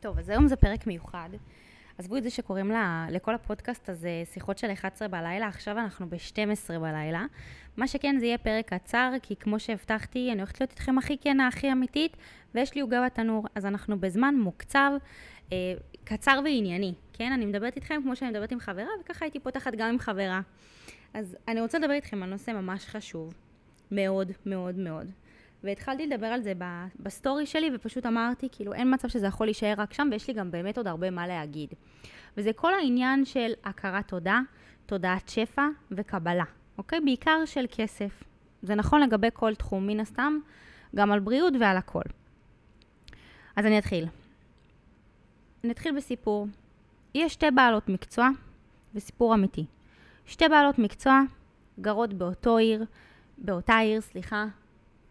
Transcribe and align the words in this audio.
טוב, 0.00 0.18
אז 0.18 0.28
היום 0.28 0.48
זה 0.48 0.56
פרק 0.56 0.86
מיוחד. 0.86 1.28
עזבו 1.98 2.16
את 2.16 2.22
זה 2.22 2.30
שקוראים 2.30 2.70
לה, 2.70 3.06
לכל 3.10 3.34
הפודקאסט 3.34 3.88
הזה 3.88 4.22
שיחות 4.32 4.58
של 4.58 4.72
11 4.72 5.08
בלילה, 5.08 5.48
עכשיו 5.48 5.78
אנחנו 5.78 6.10
ב-12 6.10 6.78
בלילה. 6.80 7.24
מה 7.76 7.88
שכן, 7.88 8.16
זה 8.18 8.26
יהיה 8.26 8.38
פרק 8.38 8.74
קצר, 8.74 9.12
כי 9.22 9.36
כמו 9.36 9.60
שהבטחתי, 9.60 10.32
אני 10.32 10.40
הולכת 10.40 10.60
להיות 10.60 10.70
איתכם 10.70 10.98
הכי 10.98 11.16
כנה, 11.20 11.48
הכי 11.48 11.72
אמיתית, 11.72 12.16
ויש 12.54 12.74
לי 12.74 12.80
עוגה 12.80 13.04
בתנור, 13.06 13.46
אז 13.54 13.66
אנחנו 13.66 14.00
בזמן 14.00 14.34
מוקצב, 14.34 14.90
אה, 15.52 15.74
קצר 16.04 16.40
וענייני, 16.44 16.94
כן? 17.12 17.32
אני 17.32 17.46
מדברת 17.46 17.76
איתכם 17.76 18.00
כמו 18.02 18.16
שאני 18.16 18.30
מדברת 18.30 18.52
עם 18.52 18.60
חברה, 18.60 18.86
וככה 19.00 19.24
הייתי 19.24 19.40
פותחת 19.40 19.74
גם 19.74 19.88
עם 19.88 19.98
חברה. 19.98 20.40
אז 21.14 21.36
אני 21.48 21.60
רוצה 21.60 21.78
לדבר 21.78 21.92
איתכם 21.92 22.22
על 22.22 22.30
נושא 22.30 22.50
ממש 22.50 22.86
חשוב, 22.86 23.34
מאוד 23.90 24.32
מאוד 24.46 24.78
מאוד. 24.78 25.10
והתחלתי 25.64 26.06
לדבר 26.06 26.26
על 26.26 26.42
זה 26.42 26.52
בסטורי 27.00 27.46
שלי, 27.46 27.70
ופשוט 27.74 28.06
אמרתי, 28.06 28.48
כאילו, 28.52 28.72
אין 28.72 28.94
מצב 28.94 29.08
שזה 29.08 29.26
יכול 29.26 29.46
להישאר 29.46 29.74
רק 29.76 29.92
שם, 29.92 30.08
ויש 30.10 30.28
לי 30.28 30.34
גם 30.34 30.50
באמת 30.50 30.76
עוד 30.76 30.86
הרבה 30.86 31.10
מה 31.10 31.26
להגיד. 31.26 31.74
וזה 32.36 32.52
כל 32.52 32.74
העניין 32.74 33.24
של 33.24 33.52
הכרת 33.64 34.08
תודה, 34.08 34.40
תודעת 34.86 35.28
שפע 35.28 35.66
וקבלה, 35.90 36.44
אוקיי? 36.78 37.00
בעיקר 37.00 37.44
של 37.44 37.64
כסף. 37.70 38.24
זה 38.62 38.74
נכון 38.74 39.00
לגבי 39.00 39.28
כל 39.32 39.54
תחום, 39.54 39.86
מן 39.86 40.00
הסתם, 40.00 40.38
גם 40.96 41.12
על 41.12 41.20
בריאות 41.20 41.52
ועל 41.60 41.76
הכל. 41.76 42.02
אז 43.56 43.66
אני 43.66 43.78
אתחיל. 43.78 44.06
אני 45.64 45.72
אתחיל 45.72 45.96
בסיפור. 45.96 46.46
יש 47.14 47.32
שתי 47.32 47.50
בעלות 47.50 47.88
מקצוע, 47.88 48.28
וסיפור 48.94 49.34
אמיתי. 49.34 49.64
שתי 50.26 50.48
בעלות 50.48 50.78
מקצוע 50.78 51.20
גרות 51.80 52.14
באותו 52.14 52.56
עיר, 52.56 52.84
באותה 53.38 53.76
עיר, 53.78 54.00
סליחה, 54.00 54.46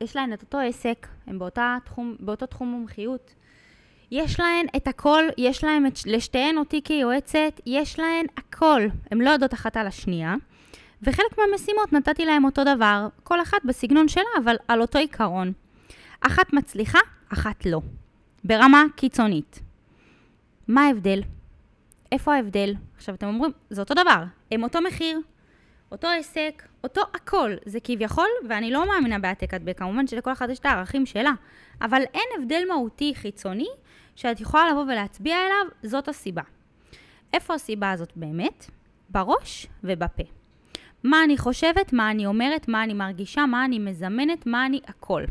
יש 0.02 0.16
להן 0.16 0.34
את 0.34 0.42
אותו 0.42 0.60
עסק, 0.60 1.08
הן 1.28 1.40
תחום, 1.86 2.16
באותו 2.20 2.46
תחום 2.46 2.72
מומחיות. 2.72 3.34
יש 4.12 4.40
להן 4.40 4.66
את 4.76 4.88
הכל, 4.88 5.24
יש 5.38 5.64
להן 5.64 5.88
את, 5.88 5.94
לשתיהן 6.06 6.58
אותי 6.58 6.82
כיועצת, 6.84 7.62
יש 7.66 8.00
להן 8.00 8.26
הכל. 8.38 8.82
הן 9.12 9.22
לא 9.22 9.30
יודעות 9.30 9.54
אחת 9.54 9.78
על 9.78 9.88
השנייה. 9.88 10.36
וחלק 11.02 11.38
מהמשימות 11.38 11.94
נתתי 11.94 12.26
להן 12.26 12.44
אותו 12.44 12.64
דבר, 12.64 13.08
כל 13.24 13.42
אחת 13.42 13.58
בסגנון 13.66 14.08
שלה, 14.08 14.24
אבל 14.44 14.56
על 14.68 14.82
אותו 14.82 15.00
עיקרון. 15.00 15.54
אחת 16.22 16.54
מצליחה, 16.54 17.00
אחת 17.34 17.66
לא. 17.66 17.82
ברמה 18.44 18.84
קיצונית. 18.96 19.60
מה 20.68 20.82
ההבדל? 20.82 21.22
איפה 22.12 22.36
ההבדל? 22.36 22.74
עכשיו 22.96 23.16
אתם 23.16 23.28
אומרים, 23.28 23.52
זה 23.70 23.82
אותו 23.82 23.94
דבר, 23.94 24.24
הם 24.52 24.64
אותו 24.64 24.80
מחיר, 24.82 25.20
אותו 25.96 26.08
עסק, 26.08 26.64
אותו 26.84 27.02
הכל. 27.14 27.52
זה 27.66 27.80
כביכול, 27.84 28.28
ואני 28.50 28.72
לא 28.72 28.88
מאמינה 28.88 29.20
בהעתק 29.20 29.54
הדבק, 29.54 29.80
כמובן 29.80 30.08
שלכל 30.08 30.32
אחד 30.32 30.50
יש 30.50 30.60
את 30.60 30.66
הערכים 30.66 31.06
שלה, 31.06 31.32
אבל 31.82 32.02
אין 32.14 32.24
הבדל 32.38 32.64
מהותי 32.68 33.14
חיצוני 33.16 33.68
שאת 34.16 34.42
יכולה 34.42 34.72
לבוא 34.72 34.84
ולהצביע 34.84 35.36
אליו, 35.38 35.66
זאת 35.84 36.08
הסיבה. 36.08 36.42
איפה 37.34 37.54
הסיבה 37.54 37.92
הזאת 37.92 38.12
באמת? 38.16 38.66
בראש 39.10 39.68
ובפה. 39.84 40.24
מה 41.04 41.24
אני 41.24 41.38
חושבת, 41.38 41.94
מה 41.94 42.12
אני 42.12 42.26
אומרת, 42.26 42.68
מה 42.68 42.84
אני 42.84 42.94
מרגישה, 42.94 43.46
מה 43.46 43.66
אני 43.66 43.80
מזמנת, 43.80 44.46
מה 44.46 44.66
אני 44.66 44.80
הכל. 44.88 45.24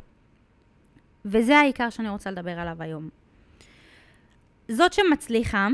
וזה 1.24 1.58
העיקר 1.58 1.90
שאני 1.90 2.08
רוצה 2.08 2.30
לדבר 2.30 2.60
עליו 2.60 2.82
היום. 2.82 3.08
זאת 4.68 4.92
שמצליחה, 4.92 5.68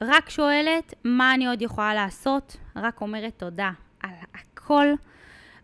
רק 0.00 0.30
שואלת 0.30 0.94
מה 1.04 1.34
אני 1.34 1.46
עוד 1.46 1.62
יכולה 1.62 1.94
לעשות, 1.94 2.56
רק 2.76 3.00
אומרת 3.00 3.32
תודה 3.36 3.70
הכל, 4.64 4.86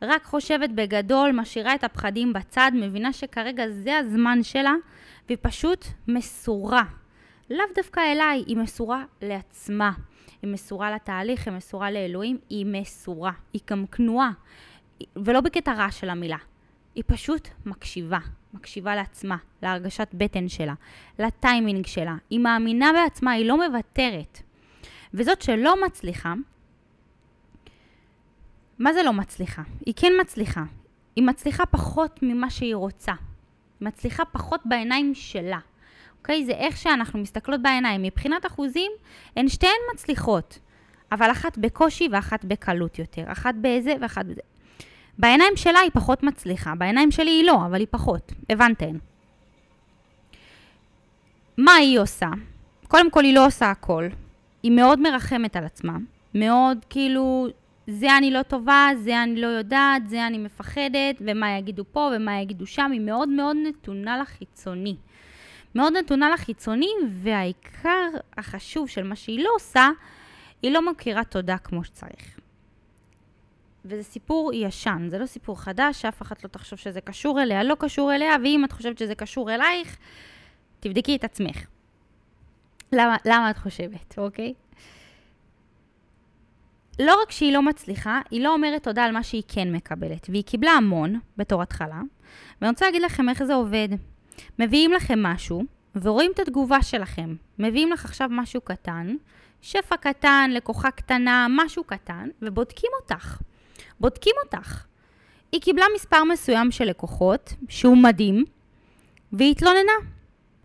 רק 0.03 0.25
חושבת 0.25 0.71
בגדול, 0.71 1.33
משאירה 1.33 1.75
את 1.75 1.85
הפחדים 1.85 2.33
בצד, 2.33 2.73
מבינה 2.75 3.13
שכרגע 3.13 3.69
זה 3.69 3.97
הזמן 3.99 4.43
שלה, 4.43 4.75
והיא 5.29 5.39
פשוט 5.43 5.85
מסורה. 6.09 6.83
לאו 7.51 7.65
דווקא 7.75 8.01
אליי, 8.01 8.45
היא 8.47 8.57
מסורה 8.57 9.05
לעצמה. 9.23 9.93
היא 10.43 10.51
מסורה 10.51 10.91
לתהליך, 10.91 11.49
היא 11.49 11.57
מסורה 11.57 11.91
לאלוהים, 11.91 12.39
היא 12.51 12.67
מסורה. 12.67 13.33
היא 13.53 13.61
גם 13.71 13.87
כנועה, 13.87 14.31
ולא 15.17 15.41
בקטע 15.41 15.73
רע 15.73 15.91
של 15.91 16.11
המילה. 16.11 16.39
היא 16.95 17.05
פשוט 17.07 17.49
מקשיבה. 17.67 18.19
מקשיבה 18.55 18.95
לעצמה, 18.95 19.37
להרגשת 19.63 20.09
בטן 20.15 20.49
שלה, 20.49 20.75
לטיימינג 21.19 21.87
שלה. 21.87 22.17
היא 22.31 22.41
מאמינה 22.41 22.91
בעצמה, 22.93 23.31
היא 23.31 23.47
לא 23.47 23.69
מוותרת. 23.69 24.39
וזאת 25.15 25.43
שלא 25.43 25.85
מצליחה, 25.87 26.35
מה 28.81 28.93
זה 28.93 29.03
לא 29.03 29.13
מצליחה? 29.13 29.63
היא 29.87 29.95
כן 29.97 30.13
מצליחה. 30.21 30.63
היא 31.17 31.25
מצליחה 31.25 31.67
פחות 31.67 32.21
ממה 32.23 32.51
שהיא 32.51 32.75
רוצה. 32.75 33.13
היא 33.81 33.89
מצליחה 33.89 34.25
פחות 34.25 34.61
בעיניים 34.65 35.15
שלה. 35.15 35.59
אוקיי? 36.19 36.45
זה 36.45 36.53
איך 36.53 36.77
שאנחנו 36.77 37.19
מסתכלות 37.19 37.63
בעיניים. 37.63 38.03
מבחינת 38.03 38.47
אחוזים, 38.47 38.93
הן 39.37 39.49
שתיהן 39.49 39.73
מצליחות. 39.95 40.59
אבל 41.13 41.31
אחת 41.31 41.59
בקושי 41.59 42.09
ואחת 42.13 42.45
בקלות 42.45 42.99
יותר. 42.99 43.25
אחת 43.33 43.55
באיזה 43.55 43.95
ואחת 44.01 44.27
בזה. 44.27 44.41
בעיניים 45.19 45.53
שלה 45.57 45.79
היא 45.79 45.91
פחות 45.95 46.23
מצליחה. 46.23 46.75
בעיניים 46.75 47.11
שלי 47.11 47.31
היא 47.31 47.45
לא, 47.45 47.67
אבל 47.67 47.81
היא 47.81 47.87
פחות. 47.91 48.33
הבנתן. 48.51 48.97
מה 51.59 51.73
היא 51.73 51.99
עושה? 51.99 52.29
קודם 52.89 53.11
כל, 53.11 53.25
היא 53.25 53.35
לא 53.35 53.47
עושה 53.47 53.71
הכל. 53.71 54.09
היא 54.63 54.73
מאוד 54.73 55.01
מרחמת 55.01 55.57
על 55.57 55.65
עצמה. 55.65 55.97
מאוד 56.35 56.79
כאילו 56.91 57.49
זה 57.87 58.17
אני 58.17 58.31
לא 58.31 58.43
טובה, 58.43 58.89
זה 58.97 59.23
אני 59.23 59.41
לא 59.41 59.47
יודעת, 59.47 60.09
זה 60.09 60.27
אני 60.27 60.39
מפחדת, 60.39 61.17
ומה 61.21 61.59
יגידו 61.59 61.85
פה 61.93 62.11
ומה 62.17 62.41
יגידו 62.41 62.67
שם, 62.67 62.91
היא 62.93 63.01
מאוד 63.01 63.29
מאוד 63.29 63.57
נתונה 63.67 64.19
לחיצוני. 64.19 64.97
מאוד 65.75 65.93
נתונה 65.97 66.31
לחיצוני, 66.31 66.91
והעיקר 67.09 68.09
החשוב 68.37 68.89
של 68.89 69.03
מה 69.03 69.17
שהיא 69.17 69.45
לא 69.45 69.51
עושה, 69.57 69.89
היא 70.63 70.71
לא 70.71 70.91
מכירה 70.91 71.25
תודה 71.25 71.59
כמו 71.59 71.85
שצריך. 71.85 72.39
וזה 73.85 74.03
סיפור 74.03 74.53
ישן, 74.55 75.07
זה 75.11 75.19
לא 75.19 75.27
סיפור 75.27 75.61
חדש, 75.61 76.03
שאף 76.03 76.23
אחת 76.23 76.45
לא 76.45 76.49
תחשוב 76.49 76.79
שזה 76.79 77.01
קשור 77.01 77.43
אליה, 77.43 77.63
לא 77.63 77.77
קשור 77.79 78.15
אליה, 78.15 78.37
ואם 78.45 78.65
את 78.65 78.73
חושבת 78.73 78.99
שזה 78.99 79.15
קשור 79.15 79.55
אלייך, 79.55 79.97
תבדקי 80.81 81.17
את 81.17 81.25
עצמך. 81.25 81.67
למה, 82.93 83.17
למה 83.25 83.51
את 83.51 83.59
חושבת, 83.59 84.19
אוקיי? 84.19 84.55
לא 87.01 87.23
רק 87.23 87.31
שהיא 87.31 87.53
לא 87.53 87.63
מצליחה, 87.63 88.21
היא 88.31 88.45
לא 88.45 88.53
אומרת 88.53 88.83
תודה 88.83 89.05
על 89.05 89.13
מה 89.13 89.23
שהיא 89.23 89.43
כן 89.49 89.73
מקבלת. 89.73 90.27
והיא 90.31 90.45
קיבלה 90.45 90.71
המון 90.71 91.19
בתור 91.37 91.63
התחלה, 91.63 92.01
ואני 92.61 92.71
רוצה 92.71 92.85
להגיד 92.85 93.03
לכם 93.03 93.29
איך 93.29 93.43
זה 93.43 93.55
עובד. 93.55 93.89
מביאים 94.59 94.93
לכם 94.93 95.23
משהו, 95.23 95.63
ורואים 96.03 96.31
את 96.35 96.39
התגובה 96.39 96.83
שלכם. 96.83 97.35
מביאים 97.59 97.93
לך 97.93 98.05
עכשיו 98.05 98.29
משהו 98.31 98.61
קטן, 98.61 99.15
שפע 99.63 99.97
קטן, 99.97 100.51
לקוחה 100.55 100.91
קטנה, 100.91 101.47
משהו 101.51 101.85
קטן, 101.85 102.29
ובודקים 102.43 102.91
אותך. 103.01 103.39
בודקים 104.01 104.35
אותך. 104.45 104.85
היא 105.53 105.61
קיבלה 105.61 105.85
מספר 105.95 106.25
מסוים 106.25 106.71
של 106.71 106.85
לקוחות, 106.85 107.55
שהוא 107.69 107.97
מדהים, 107.97 108.45
והיא 109.33 109.51
התלוננה. 109.51 109.93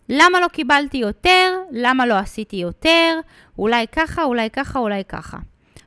למה 0.10 0.40
לא 0.40 0.48
קיבלתי 0.48 0.98
יותר? 0.98 1.60
למה 1.72 2.06
לא 2.06 2.14
עשיתי 2.14 2.56
יותר? 2.56 3.20
אולי 3.58 3.86
ככה, 3.88 4.24
אולי 4.24 4.50
ככה, 4.50 4.80
אולי 4.80 5.04
ככה. 5.10 5.38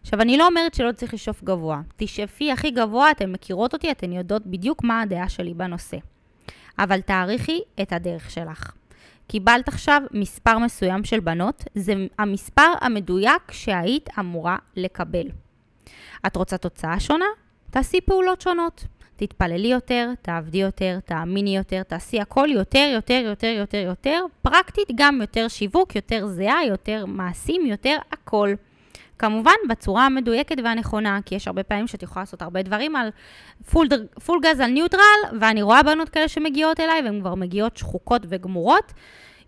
עכשיו, 0.09 0.21
אני 0.21 0.37
לא 0.37 0.47
אומרת 0.47 0.75
שלא 0.75 0.93
צריך 0.93 1.15
לשאוף 1.15 1.43
גבוה. 1.43 1.81
תשאפי 1.97 2.53
הכי 2.53 2.71
גבוה, 2.71 3.11
אתן 3.11 3.33
מכירות 3.33 3.73
אותי, 3.73 3.91
אתן 3.91 4.13
יודעות 4.13 4.47
בדיוק 4.47 4.85
מה 4.85 5.01
הדעה 5.01 5.29
שלי 5.29 5.55
בנושא. 5.55 5.97
אבל 6.79 7.01
תעריכי 7.01 7.61
את 7.83 7.93
הדרך 7.93 8.31
שלך. 8.31 8.73
קיבלת 9.27 9.69
עכשיו 9.69 10.03
מספר 10.13 10.59
מסוים 10.59 11.05
של 11.05 11.21
בנות, 11.21 11.65
זה 11.75 11.95
המספר 12.19 12.73
המדויק 12.81 13.51
שהיית 13.51 14.09
אמורה 14.19 14.57
לקבל. 14.77 15.27
את 16.27 16.37
רוצה 16.37 16.59
תוצאה 16.59 17.01
שונה? 17.01 17.29
תעשי 17.71 18.01
פעולות 18.01 18.41
שונות. 18.41 18.85
תתפללי 19.17 19.69
יותר, 19.69 20.11
תעבדי 20.23 20.59
יותר, 20.59 20.99
תאמיני 21.05 21.57
יותר, 21.57 21.83
תעשי 21.83 22.21
הכל 22.21 22.49
יותר, 22.51 22.91
יותר, 22.95 23.23
יותר, 23.25 23.55
יותר, 23.59 23.79
יותר, 23.79 24.25
פרקטית 24.43 24.89
גם 24.95 25.21
יותר 25.21 25.49
שיווק, 25.49 25.97
יותר 25.97 26.27
זהה, 26.27 26.65
יותר 26.67 27.07
מעשים, 27.07 27.67
יותר 27.67 27.97
הכל. 28.13 28.55
כמובן, 29.19 29.53
בצורה 29.69 30.07
המדויקת 30.07 30.57
והנכונה, 30.65 31.19
כי 31.27 31.35
יש 31.35 31.47
הרבה 31.47 31.63
פעמים 31.63 31.87
שאת 31.87 32.03
יכולה 32.03 32.23
לעשות 32.23 32.43
הרבה 32.43 32.63
דברים 32.63 32.97
על 32.97 33.11
פול, 33.71 33.89
פול 34.25 34.41
גז 34.43 34.61
על 34.61 34.71
ניוטרל, 34.71 35.39
ואני 35.41 35.63
רואה 35.63 35.83
בנות 35.83 36.09
כאלה 36.09 36.29
שמגיעות 36.29 36.81
אליי, 36.81 37.03
והן 37.05 37.21
כבר 37.21 37.35
מגיעות 37.35 37.77
שחוקות 37.77 38.23
וגמורות. 38.29 38.93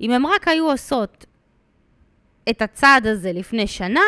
אם 0.01 0.11
הן 0.11 0.27
רק 0.27 0.49
היו 0.49 0.71
עושות 0.71 1.27
את 2.51 2.63
הצעד 2.63 3.07
הזה 3.07 3.33
לפני 3.33 3.67
שנה, 3.67 4.01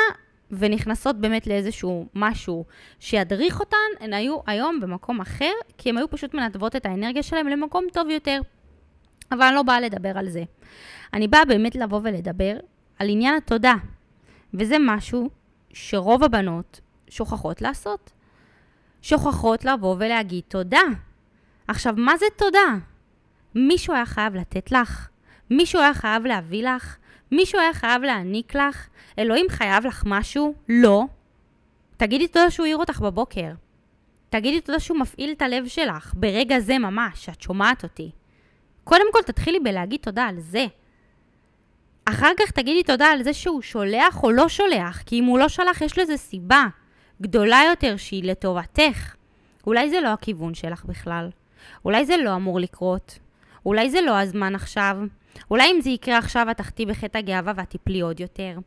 ונכנסות 0.52 1.16
באמת 1.16 1.46
לאיזשהו 1.46 2.06
משהו 2.14 2.64
שידריך 3.00 3.60
אותן, 3.60 3.76
הן 4.00 4.12
היו 4.12 4.38
היום 4.46 4.80
במקום 4.80 5.20
אחר, 5.20 5.52
כי 5.78 5.90
הן 5.90 5.98
היו 5.98 6.10
פשוט 6.10 6.34
מנתבות 6.34 6.76
את 6.76 6.86
האנרגיה 6.86 7.22
שלהן 7.22 7.46
למקום 7.46 7.84
טוב 7.92 8.08
יותר. 8.10 8.40
אבל 9.32 9.42
אני 9.42 9.54
לא 9.54 9.62
באה 9.62 9.80
לדבר 9.80 10.18
על 10.18 10.28
זה. 10.28 10.42
אני 11.14 11.28
באה 11.28 11.44
באמת 11.44 11.74
לבוא 11.74 12.00
ולדבר 12.02 12.56
על 12.98 13.08
עניין 13.08 13.34
התודה. 13.34 13.74
וזה 14.54 14.76
משהו 14.80 15.30
שרוב 15.72 16.24
הבנות 16.24 16.80
שוכחות 17.08 17.62
לעשות. 17.62 18.12
שוכחות 19.02 19.64
לבוא 19.64 19.96
ולהגיד 19.98 20.44
תודה. 20.48 20.82
עכשיו, 21.68 21.94
מה 21.96 22.16
זה 22.16 22.26
תודה? 22.36 22.76
מישהו 23.54 23.94
היה 23.94 24.06
חייב 24.06 24.34
לתת 24.34 24.72
לך. 24.72 25.08
מישהו 25.50 25.80
היה 25.80 25.94
חייב 25.94 26.26
להביא 26.26 26.68
לך? 26.68 26.96
מישהו 27.32 27.60
היה 27.60 27.74
חייב 27.74 28.02
להעניק 28.02 28.56
לך? 28.56 28.88
אלוהים 29.18 29.46
חייב 29.48 29.86
לך 29.86 30.02
משהו? 30.06 30.54
לא. 30.68 31.04
תגידי 31.96 32.28
תודה 32.28 32.50
שהוא 32.50 32.66
העיר 32.66 32.76
אותך 32.76 33.00
בבוקר. 33.00 33.52
תגידי 34.30 34.60
תודה 34.60 34.80
שהוא 34.80 34.98
מפעיל 34.98 35.32
את 35.32 35.42
הלב 35.42 35.66
שלך, 35.66 36.14
ברגע 36.16 36.58
זה 36.60 36.78
ממש, 36.78 37.24
שאת 37.24 37.42
שומעת 37.42 37.82
אותי. 37.82 38.10
קודם 38.84 39.04
כל 39.12 39.22
תתחילי 39.26 39.60
בלהגיד 39.60 40.00
תודה 40.00 40.24
על 40.24 40.40
זה. 40.40 40.66
אחר 42.04 42.30
כך 42.38 42.50
תגידי 42.50 42.82
תודה 42.82 43.06
על 43.06 43.22
זה 43.22 43.32
שהוא 43.32 43.62
שולח 43.62 44.22
או 44.22 44.30
לא 44.30 44.48
שולח, 44.48 45.02
כי 45.06 45.18
אם 45.18 45.24
הוא 45.24 45.38
לא 45.38 45.48
שלח 45.48 45.80
יש 45.80 45.98
לזה 45.98 46.16
סיבה 46.16 46.64
גדולה 47.22 47.60
יותר 47.70 47.96
שהיא 47.96 48.24
לטובתך. 48.24 49.14
אולי 49.66 49.90
זה 49.90 50.00
לא 50.00 50.08
הכיוון 50.08 50.54
שלך 50.54 50.84
בכלל. 50.84 51.30
אולי 51.84 52.04
זה 52.04 52.16
לא 52.16 52.34
אמור 52.34 52.60
לקרות. 52.60 53.18
אולי 53.66 53.90
זה 53.90 54.00
לא 54.00 54.20
הזמן 54.20 54.54
עכשיו. 54.54 54.96
אולי 55.50 55.70
אם 55.70 55.80
זה 55.80 55.90
יקרה 55.90 56.18
עכשיו 56.18 56.46
את 56.50 56.56
תחטיא 56.56 56.86
בחטא 56.86 57.18
הגאווה 57.18 57.52
ואת 57.56 57.70
תיפלי 57.70 58.00
עוד 58.00 58.20
יותר. 58.20 58.58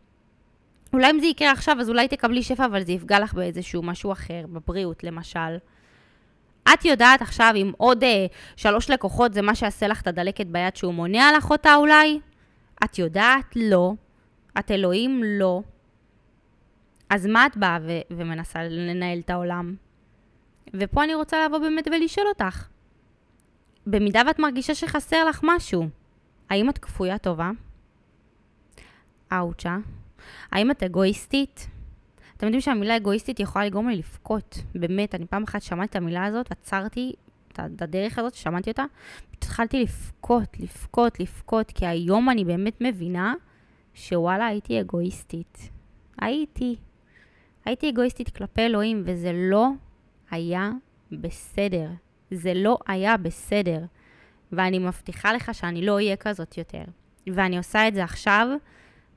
אולי 0.93 1.11
אם 1.11 1.19
זה 1.19 1.25
יקרה 1.25 1.51
עכשיו 1.51 1.77
אז 1.79 1.89
אולי 1.89 2.07
תקבלי 2.07 2.43
שפע 2.43 2.65
אבל 2.65 2.83
זה 2.83 2.91
יפגע 2.91 3.19
לך 3.19 3.33
באיזשהו 3.33 3.83
משהו 3.83 4.11
אחר, 4.11 4.45
בבריאות 4.49 5.03
למשל. 5.03 5.57
את 6.73 6.85
יודעת 6.85 7.21
עכשיו 7.21 7.53
אם 7.55 7.71
עוד 7.77 8.03
אה, 8.03 8.25
שלוש 8.55 8.89
לקוחות 8.89 9.33
זה 9.33 9.41
מה 9.41 9.55
שיעשה 9.55 9.87
לך 9.87 10.01
את 10.01 10.07
הדלקת 10.07 10.45
ביד 10.45 10.75
שהוא 10.75 10.93
מונע 10.93 11.31
לך 11.37 11.51
אותה 11.51 11.75
אולי? 11.75 12.19
את 12.83 12.99
יודעת? 12.99 13.55
לא. 13.55 13.93
את 14.59 14.71
אלוהים? 14.71 15.21
לא. 15.23 15.61
אז 17.09 17.25
מה 17.25 17.45
את 17.45 17.57
באה 17.57 17.77
ו- 17.81 18.15
ומנסה 18.17 18.63
לנהל 18.63 19.19
את 19.19 19.29
העולם? 19.29 19.75
ופה 20.73 21.03
אני 21.03 21.15
רוצה 21.15 21.45
לבוא 21.45 21.57
באמת 21.57 21.87
ולשאול 21.87 22.27
אותך. 22.27 22.67
במידה 23.87 24.21
ואת 24.27 24.39
מרגישה 24.39 24.75
שחסר 24.75 25.25
לך 25.25 25.41
משהו, 25.43 25.89
האם 26.49 26.69
את 26.69 26.77
כפויה 26.77 27.17
טובה? 27.17 27.51
אאוצ'ה. 29.33 29.77
האם 30.51 30.71
את 30.71 30.83
אגואיסטית? 30.83 31.67
אתם 32.37 32.45
יודעים 32.45 32.61
שהמילה 32.61 32.97
אגואיסטית 32.97 33.39
יכולה 33.39 33.65
לגרום 33.65 33.89
לי 33.89 33.95
לבכות. 33.95 34.57
באמת, 34.75 35.15
אני 35.15 35.25
פעם 35.25 35.43
אחת 35.43 35.61
שמעתי 35.61 35.89
את 35.89 35.95
המילה 35.95 36.25
הזאת, 36.25 36.51
עצרתי 36.51 37.13
את 37.59 37.81
הדרך 37.81 38.19
הזאת, 38.19 38.33
שמעתי 38.33 38.69
אותה, 38.69 38.85
התחלתי 39.33 39.81
לבכות, 39.81 40.59
לבכות, 40.59 41.19
לבכות, 41.19 41.71
כי 41.71 41.85
היום 41.85 42.29
אני 42.29 42.45
באמת 42.45 42.81
מבינה 42.81 43.33
שוואלה, 43.93 44.45
הייתי 44.45 44.81
אגואיסטית. 44.81 45.69
הייתי. 46.21 46.75
הייתי 47.65 47.89
אגואיסטית 47.89 48.29
כלפי 48.29 48.61
אלוהים, 48.61 49.03
וזה 49.05 49.31
לא 49.33 49.69
היה 50.31 50.71
בסדר. 51.11 51.89
זה 52.31 52.53
לא 52.53 52.77
היה 52.87 53.17
בסדר. 53.17 53.79
ואני 54.51 54.79
מבטיחה 54.79 55.33
לך 55.33 55.53
שאני 55.53 55.85
לא 55.85 55.93
אהיה 55.93 56.15
כזאת 56.15 56.57
יותר. 56.57 56.83
ואני 57.27 57.57
עושה 57.57 57.87
את 57.87 57.93
זה 57.93 58.03
עכשיו, 58.03 58.47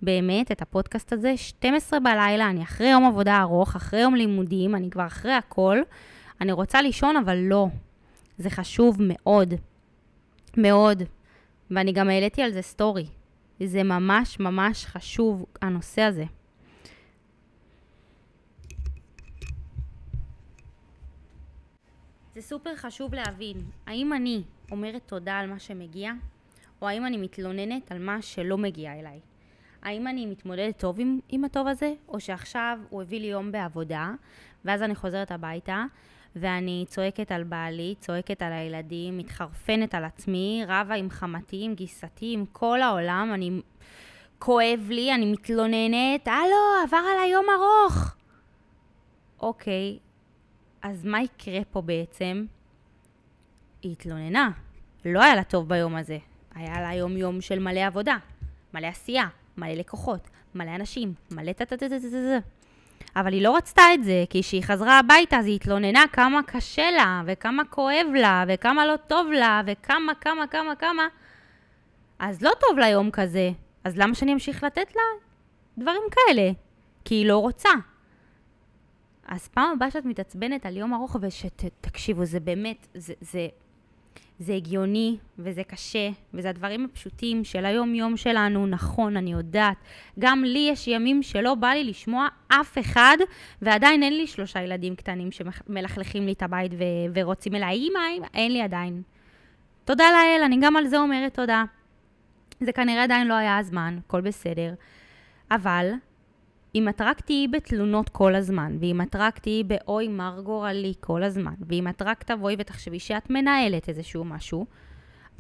באמת, 0.02 0.52
את 0.52 0.62
הפודקאסט 0.62 1.12
הזה, 1.12 1.36
12 1.36 2.00
בלילה, 2.00 2.50
אני 2.50 2.62
אחרי 2.62 2.88
יום 2.88 3.04
עבודה 3.04 3.40
ארוך, 3.40 3.76
אחרי 3.76 4.00
יום 4.00 4.14
לימודים, 4.14 4.74
אני 4.74 4.90
כבר 4.90 5.06
אחרי 5.06 5.32
הכל. 5.32 5.78
אני 6.40 6.52
רוצה 6.52 6.82
לישון, 6.82 7.16
אבל 7.16 7.36
לא. 7.36 7.68
זה 8.38 8.50
חשוב 8.50 8.96
מאוד. 9.00 9.54
מאוד. 10.56 11.02
ואני 11.70 11.92
גם 11.92 12.08
העליתי 12.08 12.42
על 12.42 12.52
זה 12.52 12.62
סטורי. 12.62 13.06
זה 13.60 13.82
ממש 13.82 14.40
ממש 14.40 14.86
חשוב, 14.86 15.46
הנושא 15.62 16.02
הזה. 16.02 16.24
זה 22.34 22.42
סופר 22.42 22.76
חשוב 22.76 23.14
להבין, 23.14 23.62
האם 23.86 24.12
אני 24.12 24.42
אומרת 24.70 25.02
תודה 25.06 25.38
על 25.38 25.50
מה 25.50 25.58
שמגיע, 25.58 26.12
או 26.82 26.88
האם 26.88 27.06
אני 27.06 27.16
מתלוננת 27.16 27.92
על 27.92 27.98
מה 27.98 28.22
שלא 28.22 28.58
מגיע 28.58 28.98
אליי. 28.98 29.20
האם 29.82 30.06
אני 30.06 30.26
מתמודדת 30.26 30.78
טוב 30.78 31.00
עם, 31.00 31.18
עם 31.28 31.44
הטוב 31.44 31.66
הזה, 31.66 31.92
או 32.08 32.20
שעכשיו 32.20 32.78
הוא 32.90 33.02
הביא 33.02 33.20
לי 33.20 33.26
יום 33.26 33.52
בעבודה, 33.52 34.10
ואז 34.64 34.82
אני 34.82 34.94
חוזרת 34.94 35.30
הביתה, 35.30 35.84
ואני 36.36 36.84
צועקת 36.88 37.32
על 37.32 37.44
בעלי, 37.44 37.94
צועקת 38.00 38.42
על 38.42 38.52
הילדים, 38.52 39.18
מתחרפנת 39.18 39.94
על 39.94 40.04
עצמי, 40.04 40.62
רבה 40.64 40.94
עם 40.94 41.10
חמתי, 41.10 41.60
עם 41.64 41.74
גיסתי, 41.74 42.32
עם 42.32 42.44
כל 42.52 42.82
העולם, 42.82 43.30
אני... 43.34 43.50
כואב 44.38 44.86
לי, 44.88 45.14
אני 45.14 45.32
מתלוננת, 45.32 46.28
הלו, 46.28 46.86
עבר 46.86 46.96
עליי 46.96 47.30
יום 47.30 47.46
ארוך. 47.50 48.14
אוקיי, 49.40 49.98
אז 50.82 51.04
מה 51.04 51.22
יקרה 51.22 51.64
פה 51.70 51.80
בעצם? 51.80 52.46
היא 53.82 53.92
התלוננה. 53.92 54.50
לא 55.04 55.22
היה 55.22 55.34
לה 55.34 55.44
טוב 55.44 55.68
ביום 55.68 55.96
הזה. 55.96 56.18
היה 56.54 56.80
לה 56.80 56.94
יום 56.94 57.16
יום 57.16 57.40
של 57.40 57.58
מלא 57.58 57.80
עבודה, 57.80 58.16
מלא 58.74 58.86
עשייה, 58.86 59.28
מלא 59.56 59.72
לקוחות, 59.72 60.30
מלא 60.54 60.74
אנשים, 60.74 61.14
מלא 61.30 61.52
טה-טה-טה-טה-טה. 61.52 62.38
אבל 63.20 63.32
היא 63.32 63.42
לא 63.42 63.56
רצתה 63.56 63.82
את 63.94 64.04
זה, 64.04 64.24
כי 64.30 64.42
כשהיא 64.42 64.62
חזרה 64.62 64.98
הביתה 64.98 65.38
אז 65.38 65.46
היא 65.46 65.54
התלוננה 65.54 66.04
כמה 66.12 66.42
קשה 66.42 66.90
לה, 66.90 67.22
וכמה 67.26 67.64
כואב 67.64 68.06
לה, 68.14 68.44
וכמה 68.48 68.86
לא 68.86 68.96
טוב 68.96 69.32
לה, 69.32 69.62
וכמה, 69.66 70.14
כמה, 70.14 70.46
כמה, 70.46 70.76
כמה. 70.76 71.06
אז 72.18 72.42
לא 72.42 72.50
טוב 72.60 72.78
לה 72.78 72.88
יום 72.88 73.10
כזה. 73.10 73.50
אז 73.84 73.98
למה 73.98 74.14
שאני 74.14 74.32
אמשיך 74.32 74.64
לתת 74.64 74.96
לה 74.96 75.02
דברים 75.78 76.02
כאלה? 76.10 76.50
כי 77.04 77.14
היא 77.14 77.26
לא 77.26 77.38
רוצה. 77.38 77.68
אז 79.26 79.48
פעם 79.48 79.72
הבאה 79.72 79.90
שאת 79.90 80.04
מתעצבנת 80.04 80.66
על 80.66 80.76
יום 80.76 80.94
ארוך, 80.94 81.16
ושתקשיבו, 81.20 82.24
זה 82.24 82.40
באמת, 82.40 82.86
זה, 82.94 83.14
זה, 83.20 83.48
זה 84.38 84.54
הגיוני 84.54 85.16
וזה 85.38 85.64
קשה, 85.64 86.08
וזה 86.34 86.50
הדברים 86.50 86.84
הפשוטים 86.84 87.44
של 87.44 87.64
היום-יום 87.64 88.16
שלנו, 88.16 88.66
נכון, 88.66 89.16
אני 89.16 89.32
יודעת. 89.32 89.76
גם 90.18 90.44
לי 90.44 90.68
יש 90.72 90.88
ימים 90.88 91.22
שלא 91.22 91.54
בא 91.54 91.68
לי 91.68 91.84
לשמוע 91.84 92.28
אף 92.48 92.78
אחד, 92.78 93.16
ועדיין 93.62 94.02
אין 94.02 94.16
לי 94.16 94.26
שלושה 94.26 94.62
ילדים 94.62 94.96
קטנים 94.96 95.28
שמלכלכים 95.32 96.26
לי 96.26 96.32
את 96.32 96.42
הבית 96.42 96.72
ו- 96.74 97.12
ורוצים 97.14 97.54
אליי, 97.54 97.88
אמא, 97.88 97.98
אמא, 98.18 98.26
אין 98.34 98.52
לי 98.52 98.62
עדיין. 98.62 99.02
תודה 99.84 100.04
לאל, 100.04 100.42
אני 100.44 100.56
גם 100.60 100.76
על 100.76 100.86
זה 100.86 100.98
אומרת 100.98 101.34
תודה. 101.34 101.64
זה 102.60 102.72
כנראה 102.72 103.04
עדיין 103.04 103.26
לא 103.26 103.34
היה 103.34 103.58
הזמן, 103.58 103.98
הכל 104.04 104.20
בסדר. 104.20 104.74
אבל 105.50 105.90
אם 106.74 106.88
את 106.88 107.00
רק 107.00 107.20
תהיי 107.20 107.48
בתלונות 107.48 108.08
כל 108.08 108.34
הזמן, 108.34 108.76
ואם 108.80 109.00
את 109.02 109.16
רק 109.16 109.38
תהיי 109.38 109.64
באוי 109.64 110.08
מר 110.08 110.40
גורלי 110.44 110.94
כל 111.00 111.22
הזמן, 111.22 111.54
ואם 111.68 111.88
את 111.88 112.02
רק 112.02 112.22
תבואי 112.22 112.56
ותחשבי 112.58 112.98
שאת 112.98 113.30
מנהלת 113.30 113.88
איזשהו 113.88 114.24
משהו, 114.24 114.66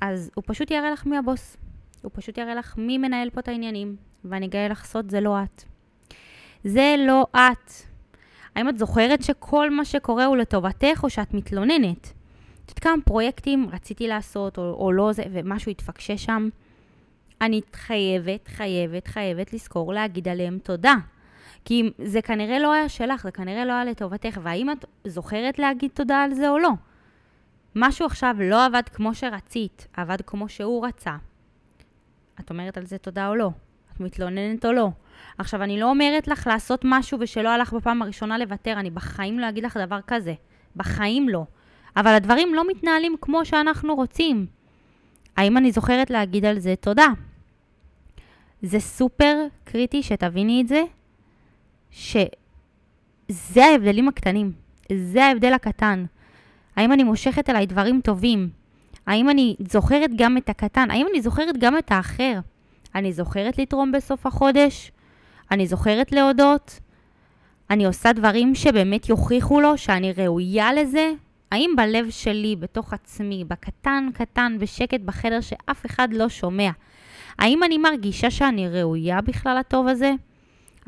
אז 0.00 0.30
הוא 0.34 0.44
פשוט 0.46 0.70
יראה 0.70 0.90
לך 0.90 1.06
מי 1.06 1.16
הבוס. 1.16 1.56
הוא 2.02 2.10
פשוט 2.14 2.38
יראה 2.38 2.54
לך 2.54 2.74
מי 2.78 2.98
מנהל 2.98 3.30
פה 3.30 3.40
את 3.40 3.48
העניינים, 3.48 3.96
ואני 4.24 4.46
אגלה 4.46 4.68
לך 4.68 4.84
סוד, 4.84 5.10
זה 5.10 5.20
לא 5.20 5.42
את. 5.42 5.64
זה 6.64 6.94
לא 6.98 7.26
את. 7.36 7.72
האם 8.54 8.68
את 8.68 8.78
זוכרת 8.78 9.22
שכל 9.22 9.70
מה 9.70 9.84
שקורה 9.84 10.24
הוא 10.24 10.36
לטובתך, 10.36 11.00
או 11.02 11.10
שאת 11.10 11.34
מתלוננת? 11.34 12.12
את 12.64 12.70
יודעת 12.70 12.78
כמה 12.78 13.02
פרויקטים 13.04 13.68
רציתי 13.72 14.08
לעשות, 14.08 14.58
או, 14.58 14.76
או 14.78 14.92
לא 14.92 15.12
זה, 15.12 15.22
ומשהו 15.32 15.70
התפקשש 15.70 16.24
שם? 16.24 16.48
אני 17.40 17.60
חייבת, 17.72 18.48
חייבת, 18.48 19.06
חייבת 19.06 19.52
לזכור 19.52 19.92
להגיד 19.92 20.28
עליהם 20.28 20.58
תודה. 20.62 20.94
כי 21.64 21.90
זה 21.98 22.22
כנראה 22.22 22.58
לא 22.58 22.72
היה 22.72 22.88
שלך, 22.88 23.22
זה 23.22 23.30
כנראה 23.30 23.64
לא 23.64 23.72
היה 23.72 23.84
לטובתך, 23.84 24.40
והאם 24.42 24.70
את 24.70 24.84
זוכרת 25.04 25.58
להגיד 25.58 25.90
תודה 25.94 26.22
על 26.22 26.34
זה 26.34 26.48
או 26.48 26.58
לא? 26.58 26.70
משהו 27.74 28.06
עכשיו 28.06 28.36
לא 28.40 28.64
עבד 28.64 28.82
כמו 28.92 29.14
שרצית, 29.14 29.86
עבד 29.92 30.20
כמו 30.26 30.48
שהוא 30.48 30.86
רצה. 30.86 31.16
את 32.40 32.50
אומרת 32.50 32.78
על 32.78 32.86
זה 32.86 32.98
תודה 32.98 33.28
או 33.28 33.34
לא? 33.34 33.50
את 33.92 34.00
מתלוננת 34.00 34.64
או 34.64 34.72
לא? 34.72 34.88
עכשיו, 35.38 35.62
אני 35.62 35.80
לא 35.80 35.90
אומרת 35.90 36.28
לך 36.28 36.46
לעשות 36.46 36.80
משהו 36.84 37.18
ושלא 37.20 37.48
הלך 37.48 37.72
בפעם 37.72 38.02
הראשונה 38.02 38.38
לוותר, 38.38 38.72
אני 38.72 38.90
בחיים 38.90 39.38
לא 39.38 39.48
אגיד 39.48 39.64
לך 39.64 39.76
דבר 39.76 40.00
כזה. 40.06 40.34
בחיים 40.76 41.28
לא. 41.28 41.44
אבל 41.96 42.14
הדברים 42.14 42.54
לא 42.54 42.68
מתנהלים 42.68 43.16
כמו 43.20 43.44
שאנחנו 43.44 43.94
רוצים. 43.94 44.46
האם 45.36 45.56
אני 45.56 45.72
זוכרת 45.72 46.10
להגיד 46.10 46.44
על 46.44 46.58
זה 46.58 46.74
תודה? 46.80 47.06
זה 48.62 48.80
סופר 48.80 49.36
קריטי 49.64 50.02
שתביני 50.02 50.62
את 50.62 50.68
זה, 50.68 50.82
שזה 51.90 53.64
ההבדלים 53.64 54.08
הקטנים, 54.08 54.52
זה 54.92 55.24
ההבדל 55.24 55.52
הקטן. 55.52 56.04
האם 56.76 56.92
אני 56.92 57.04
מושכת 57.04 57.50
אליי 57.50 57.66
דברים 57.66 58.00
טובים? 58.00 58.48
האם 59.06 59.30
אני 59.30 59.56
זוכרת 59.68 60.10
גם 60.16 60.36
את 60.36 60.48
הקטן? 60.48 60.90
האם 60.90 61.06
אני 61.10 61.22
זוכרת 61.22 61.56
גם 61.58 61.78
את 61.78 61.92
האחר? 61.92 62.38
אני 62.94 63.12
זוכרת 63.12 63.58
לתרום 63.58 63.92
בסוף 63.92 64.26
החודש? 64.26 64.92
אני 65.50 65.66
זוכרת 65.66 66.12
להודות? 66.12 66.80
אני 67.70 67.86
עושה 67.86 68.12
דברים 68.12 68.54
שבאמת 68.54 69.08
יוכיחו 69.08 69.60
לו 69.60 69.78
שאני 69.78 70.12
ראויה 70.12 70.72
לזה? 70.72 71.10
האם 71.52 71.70
בלב 71.76 72.10
שלי, 72.10 72.56
בתוך 72.56 72.92
עצמי, 72.92 73.44
בקטן 73.48 74.08
קטן, 74.14 74.56
בשקט 74.60 75.00
בחדר 75.00 75.40
שאף 75.40 75.86
אחד 75.86 76.08
לא 76.12 76.28
שומע, 76.28 76.70
האם 77.38 77.64
אני 77.64 77.78
מרגישה 77.78 78.30
שאני 78.30 78.68
ראויה 78.68 79.20
בכלל 79.20 79.58
לטוב 79.58 79.88
הזה? 79.88 80.12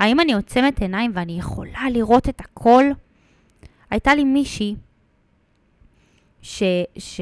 האם 0.01 0.21
אני 0.21 0.35
עוצמת 0.35 0.81
עיניים 0.81 1.11
ואני 1.15 1.39
יכולה 1.39 1.91
לראות 1.91 2.29
את 2.29 2.41
הכל? 2.41 2.85
הייתה 3.91 4.15
לי 4.15 4.25
מישהי 4.25 4.77
ש... 6.43 6.63
ש... 6.99 7.21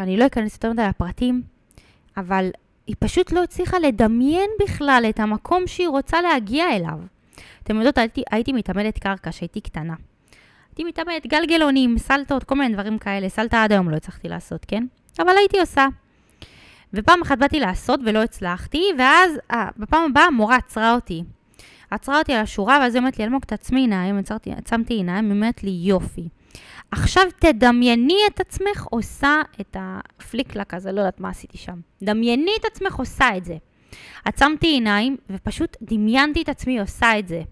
אני 0.00 0.16
לא 0.16 0.26
אכנס 0.26 0.54
יותר 0.54 0.72
מדי 0.72 0.82
לפרטים, 0.88 1.42
אבל 2.16 2.50
היא 2.86 2.96
פשוט 2.98 3.32
לא 3.32 3.42
הצליחה 3.42 3.78
לדמיין 3.78 4.50
בכלל 4.62 5.06
את 5.08 5.20
המקום 5.20 5.66
שהיא 5.66 5.88
רוצה 5.88 6.22
להגיע 6.22 6.76
אליו. 6.76 6.98
אתם 7.62 7.76
יודעות, 7.76 7.98
הייתי, 7.98 8.22
הייתי 8.30 8.52
מתעמדת 8.52 8.98
קרקע 8.98 9.30
כשהייתי 9.30 9.60
קטנה. 9.60 9.94
הייתי 10.70 10.84
מתעמדת 10.84 11.26
גלגלונים, 11.26 11.98
סלטות, 11.98 12.44
כל 12.44 12.54
מיני 12.54 12.74
דברים 12.74 12.98
כאלה. 12.98 13.28
סלטה 13.28 13.64
עד 13.64 13.72
היום 13.72 13.90
לא 13.90 13.96
הצלחתי 13.96 14.28
לעשות, 14.28 14.64
כן? 14.68 14.84
אבל 15.18 15.32
הייתי 15.38 15.60
עושה. 15.60 15.86
ופעם 16.94 17.22
אחת 17.22 17.38
באתי 17.38 17.60
לעשות 17.60 18.00
ולא 18.04 18.22
הצלחתי, 18.22 18.82
ואז 18.98 19.32
אה, 19.50 19.68
בפעם 19.76 20.10
הבאה 20.10 20.24
המורה 20.24 20.56
עצרה 20.56 20.94
אותי. 20.94 21.24
עצרה 21.94 22.18
אותי 22.18 22.32
על 22.32 22.42
השורה, 22.42 22.78
ואז 22.80 22.94
היא 22.94 23.00
אומרת 23.00 23.18
לי, 23.18 23.24
אלמוג, 23.24 23.44
תעצמי 23.44 23.80
עיניים, 23.80 24.18
עצמתי 24.56 24.94
עיניים, 24.94 25.24
היא 25.24 25.32
אומרת 25.32 25.64
לי, 25.64 25.70
יופי. 25.70 26.28
עכשיו 26.90 27.22
תדמייני 27.38 28.18
את 28.34 28.40
עצמך 28.40 28.86
עושה 28.90 29.40
את 29.60 29.76
הפליקלק 29.80 30.74
הזה, 30.74 30.92
לא 30.92 31.00
יודעת 31.00 31.20
מה 31.20 31.28
עשיתי 31.28 31.58
שם. 31.58 31.80
דמייני 32.02 32.50
את 32.60 32.64
עצמך 32.64 32.94
עושה 32.94 33.36
את 33.36 33.44
זה. 33.44 33.56
עצמתי 34.24 34.66
עיניים 34.66 35.16
ופשוט 35.30 35.76
דמיינתי 35.82 36.42
את 36.42 36.48
עצמי 36.48 36.80
עושה 36.80 37.18
את 37.18 37.28
זה. 37.28 37.42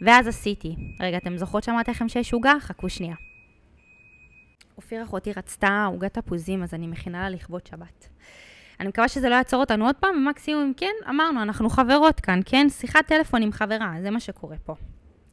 ואז 0.00 0.26
עשיתי. 0.26 0.76
רגע, 1.00 1.16
אתם 1.16 1.36
זוכרות 1.36 1.64
שאמרתי 1.64 1.90
לכם 1.90 2.08
שיש 2.08 2.32
עוגה? 2.32 2.54
חכו 2.60 2.88
שנייה. 2.88 3.14
אופיר 4.76 5.02
אחותי 5.02 5.32
רצתה 5.32 5.86
עוגת 5.92 6.14
תפוזים, 6.14 6.62
אז 6.62 6.74
אני 6.74 6.86
מכינה 6.86 7.22
לה 7.22 7.28
לכבוד 7.28 7.66
שבת. 7.66 8.08
אני 8.80 8.88
מקווה 8.88 9.08
שזה 9.08 9.28
לא 9.28 9.34
יעצור 9.34 9.60
אותנו 9.60 9.86
עוד 9.86 9.94
פעם, 9.96 10.16
ומקסימום, 10.16 10.72
כן, 10.76 10.92
אמרנו, 11.08 11.42
אנחנו 11.42 11.70
חברות 11.70 12.20
כאן, 12.20 12.40
כן? 12.46 12.68
שיחת 12.68 13.06
טלפון 13.06 13.42
עם 13.42 13.52
חברה, 13.52 13.94
זה 14.02 14.10
מה 14.10 14.20
שקורה 14.20 14.56
פה. 14.64 14.74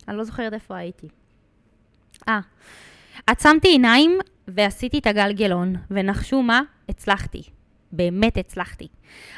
אני 0.08 0.18
לא 0.18 0.24
זוכרת 0.24 0.54
איפה 0.54 0.76
הייתי. 0.76 1.08
אה, 2.28 2.40
עצמתי 3.28 3.68
עיניים 3.68 4.20
ועשיתי 4.48 5.00
את 5.00 5.08
הגלגלון, 5.08 5.76
ונחשו 5.92 6.42
מה? 6.42 6.62
הצלחתי. 6.90 7.44
באמת 7.92 8.38
הצלחתי. 8.38 8.88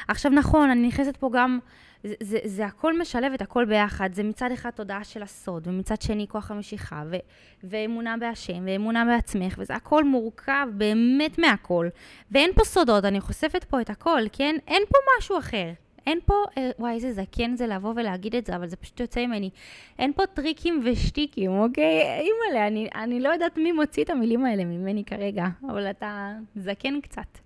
עכשיו 0.08 0.32
נכון, 0.32 0.70
אני 0.70 0.88
נכנסת 0.88 1.16
פה 1.16 1.30
גם, 1.32 1.58
זה, 2.04 2.14
זה, 2.20 2.38
זה 2.44 2.66
הכל 2.66 2.98
משלב 2.98 3.32
את 3.32 3.42
הכל 3.42 3.64
ביחד. 3.64 4.12
זה 4.12 4.22
מצד 4.22 4.50
אחד 4.52 4.70
תודעה 4.70 5.04
של 5.04 5.22
הסוד, 5.22 5.66
ומצד 5.66 6.02
שני 6.02 6.26
כוח 6.28 6.50
המשיכה, 6.50 7.02
ו, 7.10 7.16
ואמונה 7.64 8.16
בהשם, 8.16 8.64
ואמונה 8.66 9.04
בעצמך, 9.04 9.54
וזה 9.58 9.74
הכל 9.74 10.04
מורכב 10.04 10.66
באמת 10.72 11.38
מהכל. 11.38 11.88
ואין 12.30 12.50
פה 12.54 12.64
סודות, 12.64 13.04
אני 13.04 13.20
חושפת 13.20 13.64
פה 13.64 13.80
את 13.80 13.90
הכל, 13.90 14.20
כן? 14.32 14.56
אין 14.68 14.82
פה 14.88 14.98
משהו 15.18 15.38
אחר. 15.38 15.70
אין 16.06 16.18
פה, 16.26 16.34
אה, 16.58 16.70
וואי, 16.78 16.94
איזה 16.94 17.12
זקן 17.12 17.56
זה 17.56 17.66
לבוא 17.66 17.92
ולהגיד 17.96 18.34
את 18.36 18.46
זה, 18.46 18.56
אבל 18.56 18.66
זה 18.66 18.76
פשוט 18.76 19.00
יוצא 19.00 19.26
ממני. 19.26 19.50
אין 19.98 20.12
פה 20.12 20.26
טריקים 20.26 20.82
ושטיקים, 20.84 21.50
אוקיי? 21.50 22.02
אימא'לה, 22.20 22.66
אני, 22.66 22.88
אני 22.94 23.20
לא 23.20 23.28
יודעת 23.28 23.56
מי 23.58 23.72
מוציא 23.72 24.04
את 24.04 24.10
המילים 24.10 24.44
האלה 24.44 24.64
ממני 24.64 25.04
כרגע, 25.04 25.46
אבל 25.70 25.90
אתה 25.90 26.32
זקן 26.56 27.00
קצת. 27.00 27.38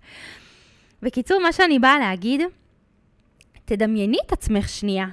בקיצור, 1.01 1.39
מה 1.41 1.51
שאני 1.51 1.79
באה 1.79 1.99
להגיד, 1.99 2.41
תדמייני 3.69 4.17
את 4.25 4.31
עצמך 4.31 4.69
שנייה. 4.69 5.07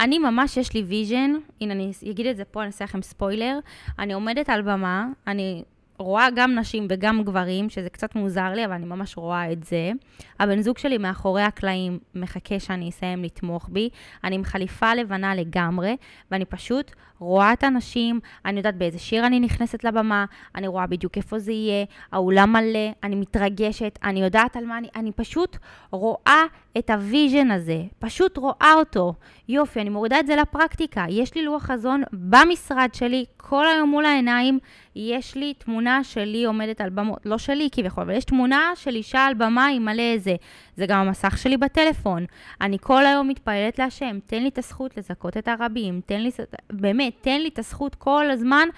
אני 0.00 0.18
ממש, 0.18 0.56
יש 0.56 0.74
לי 0.74 0.82
vision, 0.82 1.30
הנה 1.60 1.72
אני 1.72 1.92
אגיד 2.10 2.26
את 2.26 2.36
זה 2.36 2.44
פה, 2.44 2.60
אני 2.60 2.66
אעשה 2.66 2.84
לכם 2.84 3.02
ספוילר. 3.02 3.58
אני 3.98 4.12
עומדת 4.12 4.48
על 4.48 4.62
במה, 4.62 5.06
אני 5.26 5.62
רואה 5.98 6.28
גם 6.34 6.54
נשים 6.54 6.86
וגם 6.90 7.22
גברים, 7.24 7.70
שזה 7.70 7.88
קצת 7.88 8.14
מוזר 8.14 8.52
לי, 8.52 8.64
אבל 8.64 8.72
אני 8.72 8.86
ממש 8.86 9.16
רואה 9.16 9.52
את 9.52 9.64
זה. 9.64 9.92
הבן 10.40 10.60
זוג 10.60 10.78
שלי 10.78 10.98
מאחורי 10.98 11.42
הקלעים 11.42 11.98
מחכה 12.14 12.60
שאני 12.60 12.88
אסיים 12.88 13.24
לתמוך 13.24 13.68
בי. 13.72 13.88
אני 14.24 14.34
עם 14.34 14.44
חליפה 14.44 14.94
לבנה 14.94 15.34
לגמרי, 15.34 15.96
ואני 16.30 16.44
פשוט 16.44 16.92
רואה 17.18 17.52
את 17.52 17.64
הנשים, 17.64 18.20
אני 18.44 18.56
יודעת 18.56 18.76
באיזה 18.76 18.98
שיר 18.98 19.26
אני 19.26 19.40
נכנסת 19.40 19.84
לבמה, 19.84 20.24
אני 20.54 20.66
רואה 20.66 20.86
בדיוק 20.86 21.16
איפה 21.16 21.38
זה 21.38 21.52
יהיה, 21.52 21.84
האולם 22.12 22.52
מלא, 22.52 22.92
אני 23.02 23.14
מתרגשת, 23.14 23.98
אני 24.04 24.22
יודעת 24.22 24.56
על 24.56 24.64
מה 24.64 24.78
אני... 24.78 24.88
אני 24.96 25.12
פשוט 25.12 25.56
רואה 25.90 26.44
את 26.78 26.90
ה 26.90 26.99
vision 26.99 27.50
הזה, 27.50 27.82
פשוט 27.98 28.36
רואה 28.36 28.72
אותו. 28.76 29.14
יופי, 29.48 29.80
אני 29.80 29.90
מורידה 29.90 30.20
את 30.20 30.26
זה 30.26 30.36
לפרקטיקה. 30.36 31.04
יש 31.08 31.34
לי 31.34 31.44
לוח 31.44 31.62
חזון 31.62 32.02
במשרד 32.12 32.88
שלי, 32.92 33.24
כל 33.36 33.66
היום 33.66 33.90
מול 33.90 34.04
העיניים, 34.04 34.58
יש 34.96 35.34
לי 35.34 35.54
תמונה 35.54 36.04
שלי 36.04 36.44
עומדת 36.44 36.80
על 36.80 36.90
במות, 36.90 37.18
לא 37.24 37.38
שלי 37.38 37.68
כביכול, 37.72 38.04
אבל 38.04 38.14
יש 38.14 38.24
תמונה 38.24 38.72
של 38.74 38.94
אישה 38.94 39.20
על 39.20 39.34
במה 39.34 39.66
עם 39.66 39.84
מלא 39.84 40.02
איזה. 40.02 40.36
זה 40.76 40.86
גם 40.86 40.98
המסך 41.06 41.38
שלי 41.38 41.56
בטלפון. 41.56 42.24
אני 42.60 42.78
כל 42.80 43.06
היום 43.06 43.28
מתפללת 43.28 43.78
להשם, 43.78 44.18
תן 44.26 44.42
לי 44.42 44.48
את 44.48 44.58
הזכות 44.58 44.96
לזכות 44.96 45.36
את 45.36 45.48
הרבים, 45.48 46.00
תן 46.06 46.20
לי, 46.20 46.30
באמת, 46.72 47.12
תן 47.20 47.40
לי 47.40 47.48
את 47.48 47.58
הזכות 47.58 47.94
כל 47.94 48.30
הזמן 48.30 48.68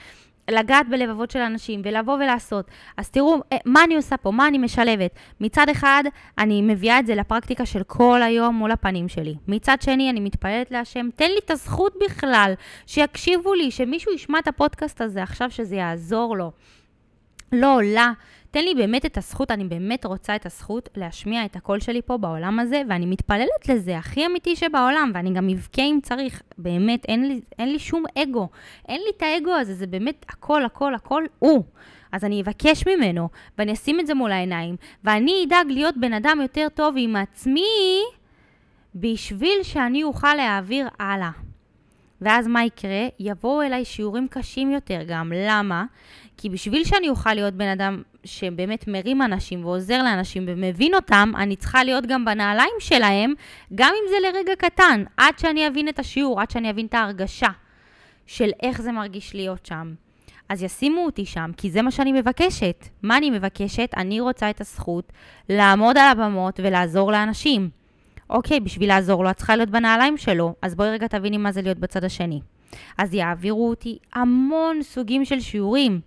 לגעת 0.50 0.88
בלבבות 0.88 1.30
של 1.30 1.38
אנשים 1.38 1.82
ולבוא 1.84 2.14
ולעשות. 2.14 2.66
אז 2.96 3.10
תראו 3.10 3.36
אה, 3.52 3.56
מה 3.64 3.84
אני 3.84 3.96
עושה 3.96 4.16
פה, 4.16 4.30
מה 4.30 4.48
אני 4.48 4.58
משלבת. 4.58 5.10
מצד 5.40 5.68
אחד, 5.68 6.04
אני 6.38 6.62
מביאה 6.62 6.98
את 6.98 7.06
זה 7.06 7.14
לפרקטיקה 7.14 7.66
של 7.66 7.82
כל 7.82 8.22
היום 8.22 8.54
מול 8.54 8.70
הפנים 8.70 9.08
שלי. 9.08 9.34
מצד 9.48 9.76
שני, 9.82 10.10
אני 10.10 10.20
מתפללת 10.20 10.70
להשם, 10.70 11.08
תן 11.16 11.30
לי 11.30 11.38
את 11.44 11.50
הזכות 11.50 11.94
בכלל, 12.04 12.54
שיקשיבו 12.86 13.54
לי, 13.54 13.70
שמישהו 13.70 14.12
ישמע 14.12 14.38
את 14.38 14.48
הפודקאסט 14.48 15.00
הזה 15.00 15.22
עכשיו, 15.22 15.50
שזה 15.50 15.76
יעזור 15.76 16.36
לו. 16.36 16.52
לא 17.52 17.76
עולה. 17.76 18.12
תן 18.54 18.64
לי 18.64 18.74
באמת 18.74 19.06
את 19.06 19.18
הזכות, 19.18 19.50
אני 19.50 19.64
באמת 19.64 20.06
רוצה 20.06 20.36
את 20.36 20.46
הזכות 20.46 20.88
להשמיע 20.96 21.44
את 21.44 21.56
הקול 21.56 21.80
שלי 21.80 22.02
פה 22.02 22.16
בעולם 22.16 22.58
הזה, 22.58 22.82
ואני 22.88 23.06
מתפללת 23.06 23.68
לזה, 23.68 23.98
הכי 23.98 24.26
אמיתי 24.26 24.56
שבעולם, 24.56 25.10
ואני 25.14 25.32
גם 25.32 25.48
אבכה 25.48 25.82
אם 25.82 25.98
צריך, 26.02 26.42
באמת, 26.58 27.04
אין 27.04 27.28
לי, 27.28 27.40
אין 27.58 27.72
לי 27.72 27.78
שום 27.78 28.04
אגו. 28.18 28.48
אין 28.88 29.00
לי 29.00 29.10
את 29.16 29.22
האגו 29.22 29.52
הזה, 29.52 29.74
זה 29.74 29.86
באמת 29.86 30.26
הכל, 30.28 30.64
הכל, 30.64 30.94
הכל 30.94 31.24
הוא. 31.38 31.64
אז 32.12 32.24
אני 32.24 32.42
אבקש 32.42 32.86
ממנו, 32.86 33.28
ואני 33.58 33.72
אשים 33.72 34.00
את 34.00 34.06
זה 34.06 34.14
מול 34.14 34.32
העיניים, 34.32 34.76
ואני 35.04 35.44
אדאג 35.46 35.66
להיות 35.68 35.96
בן 35.96 36.12
אדם 36.12 36.38
יותר 36.42 36.66
טוב 36.74 36.94
עם 36.98 37.16
עצמי, 37.16 38.00
בשביל 38.94 39.62
שאני 39.62 40.04
אוכל 40.04 40.34
להעביר 40.34 40.88
הלאה. 40.98 41.30
ואז 42.24 42.46
מה 42.46 42.64
יקרה? 42.64 43.06
יבואו 43.18 43.62
אליי 43.62 43.84
שיעורים 43.84 44.28
קשים 44.28 44.70
יותר 44.70 45.00
גם. 45.06 45.32
למה? 45.36 45.84
כי 46.36 46.48
בשביל 46.50 46.84
שאני 46.84 47.08
אוכל 47.08 47.34
להיות 47.34 47.54
בן 47.54 47.68
אדם 47.68 48.02
שבאמת 48.24 48.88
מרים 48.88 49.22
אנשים 49.22 49.64
ועוזר 49.64 50.02
לאנשים 50.02 50.44
ומבין 50.46 50.94
אותם, 50.94 51.32
אני 51.36 51.56
צריכה 51.56 51.84
להיות 51.84 52.06
גם 52.06 52.24
בנעליים 52.24 52.74
שלהם, 52.78 53.34
גם 53.74 53.92
אם 54.02 54.08
זה 54.10 54.16
לרגע 54.28 54.56
קטן, 54.56 55.04
עד 55.16 55.38
שאני 55.38 55.68
אבין 55.68 55.88
את 55.88 55.98
השיעור, 55.98 56.40
עד 56.40 56.50
שאני 56.50 56.70
אבין 56.70 56.86
את 56.86 56.94
ההרגשה 56.94 57.48
של 58.26 58.50
איך 58.62 58.82
זה 58.82 58.92
מרגיש 58.92 59.34
להיות 59.34 59.66
שם. 59.66 59.94
אז 60.48 60.62
ישימו 60.62 61.04
אותי 61.04 61.26
שם, 61.26 61.50
כי 61.56 61.70
זה 61.70 61.82
מה 61.82 61.90
שאני 61.90 62.12
מבקשת. 62.12 62.84
מה 63.02 63.16
אני 63.16 63.30
מבקשת? 63.30 63.90
אני 63.96 64.20
רוצה 64.20 64.50
את 64.50 64.60
הזכות 64.60 65.12
לעמוד 65.48 65.98
על 65.98 66.08
הבמות 66.08 66.60
ולעזור 66.62 67.12
לאנשים. 67.12 67.83
אוקיי, 68.30 68.60
בשביל 68.60 68.88
לעזור 68.88 69.24
לו, 69.24 69.30
את 69.30 69.36
צריכה 69.36 69.56
להיות 69.56 69.70
בנעליים 69.70 70.16
שלו, 70.16 70.54
אז 70.62 70.74
בואי 70.74 70.90
רגע 70.90 71.06
תביני 71.06 71.36
מה 71.36 71.52
זה 71.52 71.62
להיות 71.62 71.78
בצד 71.78 72.04
השני. 72.04 72.40
אז 72.98 73.14
יעבירו 73.14 73.68
אותי 73.68 73.98
המון 74.14 74.82
סוגים 74.82 75.24
של 75.24 75.40
שיעורים. 75.40 76.00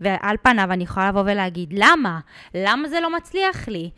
ועל 0.00 0.36
פניו 0.42 0.68
אני 0.70 0.84
יכולה 0.84 1.08
לבוא 1.08 1.20
ולהגיד, 1.20 1.72
למה? 1.72 2.20
למה 2.54 2.88
זה 2.88 3.00
לא 3.00 3.16
מצליח 3.16 3.68
לי? 3.68 3.90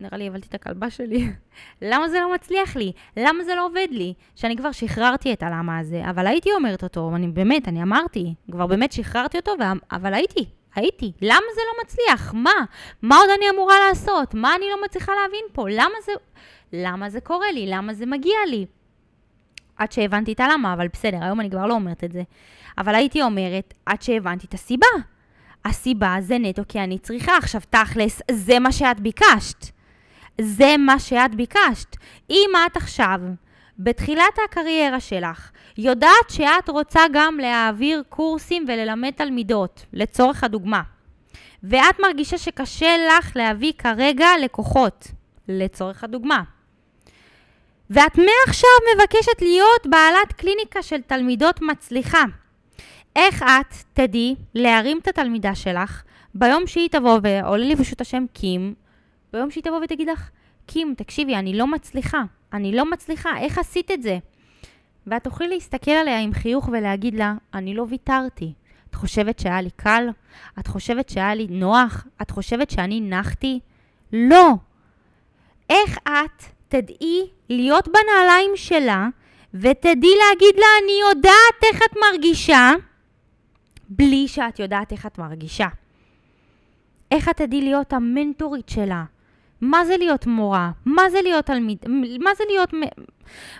נראה 0.00 0.18
לי 0.18 0.26
הבלתי 0.26 0.48
את 0.48 0.54
הכלבה 0.54 0.90
שלי. 0.90 1.28
למה 1.82 2.08
זה 2.08 2.20
לא 2.20 2.34
מצליח 2.34 2.76
לי? 2.76 2.92
למה 3.16 3.44
זה 3.44 3.54
לא 3.54 3.66
עובד 3.66 3.86
לי? 3.90 4.14
שאני 4.34 4.56
כבר 4.56 4.72
שחררתי 4.72 5.32
את 5.32 5.42
הלמה 5.42 5.78
הזה, 5.78 6.02
אבל 6.10 6.26
הייתי 6.26 6.52
אומרת 6.52 6.82
אותו, 6.82 7.10
אני 7.14 7.28
באמת, 7.28 7.68
אני 7.68 7.82
אמרתי, 7.82 8.34
כבר 8.52 8.66
באמת 8.66 8.92
שחררתי 8.92 9.38
אותו, 9.38 9.52
אבל 9.92 10.14
הייתי, 10.14 10.44
הייתי. 10.74 11.12
למה 11.22 11.46
זה 11.54 11.60
לא 11.66 11.84
מצליח? 11.84 12.34
מה? 12.34 12.64
מה 13.02 13.16
עוד 13.16 13.28
אני 13.36 13.44
אמורה 13.54 13.74
לעשות? 13.88 14.34
מה 14.34 14.56
אני 14.56 14.64
לא 14.70 14.84
מצליחה 14.84 15.12
להבין 15.22 15.44
פה? 15.52 15.68
למה 15.68 15.94
זה, 16.04 16.12
למה 16.72 17.10
זה 17.10 17.20
קורה 17.20 17.52
לי? 17.52 17.66
למה 17.66 17.94
זה 17.94 18.06
מגיע 18.06 18.38
לי? 18.48 18.66
עד 19.76 19.92
שהבנתי 19.92 20.32
את 20.32 20.40
הלמה, 20.40 20.72
אבל 20.72 20.88
בסדר, 20.92 21.18
היום 21.22 21.40
אני 21.40 21.50
כבר 21.50 21.66
לא 21.66 21.74
אומרת 21.74 22.04
את 22.04 22.12
זה. 22.12 22.22
אבל 22.78 22.94
הייתי 22.94 23.22
אומרת, 23.22 23.74
עד 23.86 24.02
שהבנתי 24.02 24.46
את 24.46 24.54
הסיבה. 24.54 24.86
הסיבה 25.64 26.16
זה 26.20 26.38
נטו 26.38 26.62
כי 26.68 26.80
אני 26.80 26.98
צריכה. 26.98 27.36
עכשיו, 27.36 27.60
תכלס, 27.70 28.22
זה 28.30 28.58
מה 28.58 28.72
שאת 28.72 29.00
ביקשת. 29.00 29.66
זה 30.40 30.76
מה 30.78 30.98
שאת 30.98 31.34
ביקשת. 31.34 31.96
אם 32.30 32.50
את 32.66 32.76
עכשיו, 32.76 33.20
בתחילת 33.78 34.38
הקריירה 34.44 35.00
שלך, 35.00 35.50
יודעת 35.78 36.30
שאת 36.30 36.68
רוצה 36.68 37.00
גם 37.12 37.38
להעביר 37.38 38.02
קורסים 38.08 38.64
וללמד 38.68 39.10
תלמידות, 39.10 39.86
לצורך 39.92 40.44
הדוגמה, 40.44 40.82
ואת 41.62 42.00
מרגישה 42.00 42.38
שקשה 42.38 42.96
לך 43.08 43.36
להביא 43.36 43.72
כרגע 43.78 44.26
לקוחות, 44.44 45.08
לצורך 45.48 46.04
הדוגמה, 46.04 46.42
ואת 47.90 48.18
מעכשיו 48.18 48.70
מבקשת 48.94 49.42
להיות 49.42 49.86
בעלת 49.86 50.32
קליניקה 50.36 50.82
של 50.82 51.00
תלמידות 51.00 51.62
מצליחה. 51.62 52.24
איך 53.16 53.42
את 53.42 53.74
תדעי 53.92 54.34
להרים 54.54 54.98
את 54.98 55.08
התלמידה 55.08 55.54
שלך 55.54 56.02
ביום 56.34 56.66
שהיא 56.66 56.88
תבוא, 56.88 57.18
ועולה 57.22 57.64
לי 57.64 57.76
פשוט 57.76 58.00
השם 58.00 58.24
קים, 58.32 58.74
ביום 59.32 59.50
שהיא 59.50 59.64
תבוא 59.64 59.80
ותגיד 59.84 60.08
לך, 60.08 60.30
קים, 60.66 60.94
תקשיבי, 60.96 61.36
אני 61.36 61.58
לא 61.58 61.66
מצליחה, 61.66 62.22
אני 62.52 62.76
לא 62.76 62.90
מצליחה, 62.90 63.38
איך 63.38 63.58
עשית 63.58 63.90
את 63.90 64.02
זה? 64.02 64.18
ואת 65.06 65.24
תוכלי 65.24 65.48
להסתכל 65.48 65.90
עליה 65.90 66.20
עם 66.20 66.32
חיוך 66.32 66.68
ולהגיד 66.72 67.14
לה, 67.14 67.34
אני 67.54 67.74
לא 67.74 67.86
ויתרתי. 67.88 68.52
את 68.90 68.94
חושבת 68.94 69.38
שהיה 69.38 69.60
לי 69.60 69.70
קל? 69.76 70.08
את 70.58 70.66
חושבת 70.66 71.08
שהיה 71.08 71.34
לי 71.34 71.46
נוח? 71.50 72.06
את 72.22 72.30
חושבת 72.30 72.70
שאני 72.70 73.00
נחתי? 73.00 73.60
לא. 74.12 74.54
איך 75.70 75.98
את 76.04 76.44
תדעי 76.70 77.30
להיות 77.48 77.88
בנעליים 77.88 78.50
שלה 78.54 79.08
ותדעי 79.54 80.14
להגיד 80.18 80.54
לה, 80.56 80.66
אני 80.82 80.92
יודעת 81.08 81.62
איך 81.62 81.82
את 81.90 81.96
מרגישה, 81.96 82.72
בלי 83.88 84.28
שאת 84.28 84.58
יודעת 84.58 84.92
איך 84.92 85.06
את 85.06 85.18
מרגישה. 85.18 85.68
איך 87.10 87.28
את 87.28 87.36
תדעי 87.36 87.60
להיות 87.60 87.92
המנטורית 87.92 88.68
שלה? 88.68 89.04
מה 89.60 89.84
זה 89.84 89.96
להיות 89.96 90.26
מורה? 90.26 90.70
מה 90.84 91.10
זה 91.10 91.22
להיות 91.22 91.46
תלמיד? 91.46 91.78
מה 92.20 92.30
זה 92.38 92.44
להיות 92.48 92.70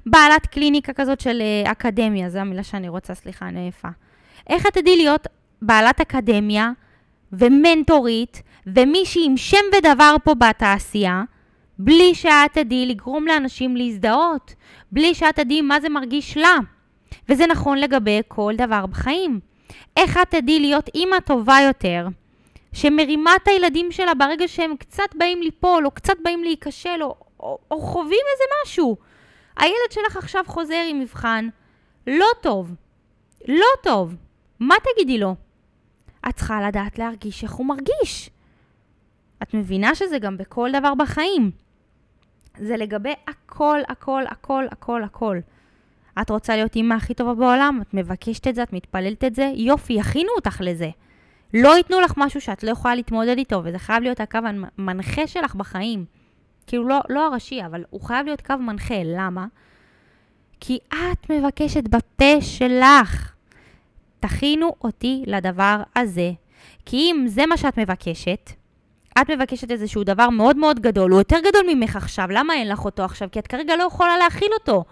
בעלת 0.07 0.47
קליניקה 0.47 0.93
כזאת 0.93 1.21
של 1.21 1.41
אה, 1.41 1.73
אקדמיה? 1.73 2.31
זו 2.31 2.39
המילה 2.39 2.63
שאני 2.63 2.89
רוצה, 2.89 3.15
סליחה, 3.15 3.49
אני 3.49 3.61
עייפה. 3.61 3.89
איך 4.49 4.67
את 4.67 4.75
תדעי 4.75 4.97
להיות 4.97 5.27
בעלת 5.63 6.01
אקדמיה 6.01 6.71
ומנטורית 7.33 8.43
ומישהי 8.67 9.27
עם 9.27 9.37
שם 9.37 9.65
ודבר 9.79 10.17
פה 10.25 10.35
בתעשייה, 10.35 11.23
בלי 11.83 12.15
שאת 12.15 12.53
תדעי 12.53 12.87
לגרום 12.87 13.27
לאנשים 13.27 13.77
להזדהות, 13.77 14.55
בלי 14.93 15.15
שאת 15.15 15.37
תדעי 15.37 15.61
מה 15.61 15.81
זה 15.81 15.89
מרגיש 15.89 16.37
לה. 16.37 16.57
וזה 17.29 17.47
נכון 17.47 17.79
לגבי 17.79 18.21
כל 18.29 18.55
דבר 18.57 18.87
בחיים. 18.87 19.41
איך 19.97 20.19
את 20.23 20.31
תדעי 20.31 20.61
להיות 20.61 20.89
אימא 20.95 21.21
טובה 21.21 21.57
יותר, 21.67 22.07
שמרימה 22.73 23.37
את 23.37 23.49
הילדים 23.49 23.93
שלה 23.93 24.15
ברגע 24.15 24.49
שהם 24.49 24.77
קצת 24.77 25.15
באים 25.15 25.43
ליפול, 25.43 25.87
או 25.87 25.91
קצת 25.91 26.15
באים 26.25 26.45
להיכשל, 26.45 27.03
או, 27.03 27.15
או, 27.41 27.59
או 27.71 27.81
חווים 27.81 28.25
איזה 28.33 28.45
משהו. 28.65 28.97
הילד 29.57 29.91
שלך 29.91 30.17
עכשיו 30.17 30.45
חוזר 30.47 30.83
עם 30.91 31.01
מבחן 31.01 31.49
לא 32.07 32.27
טוב. 32.41 32.75
לא 33.49 33.67
טוב. 33.83 34.15
מה 34.61 34.75
תגידי 34.95 35.19
לו? 35.19 35.35
את 36.29 36.37
צריכה 36.37 36.69
לדעת 36.69 36.99
להרגיש 36.99 37.43
איך 37.43 37.53
הוא 37.53 37.67
מרגיש. 37.67 38.31
את 39.43 39.55
מבינה 39.55 39.95
שזה 39.95 40.19
גם 40.19 40.37
בכל 40.37 40.71
דבר 40.73 40.95
בחיים. 40.95 41.51
זה 42.61 42.77
לגבי 42.77 43.13
הכל, 43.29 43.81
הכל, 43.89 44.23
הכל, 44.29 44.65
הכל, 44.71 45.03
הכל. 45.03 45.39
את 46.23 46.31
רוצה 46.31 46.57
להיות 46.57 46.77
אימא 46.77 46.95
הכי 46.95 47.15
טובה 47.15 47.35
בעולם? 47.35 47.79
את 47.83 47.95
מבקשת 47.95 48.47
את 48.47 48.55
זה, 48.55 48.63
את 48.63 48.73
מתפללת 48.73 49.25
את 49.25 49.35
זה? 49.35 49.53
יופי, 49.55 49.93
יכינו 49.93 50.31
אותך 50.37 50.61
לזה. 50.65 50.91
לא 51.55 51.77
ייתנו 51.77 52.01
לך 52.01 52.15
משהו 52.17 52.41
שאת 52.41 52.63
לא 52.63 52.71
יכולה 52.71 52.95
להתמודד 52.95 53.39
איתו, 53.39 53.61
וזה 53.65 53.79
חייב 53.79 54.03
להיות 54.03 54.21
הקו 54.21 54.39
המנחה 54.79 55.27
שלך 55.27 55.55
בחיים. 55.55 56.05
כאילו, 56.67 56.89
לא, 56.89 57.01
לא 57.09 57.27
הראשי, 57.27 57.67
אבל 57.67 57.85
הוא 57.91 58.01
חייב 58.01 58.27
להיות 58.27 58.41
קו 58.41 58.57
מנחה. 58.57 59.03
למה? 59.05 59.47
כי 60.61 60.79
את 60.89 61.31
מבקשת 61.31 61.89
בפה 61.89 62.41
שלך. 62.41 63.33
תכינו 64.21 64.75
אותי 64.85 65.25
לדבר 65.27 65.83
הזה. 65.97 66.33
כי 66.87 66.97
אם 66.97 67.25
זה 67.29 67.47
מה 67.47 67.57
שאת 67.57 67.79
מבקשת, 67.79 68.51
את 69.21 69.31
מבקשת 69.31 69.71
איזשהו 69.71 70.05
דבר 70.05 70.31
מאוד 70.31 70.57
מאוד 70.57 70.81
גדול, 70.81 71.11
הוא 71.11 71.21
יותר 71.21 71.37
גדול 71.49 71.63
ממך 71.75 71.97
עכשיו, 71.97 72.29
למה 72.31 72.55
אין 72.55 72.69
לך 72.69 72.85
אותו 72.85 73.05
עכשיו? 73.05 73.29
כי 73.33 73.39
את 73.39 73.47
כרגע 73.47 73.77
לא 73.77 73.83
יכולה 73.83 74.19
להכיל 74.19 74.49
אותו. 74.61 74.85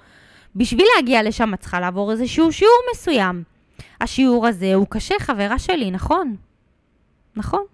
בשביל 0.57 0.87
להגיע 0.97 1.23
לשם 1.23 1.55
את 1.55 1.61
צריכה 1.61 1.81
לעבור 1.81 2.13
איזשהו 2.13 2.53
שיעור 2.53 2.79
מסוים. 2.93 3.43
השיעור 4.01 4.47
הזה 4.47 4.75
הוא 4.75 4.87
קשה, 4.91 5.15
חברה 5.19 5.59
שלי, 5.59 5.91
נכון? 5.91 6.37
נכון, 7.37 7.65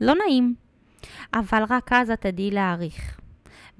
לא 0.00 0.14
נעים. 0.14 0.54
אבל 1.34 1.64
רק 1.70 1.92
אז 1.92 2.10
את 2.10 2.20
תדעי 2.20 2.50
להעריך. 2.50 3.23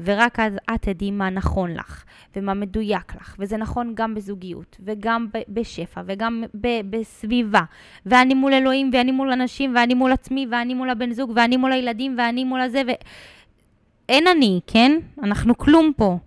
ורק 0.00 0.40
אז 0.40 0.56
את 0.74 0.82
תדעי 0.82 1.10
מה 1.10 1.30
נכון 1.30 1.74
לך, 1.74 2.04
ומה 2.36 2.54
מדויק 2.54 3.14
לך, 3.14 3.36
וזה 3.38 3.56
נכון 3.56 3.92
גם 3.94 4.14
בזוגיות, 4.14 4.76
וגם 4.84 5.26
בשפע, 5.48 6.02
וגם 6.06 6.44
בסביבה, 6.90 7.62
ואני 8.06 8.34
מול 8.34 8.52
אלוהים, 8.52 8.90
ואני 8.92 9.12
מול 9.12 9.32
אנשים, 9.32 9.74
ואני 9.76 9.94
מול 9.94 10.12
עצמי, 10.12 10.46
ואני 10.50 10.74
מול 10.74 10.90
הבן 10.90 11.12
זוג, 11.12 11.32
ואני 11.34 11.56
מול 11.56 11.72
הילדים, 11.72 12.14
ואני 12.18 12.44
מול 12.44 12.60
הזה, 12.60 12.82
ו... 12.86 12.90
אין 14.08 14.26
אני, 14.28 14.60
כן? 14.66 14.98
אנחנו 15.22 15.58
כלום 15.58 15.92
פה. 15.96 16.18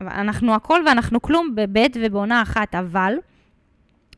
אנחנו 0.00 0.54
הכל 0.54 0.82
ואנחנו 0.86 1.22
כלום 1.22 1.54
בבית 1.54 1.96
ובעונה 2.00 2.42
אחת, 2.42 2.74
אבל 2.74 3.14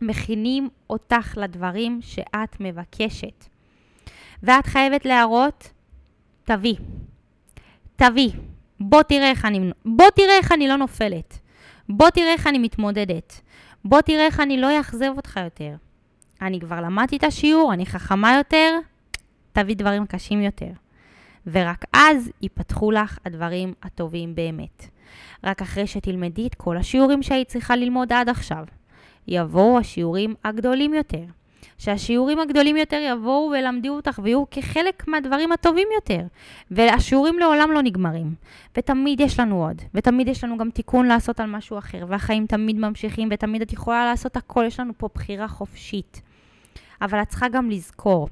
מכינים 0.00 0.68
אותך 0.90 1.34
לדברים 1.36 1.98
שאת 2.02 2.60
מבקשת. 2.60 3.44
ואת 4.42 4.66
חייבת 4.66 5.04
להראות, 5.04 5.72
תביא. 6.44 6.76
תביא. 7.96 8.30
בוא 8.80 9.02
תראה 9.02 9.30
איך 9.30 9.44
אני, 9.44 9.70
בוא 9.84 10.10
תראה 10.14 10.36
איך 10.38 10.52
אני 10.52 10.68
לא 10.68 10.76
נופלת. 10.76 11.38
בוא 11.88 12.10
תראה 12.10 12.32
איך 12.32 12.46
אני 12.46 12.58
מתמודדת. 12.58 13.40
בוא 13.84 14.00
תראה 14.00 14.26
איך 14.26 14.40
אני 14.40 14.60
לא 14.60 14.78
אאכזב 14.78 15.12
אותך 15.16 15.40
יותר. 15.44 15.74
אני 16.42 16.60
כבר 16.60 16.80
למדתי 16.80 17.16
את 17.16 17.24
השיעור, 17.24 17.72
אני 17.72 17.86
חכמה 17.86 18.36
יותר, 18.36 18.78
תביא 19.52 19.76
דברים 19.76 20.06
קשים 20.06 20.42
יותר. 20.42 20.70
ורק 21.46 21.84
אז 21.92 22.30
ייפתחו 22.42 22.90
לך 22.90 23.18
הדברים 23.24 23.74
הטובים 23.82 24.34
באמת. 24.34 24.86
רק 25.44 25.62
אחרי 25.62 25.86
שתלמדי 25.86 26.46
את 26.46 26.54
כל 26.54 26.76
השיעורים 26.76 27.22
שהיית 27.22 27.48
צריכה 27.48 27.76
ללמוד 27.76 28.12
עד 28.12 28.28
עכשיו, 28.28 28.64
יבואו 29.28 29.78
השיעורים 29.78 30.34
הגדולים 30.44 30.94
יותר. 30.94 31.24
שהשיעורים 31.78 32.38
הגדולים 32.38 32.76
יותר 32.76 33.00
יבואו 33.10 33.52
ולמדו 33.52 33.88
אותך 33.88 34.20
ויהיו 34.22 34.44
כחלק 34.50 35.08
מהדברים 35.08 35.52
הטובים 35.52 35.88
יותר. 35.94 36.20
והשיעורים 36.70 37.38
לעולם 37.38 37.70
לא 37.72 37.82
נגמרים. 37.82 38.34
ותמיד 38.76 39.20
יש 39.20 39.40
לנו 39.40 39.66
עוד. 39.66 39.82
ותמיד 39.94 40.28
יש 40.28 40.44
לנו 40.44 40.56
גם 40.56 40.70
תיקון 40.70 41.06
לעשות 41.06 41.40
על 41.40 41.46
משהו 41.46 41.78
אחר. 41.78 42.04
והחיים 42.08 42.46
תמיד 42.46 42.76
ממשיכים, 42.76 43.28
ותמיד 43.32 43.62
את 43.62 43.72
יכולה 43.72 44.04
לעשות 44.04 44.36
הכל. 44.36 44.64
יש 44.66 44.80
לנו 44.80 44.92
פה 44.96 45.08
בחירה 45.14 45.48
חופשית. 45.48 46.22
אבל 47.02 47.22
את 47.22 47.28
צריכה 47.28 47.48
גם 47.48 47.70
לזכור 47.70 48.28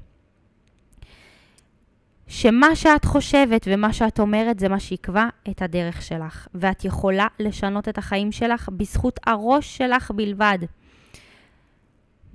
שמה 2.27 2.75
שאת 2.75 3.05
חושבת 3.05 3.67
ומה 3.71 3.93
שאת 3.93 4.19
אומרת 4.19 4.59
זה 4.59 4.69
מה 4.69 4.79
שיקבע 4.79 5.27
את 5.49 5.61
הדרך 5.61 6.01
שלך. 6.01 6.47
ואת 6.53 6.85
יכולה 6.85 7.27
לשנות 7.39 7.89
את 7.89 7.97
החיים 7.97 8.31
שלך 8.31 8.69
בזכות 8.69 9.19
הראש 9.25 9.77
שלך 9.77 10.11
בלבד. 10.11 10.57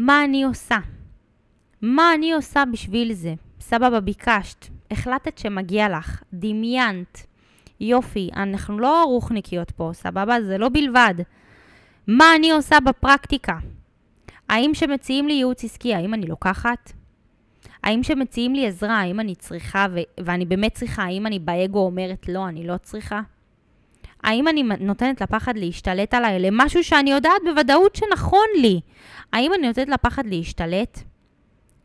מה 0.00 0.24
אני 0.24 0.42
עושה? 0.44 0.78
מה 1.82 2.14
אני 2.14 2.32
עושה 2.32 2.62
בשביל 2.72 3.12
זה? 3.12 3.34
סבבה, 3.60 4.00
ביקשת, 4.00 4.66
החלטת 4.90 5.38
שמגיע 5.38 5.88
לך, 5.88 6.22
דמיינת. 6.32 7.26
יופי, 7.80 8.30
אנחנו 8.36 8.78
לא 8.78 9.04
רוחניקיות 9.04 9.70
פה, 9.70 9.90
סבבה? 9.94 10.42
זה 10.42 10.58
לא 10.58 10.68
בלבד. 10.68 11.14
מה 12.06 12.24
אני 12.36 12.50
עושה 12.50 12.80
בפרקטיקה? 12.80 13.58
האם 14.48 14.74
שמציעים 14.74 15.28
לי 15.28 15.34
ייעוץ 15.34 15.64
עסקי, 15.64 15.94
האם 15.94 16.14
אני 16.14 16.26
לוקחת? 16.26 16.92
האם 17.82 18.02
שמציעים 18.02 18.54
לי 18.54 18.66
עזרה, 18.66 19.00
האם 19.00 19.20
אני 19.20 19.34
צריכה, 19.34 19.86
ו- 19.90 20.24
ואני 20.24 20.44
באמת 20.46 20.74
צריכה, 20.74 21.02
האם 21.02 21.26
אני 21.26 21.38
באגו 21.38 21.78
אומרת 21.78 22.28
לא, 22.28 22.48
אני 22.48 22.66
לא 22.66 22.76
צריכה? 22.76 23.20
האם 24.22 24.48
אני 24.48 24.62
נותנת 24.62 25.20
לפחד 25.20 25.58
להשתלט 25.58 26.14
עליי 26.14 26.38
למשהו 26.38 26.84
שאני 26.84 27.10
יודעת 27.10 27.42
בוודאות 27.44 27.96
שנכון 27.96 28.46
לי? 28.56 28.80
האם 29.32 29.54
אני 29.54 29.66
נותנת 29.66 29.88
לפחד 29.88 30.26
להשתלט? 30.26 30.98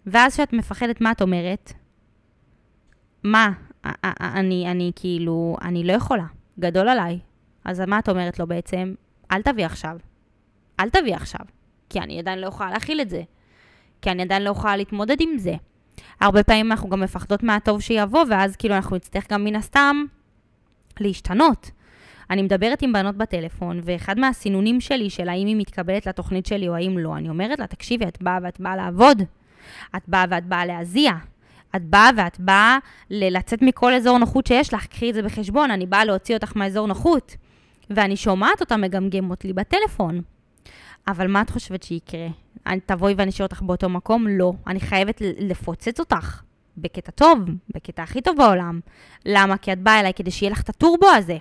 ואז 0.06 0.34
כשאת 0.34 0.54
מפחדת, 0.54 1.02
מה 1.02 1.12
את 1.12 1.22
אומרת? 1.22 1.74
מה? 3.24 3.52
אני, 4.22 4.72
אני 4.72 4.92
כאילו, 4.96 5.56
אני 5.62 5.84
לא 5.84 5.94
יכולה. 5.94 6.26
גדול 6.60 6.90
עליי. 6.90 7.20
אז 7.66 7.80
מה 7.80 8.00
את 8.00 8.10
אומרת 8.10 8.40
לו 8.40 8.48
בעצם? 8.48 8.94
אל 9.32 9.42
תביא 9.42 9.66
עכשיו. 9.66 9.98
אל 10.80 10.90
תביא 10.90 11.16
עכשיו. 11.16 11.46
כי 11.90 12.00
אני 12.00 12.20
עדיין 12.20 12.40
לא 12.40 12.48
יכולה 12.48 12.72
להכיל 12.72 13.02
את 13.02 13.10
זה. 13.10 13.22
כי 14.02 14.12
אני 14.12 14.22
עדיין 14.22 14.44
לא 14.44 14.50
יכולה 14.50 14.76
להתמודד 14.76 15.22
עם 15.22 15.38
זה. 15.38 15.56
הרבה 16.22 16.44
פעמים 16.44 16.72
אנחנו 16.72 16.90
גם 16.90 17.00
מפחדות 17.00 17.44
מהטוב 17.44 17.82
שיבוא, 17.82 18.26
ואז 18.30 18.56
כאילו 18.56 18.76
אנחנו 18.76 18.96
נצטרך 18.96 19.32
גם 19.32 19.44
מן 19.44 19.56
הסתם 19.56 20.06
להשתנות. 21.00 21.72
אני 22.30 22.42
מדברת 22.42 22.82
עם 22.82 22.94
בנות 22.94 23.16
בטלפון, 23.16 23.80
ואחד 23.84 24.20
מהסינונים 24.20 24.82
שלי 24.82 25.10
של 25.10 25.30
האם 25.30 25.48
היא 25.48 25.56
מתקבלת 25.56 26.06
לתוכנית 26.06 26.46
שלי 26.46 26.68
או 26.68 26.76
האם 26.76 26.98
לא, 26.98 27.18
אני 27.18 27.30
אומרת 27.30 27.60
לה, 27.60 27.68
תקשיבי, 27.68 28.06
את 28.06 28.22
באה 28.22 28.40
ואת 28.44 28.60
באה 28.60 28.76
לעבוד. 28.76 29.22
את 29.96 30.02
באה 30.08 30.26
ואת 30.30 30.46
באה 30.46 30.66
להזיע. 30.66 31.12
את 31.76 31.84
באה 31.84 32.10
ואת 32.18 32.40
באה 32.40 32.78
לצאת 33.10 33.62
מכל 33.62 33.94
אזור 33.94 34.18
נוחות 34.18 34.48
שיש 34.48 34.74
לך, 34.74 34.86
קחי 34.86 35.10
את 35.10 35.14
זה 35.14 35.22
בחשבון, 35.22 35.72
אני 35.72 35.86
באה 35.86 36.06
להוציא 36.06 36.36
אותך 36.36 36.52
מהאזור 36.56 36.88
נוחות. 36.88 37.36
ואני 37.90 38.16
שומעת 38.16 38.62
אותה 38.62 38.78
מגמגמות 38.78 39.46
לי 39.46 39.54
בטלפון. 39.54 40.22
אבל 41.08 41.28
מה 41.28 41.42
את 41.42 41.50
חושבת 41.50 41.84
שיקרה? 41.84 42.28
אני 42.68 42.80
תבואי 42.86 43.14
ואני 43.18 43.30
אשאיר 43.30 43.46
אותך 43.46 43.62
באותו 43.62 43.90
מקום? 43.90 44.28
לא. 44.28 44.54
אני 44.68 44.80
חייבת 44.80 45.22
לפוצץ 45.22 46.00
אותך. 46.00 46.42
בקטע 46.78 47.12
טוב, 47.12 47.40
בקטע 47.76 48.04
הכי 48.04 48.22
טוב 48.22 48.38
בעולם. 48.38 48.80
למה? 49.26 49.58
כי 49.58 49.74
את 49.74 49.80
באה 49.80 50.00
אליי 50.00 50.14
כדי 50.14 50.32
שיהיה 50.32 50.52
לך 50.52 50.62
את 50.62 50.70
הטורבו 50.70 51.08
הזה. 51.08 51.38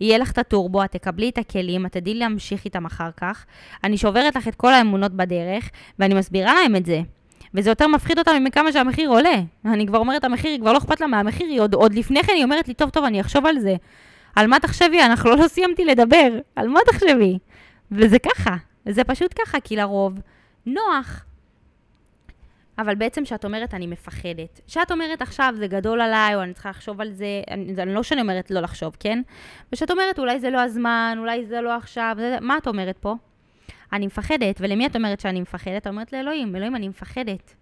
יהיה 0.00 0.18
לך 0.18 0.30
את 0.30 0.38
הטורבו, 0.38 0.84
את 0.84 0.92
תקבלי 0.92 1.28
את 1.28 1.38
הכלים, 1.38 1.86
את 1.86 1.92
תדעי 1.92 2.14
להמשיך 2.14 2.64
איתם 2.64 2.86
אחר 2.86 3.10
כך. 3.16 3.46
אני 3.84 3.98
שוברת 3.98 4.36
לך 4.36 4.48
את 4.48 4.54
כל 4.54 4.74
האמונות 4.74 5.12
בדרך, 5.12 5.70
ואני 5.98 6.14
מסבירה 6.14 6.54
להם 6.54 6.76
את 6.76 6.86
זה. 6.86 7.00
וזה 7.54 7.70
יותר 7.70 7.86
מפחיד 7.86 8.18
אותם 8.18 8.44
מכמה 8.44 8.72
שהמחיר 8.72 9.10
עולה. 9.10 9.34
אני 9.64 9.86
כבר 9.86 9.98
אומרת, 9.98 10.24
המחיר, 10.24 10.60
כבר 10.60 10.72
לא 10.72 10.78
אכפת 10.78 11.00
לה 11.00 11.06
מהמחיר, 11.06 11.46
היא 11.46 11.60
עוד, 11.60 11.74
עוד 11.74 11.94
לפני 11.94 12.22
כן 12.22 12.32
היא 12.36 12.44
אומרת 12.44 12.68
לי, 12.68 12.74
טוב, 12.74 12.90
טוב, 12.90 13.04
אני 13.04 13.20
אחשוב 13.20 13.46
על 13.46 13.58
זה. 13.58 13.76
על 14.36 14.46
מה 14.46 14.60
תחשבי? 14.60 15.02
אנחנו 15.02 15.30
לא 15.36 15.48
סיימתי 15.48 15.84
לדבר. 15.84 16.28
על 16.56 16.68
מה 16.68 16.80
תחשבי? 16.86 17.38
וזה 17.92 18.18
ככה, 18.18 18.56
זה 18.88 19.04
פשוט 19.04 19.34
ככה, 19.40 19.60
כי 19.60 19.76
לרוב 19.76 20.20
נוח. 20.66 21.24
אבל 22.78 22.94
בעצם 22.94 23.24
שאת 23.24 23.44
אומרת, 23.44 23.74
אני 23.74 23.86
מפחדת. 23.86 24.60
שאת 24.66 24.92
אומרת 24.92 25.22
עכשיו, 25.22 25.54
זה 25.56 25.66
גדול 25.66 26.00
עליי, 26.00 26.34
או 26.34 26.42
אני 26.42 26.54
צריכה 26.54 26.70
לחשוב 26.70 27.00
על 27.00 27.12
זה, 27.12 27.42
אני, 27.50 27.74
זה 27.74 27.84
לא 27.84 28.02
שאני 28.02 28.20
אומרת 28.20 28.50
לא 28.50 28.60
לחשוב, 28.60 28.96
כן? 29.00 29.22
ושאת 29.72 29.90
אומרת, 29.90 30.18
אולי 30.18 30.40
זה 30.40 30.50
לא 30.50 30.60
הזמן, 30.60 31.16
אולי 31.20 31.46
זה 31.46 31.60
לא 31.60 31.76
עכשיו, 31.76 32.16
זה, 32.18 32.36
מה 32.40 32.58
את 32.58 32.66
אומרת 32.66 32.98
פה? 32.98 33.14
אני 33.92 34.06
מפחדת, 34.06 34.56
ולמי 34.60 34.86
את 34.86 34.96
אומרת 34.96 35.20
שאני 35.20 35.40
מפחדת? 35.40 35.82
את 35.82 35.86
אומרת 35.86 36.12
לאלוהים, 36.12 36.56
אלוהים, 36.56 36.76
אני 36.76 36.88
מפחדת. 36.88 37.54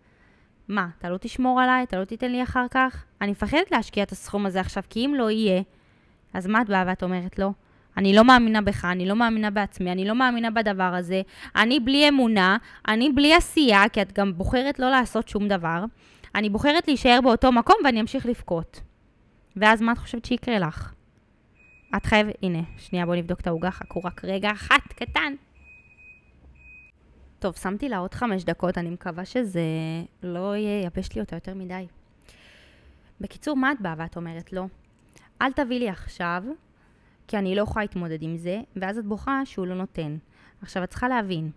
מה, 0.68 0.88
אתה 0.98 1.10
לא 1.10 1.16
תשמור 1.16 1.60
עליי? 1.60 1.82
אתה 1.82 1.98
לא 2.00 2.04
תיתן 2.04 2.32
לי 2.32 2.42
אחר 2.42 2.66
כך? 2.70 3.04
אני 3.20 3.30
מפחדת 3.30 3.70
להשקיע 3.70 4.02
את 4.02 4.12
הסכום 4.12 4.46
הזה 4.46 4.60
עכשיו, 4.60 4.82
כי 4.90 5.06
אם 5.06 5.14
לא 5.14 5.30
יהיה, 5.30 5.62
אז 6.34 6.46
מה 6.46 6.62
את 6.62 6.68
באה 6.68 6.84
ואת 6.86 7.02
אומרת 7.02 7.38
לו? 7.38 7.52
אני 7.96 8.14
לא 8.14 8.24
מאמינה 8.24 8.60
בך, 8.60 8.84
אני 8.84 9.06
לא 9.06 9.16
מאמינה 9.16 9.50
בעצמי, 9.50 9.92
אני 9.92 10.04
לא 10.04 10.14
מאמינה 10.14 10.50
בדבר 10.50 10.94
הזה, 10.94 11.22
אני 11.56 11.80
בלי 11.80 12.08
אמונה, 12.08 12.56
אני 12.88 13.10
בלי 13.12 13.34
עשייה, 13.34 13.88
כי 13.92 14.02
את 14.02 14.12
גם 14.12 14.38
בוחרת 14.38 14.78
לא 14.78 14.90
לעשות 14.90 15.28
שום 15.28 15.48
דבר, 15.48 15.84
אני 16.34 16.50
בוחרת 16.50 16.88
להישאר 16.88 17.20
באותו 17.22 17.52
מקום 17.52 17.76
ואני 17.84 18.00
אמשיך 18.00 18.26
לבכות. 18.26 18.80
ואז 19.56 19.82
מה 19.82 19.92
את 19.92 19.98
חושבת 19.98 20.24
שיקרה 20.24 20.58
לך? 20.58 20.92
את 21.96 22.06
חייבת, 22.06 22.34
הנה, 22.42 22.58
שנייה 22.78 23.06
בוא 23.06 23.14
נבדוק 23.14 23.40
את 23.40 23.46
העוגה, 23.46 23.70
חכו 23.70 24.00
רק 24.04 24.24
רגע 24.24 24.50
אחת, 24.50 24.92
קטן. 24.96 25.34
טוב, 27.38 27.56
שמתי 27.56 27.88
לה 27.88 27.98
עוד 27.98 28.14
חמש 28.14 28.44
דקות, 28.44 28.78
אני 28.78 28.90
מקווה 28.90 29.24
שזה 29.24 29.60
לא 30.22 30.54
ייבש 30.56 31.14
לי 31.14 31.20
אותה 31.20 31.36
יותר 31.36 31.54
מדי. 31.54 31.86
בקיצור, 33.20 33.56
מה 33.56 33.72
את 33.72 33.80
באה 33.80 33.94
ואת 33.98 34.16
אומרת 34.16 34.52
לו? 34.52 34.68
אל 35.42 35.52
תביא 35.52 35.78
לי 35.78 35.88
עכשיו, 35.88 36.42
כי 37.28 37.38
אני 37.38 37.54
לא 37.54 37.62
יכולה 37.62 37.84
להתמודד 37.84 38.22
עם 38.22 38.36
זה, 38.36 38.60
ואז 38.76 38.98
את 38.98 39.04
בוכה 39.04 39.40
שהוא 39.44 39.66
לא 39.66 39.74
נותן. 39.74 40.16
עכשיו, 40.62 40.84
את 40.84 40.90
צריכה 40.90 41.08
להבין 41.08 41.50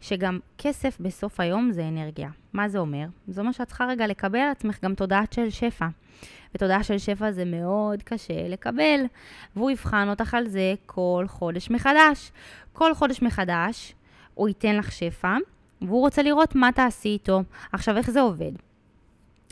שגם 0.00 0.38
כסף 0.58 0.96
בסוף 1.00 1.40
היום 1.40 1.72
זה 1.72 1.88
אנרגיה. 1.88 2.30
מה 2.52 2.68
זה 2.68 2.78
אומר? 2.78 3.06
זה 3.28 3.40
אומר 3.40 3.52
שאת 3.52 3.66
צריכה 3.66 3.86
רגע 3.86 4.06
לקבל 4.06 4.38
על 4.38 4.50
עצמך 4.50 4.78
גם 4.82 4.94
תודעת 4.94 5.32
של 5.32 5.50
שפע. 5.50 5.86
ותודעה 6.54 6.82
של 6.82 6.98
שפע 6.98 7.32
זה 7.32 7.44
מאוד 7.44 8.02
קשה 8.02 8.48
לקבל, 8.48 9.00
והוא 9.56 9.70
יבחן 9.70 10.08
אותך 10.08 10.34
על 10.34 10.48
זה 10.48 10.74
כל 10.86 11.24
חודש 11.28 11.70
מחדש. 11.70 12.32
כל 12.72 12.94
חודש 12.94 13.22
מחדש 13.22 13.94
הוא 14.34 14.48
ייתן 14.48 14.76
לך 14.76 14.92
שפע, 14.92 15.36
והוא 15.82 16.00
רוצה 16.00 16.22
לראות 16.22 16.54
מה 16.54 16.72
תעשי 16.72 17.08
איתו. 17.08 17.42
עכשיו, 17.72 17.96
איך 17.96 18.10
זה 18.10 18.20
עובד? 18.20 18.52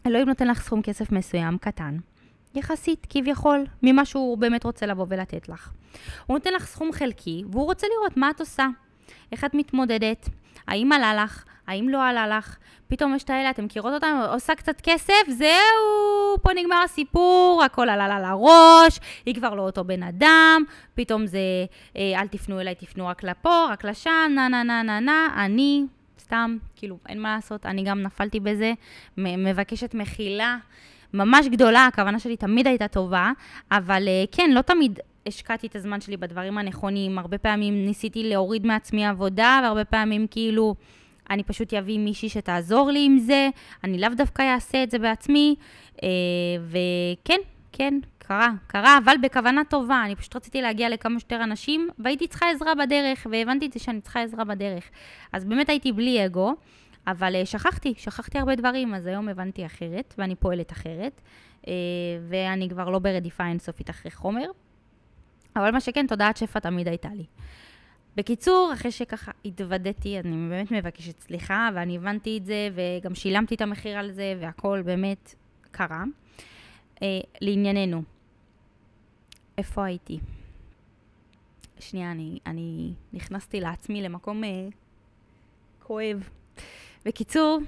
אלוהים 0.07 0.29
נותן 0.29 0.49
לך 0.49 0.63
סכום 0.63 0.83
כסף 0.83 1.13
מסוים, 1.13 1.59
קטן, 1.59 1.97
יחסית, 2.57 3.07
כביכול, 3.11 3.65
ממה 3.83 4.05
שהוא 4.05 4.39
באמת 4.39 4.65
רוצה 4.65 4.87
לבוא 4.87 5.07
ולתת 5.09 5.49
לך. 5.49 5.71
הוא 6.27 6.35
נותן 6.35 6.53
לך 6.53 6.67
סכום 6.67 6.93
חלקי, 6.93 7.45
והוא 7.51 7.65
רוצה 7.65 7.87
לראות 7.97 8.17
מה 8.17 8.31
את 8.31 8.41
עושה. 8.41 8.67
איך 9.33 9.45
את 9.45 9.55
מתמודדת, 9.55 10.29
האם 10.69 10.93
עלה 10.93 11.25
לך, 11.25 11.45
האם 11.67 11.89
לא 11.89 12.05
עלה 12.05 12.39
לך. 12.39 12.57
פתאום 12.89 13.15
יש 13.15 13.25
את 13.25 13.31
האלה, 13.31 13.51
אתם 13.51 13.65
מכירות 13.65 13.93
אותם, 13.93 14.21
עושה 14.33 14.55
קצת 14.55 14.81
כסף, 14.81 15.23
זהו, 15.29 16.39
פה 16.43 16.51
נגמר 16.57 16.83
הסיפור, 16.85 17.63
הכל 17.65 17.89
עלה 17.89 18.09
לה 18.09 18.21
לראש, 18.21 19.01
היא 19.27 19.35
כבר 19.35 19.55
לא 19.55 19.63
אותו 19.63 19.85
בן 19.85 20.03
אדם, 20.03 20.63
פתאום 20.95 21.27
זה, 21.27 21.39
אה, 21.97 22.21
אל 22.21 22.27
תפנו 22.27 22.61
אליי, 22.61 22.75
תפנו 22.75 23.07
רק 23.07 23.23
לפה, 23.23 23.67
רק 23.71 23.85
לשם, 23.85 24.33
נה 24.35 24.49
נה 24.49 24.63
נה 24.63 24.83
נה 24.83 25.01
נה, 25.01 25.29
אני, 25.45 25.85
סתם, 26.21 26.57
כאילו, 26.77 26.99
אין 27.09 27.21
מה 27.21 27.35
לעשות, 27.35 27.67
אני 27.67 27.85
גם 27.85 28.03
נפלתי 28.03 28.41
בזה, 28.41 28.73
מבקשת 29.19 29.95
מחילה. 29.95 30.57
ממש 31.15 31.47
גדולה, 31.47 31.87
הכוונה 31.87 32.19
שלי 32.19 32.37
תמיד 32.37 32.67
הייתה 32.67 32.89
טובה, 32.89 33.33
אבל 33.71 34.09
אה, 34.09 34.25
כן, 34.33 34.51
לא 34.51 34.61
תמיד 34.61 34.99
השקעתי 35.27 35.67
את 35.67 35.77
הזמן 35.77 36.01
שלי 36.01 36.17
בדברים 36.17 36.59
הנכונים. 36.59 37.19
הרבה 37.19 37.39
פעמים 37.39 37.87
ניסיתי 37.87 38.23
להוריד 38.23 38.67
מעצמי 38.67 39.07
עבודה, 39.07 39.61
והרבה 39.63 39.85
פעמים 39.85 40.27
כאילו, 40.31 40.75
אני 41.31 41.43
פשוט 41.43 41.75
אביא 41.75 41.99
מישהי 41.99 42.29
שתעזור 42.29 42.91
לי 42.91 43.05
עם 43.05 43.19
זה, 43.19 43.49
אני 43.85 43.99
לאו 43.99 44.11
דווקא 44.17 44.43
אעשה 44.43 44.83
את 44.83 44.91
זה 44.91 44.99
בעצמי, 44.99 45.55
אה, 46.03 46.09
וכן, 46.69 47.39
כן, 47.73 47.95
קרה, 48.19 48.49
קרה, 48.67 48.99
אבל 49.05 49.17
בכוונה 49.23 49.65
טובה. 49.65 50.03
אני 50.05 50.17
פשוט 50.17 50.37
רציתי 50.37 50.63
להגיע 50.63 50.89
לכמה 50.89 51.21
שיותר 51.21 51.45
אנשים, 51.45 51.89
והייתי 51.99 52.27
צריכה 52.27 52.51
עזרה 52.51 52.75
בדרך, 52.75 53.27
והבנתי 53.31 53.67
את 53.67 53.73
זה 53.73 53.81
שאני 53.81 54.01
צריכה 54.01 54.23
עזרה 54.23 54.45
בדרך. 54.45 54.85
אז 55.33 55.45
באמת 55.45 55.69
הייתי 55.69 55.93
בלי 55.93 56.27
אגו. 56.27 56.55
אבל 57.07 57.43
uh, 57.43 57.47
שכחתי, 57.47 57.95
שכחתי 57.97 58.39
הרבה 58.39 58.55
דברים, 58.55 58.95
אז 58.95 59.07
היום 59.07 59.29
הבנתי 59.29 59.67
אחרת, 59.67 60.15
ואני 60.19 60.35
פועלת 60.35 60.73
אחרת, 60.73 61.21
uh, 61.63 61.67
ואני 62.29 62.69
כבר 62.69 62.91
לא 62.91 62.99
ברדיפה 62.99 63.47
אינסופית 63.47 63.91
אחרי 63.91 64.11
חומר. 64.11 64.51
אבל 65.57 65.71
מה 65.71 65.81
שכן, 65.81 66.07
תודעת 66.07 66.37
שפע 66.37 66.59
תמיד 66.59 66.89
הייתה 66.89 67.09
לי. 67.09 67.25
בקיצור, 68.17 68.71
אחרי 68.75 68.91
שככה 68.91 69.33
התוודעתי, 69.45 70.21
אני 70.21 70.49
באמת 70.49 70.71
מבקשת 70.71 71.21
סליחה, 71.21 71.69
ואני 71.75 71.97
הבנתי 71.97 72.39
את 72.39 72.47
זה, 72.47 72.69
וגם 72.75 73.15
שילמתי 73.15 73.55
את 73.55 73.61
המחיר 73.61 73.99
על 73.99 74.13
זה, 74.13 74.35
והכל 74.41 74.83
באמת 74.85 75.35
קרה. 75.71 76.05
Uh, 76.95 77.01
לענייננו, 77.41 78.03
איפה 79.59 79.85
הייתי? 79.85 80.19
שנייה, 81.79 82.11
אני, 82.11 82.39
אני 82.47 82.93
נכנסתי 83.13 83.61
לעצמי 83.61 84.03
למקום 84.03 84.43
uh, 84.45 84.47
כואב. 85.83 86.29
בקיצור, 87.07 87.59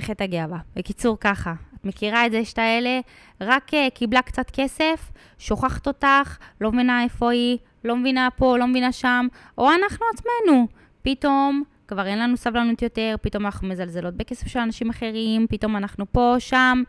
חטא 0.00 0.24
הגאווה. 0.24 0.58
בקיצור, 0.76 1.16
ככה, 1.20 1.54
את 1.74 1.84
מכירה 1.84 2.26
את 2.26 2.32
זה 2.32 2.44
שאתה 2.44 2.62
אלה, 2.62 3.00
רק 3.40 3.74
uh, 3.74 3.90
קיבלה 3.94 4.22
קצת 4.22 4.50
כסף, 4.50 5.10
שוכחת 5.38 5.86
אותך, 5.86 6.38
לא 6.60 6.72
מבינה 6.72 7.02
איפה 7.02 7.30
היא, 7.30 7.58
לא 7.84 7.96
מבינה 7.96 8.28
פה, 8.36 8.58
לא 8.58 8.66
מבינה 8.66 8.92
שם, 8.92 9.26
או 9.58 9.70
אנחנו 9.70 10.06
עצמנו. 10.14 10.66
פתאום 11.02 11.62
כבר 11.88 12.06
אין 12.06 12.18
לנו 12.18 12.36
סבלנות 12.36 12.82
יותר, 12.82 13.14
פתאום 13.22 13.46
אנחנו 13.46 13.68
מזלזלות 13.68 14.14
בכסף 14.14 14.46
של 14.46 14.58
אנשים 14.58 14.90
אחרים, 14.90 15.46
פתאום 15.50 15.76
אנחנו 15.76 16.12
פה, 16.12 16.34
שם. 16.38 16.82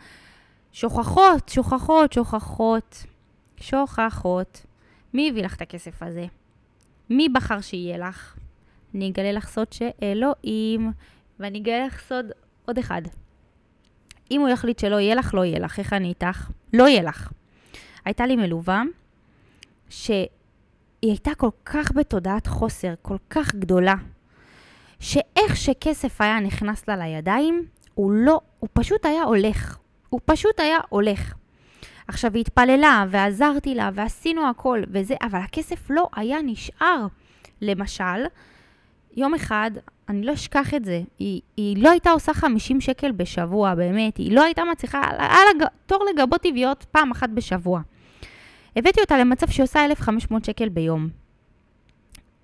שוכחות, 0.71 1.49
שוכחות, 1.49 2.13
שוכחות, 2.13 3.03
שוכחות. 3.57 4.65
מי 5.13 5.29
הביא 5.29 5.43
לך 5.43 5.55
את 5.55 5.61
הכסף 5.61 6.03
הזה? 6.03 6.25
מי 7.09 7.29
בחר 7.29 7.61
שיהיה 7.61 7.97
לך? 7.97 8.35
אני 8.95 9.09
אגלה 9.09 9.31
לך 9.31 9.47
סוד 9.47 9.67
שאלוהים, 9.73 10.91
ואני 11.39 11.59
אגלה 11.59 11.85
לך 11.85 12.01
סוד 12.07 12.25
עוד 12.65 12.77
אחד. 12.77 13.01
אם 14.31 14.41
הוא 14.41 14.49
יחליט 14.49 14.79
שלא 14.79 14.99
יהיה 14.99 15.15
לך, 15.15 15.33
לא 15.33 15.45
יהיה 15.45 15.59
לך. 15.59 15.79
איך 15.79 15.93
אני 15.93 16.07
איתך? 16.07 16.49
לא 16.73 16.87
יהיה 16.87 17.03
לך. 17.03 17.31
הייתה 18.05 18.25
לי 18.25 18.35
מלווה 18.35 18.83
שהיא 19.89 20.27
הייתה 21.01 21.31
כל 21.37 21.49
כך 21.65 21.91
בתודעת 21.91 22.47
חוסר, 22.47 22.93
כל 23.01 23.17
כך 23.29 23.55
גדולה, 23.55 23.95
שאיך 24.99 25.55
שכסף 25.55 26.21
היה 26.21 26.39
נכנס 26.39 26.87
לה 26.87 26.97
לידיים, 26.97 27.65
הוא 27.93 28.11
לא, 28.11 28.41
הוא 28.59 28.69
פשוט 28.73 29.05
היה 29.05 29.23
הולך. 29.23 29.77
הוא 30.09 30.19
פשוט 30.25 30.59
היה 30.59 30.77
הולך. 30.89 31.33
עכשיו, 32.07 32.33
היא 32.33 32.41
התפללה, 32.41 33.05
ועזרתי 33.09 33.75
לה, 33.75 33.89
ועשינו 33.93 34.49
הכל, 34.49 34.81
וזה, 34.87 35.15
אבל 35.21 35.39
הכסף 35.39 35.89
לא 35.89 36.09
היה 36.15 36.37
נשאר. 36.43 37.07
למשל, 37.61 38.25
יום 39.15 39.33
אחד, 39.33 39.71
אני 40.09 40.25
לא 40.25 40.33
אשכח 40.33 40.73
את 40.73 40.85
זה, 40.85 41.01
היא, 41.19 41.41
היא 41.57 41.83
לא 41.83 41.89
הייתה 41.89 42.11
עושה 42.11 42.33
50 42.33 42.81
שקל 42.81 43.11
בשבוע, 43.11 43.75
באמת, 43.75 44.17
היא 44.17 44.35
לא 44.35 44.43
הייתה 44.43 44.63
מצליחה, 44.71 45.01
היה 45.17 45.39
לה 45.59 45.65
תור 45.85 46.05
לגבות 46.13 46.41
טבעיות 46.41 46.85
פעם 46.91 47.11
אחת 47.11 47.29
בשבוע. 47.29 47.81
הבאתי 48.75 49.01
אותה 49.01 49.17
למצב 49.17 49.47
שהיא 49.49 49.63
עושה 49.63 49.85
1,500 49.85 50.45
שקל 50.45 50.69
ביום. 50.69 51.09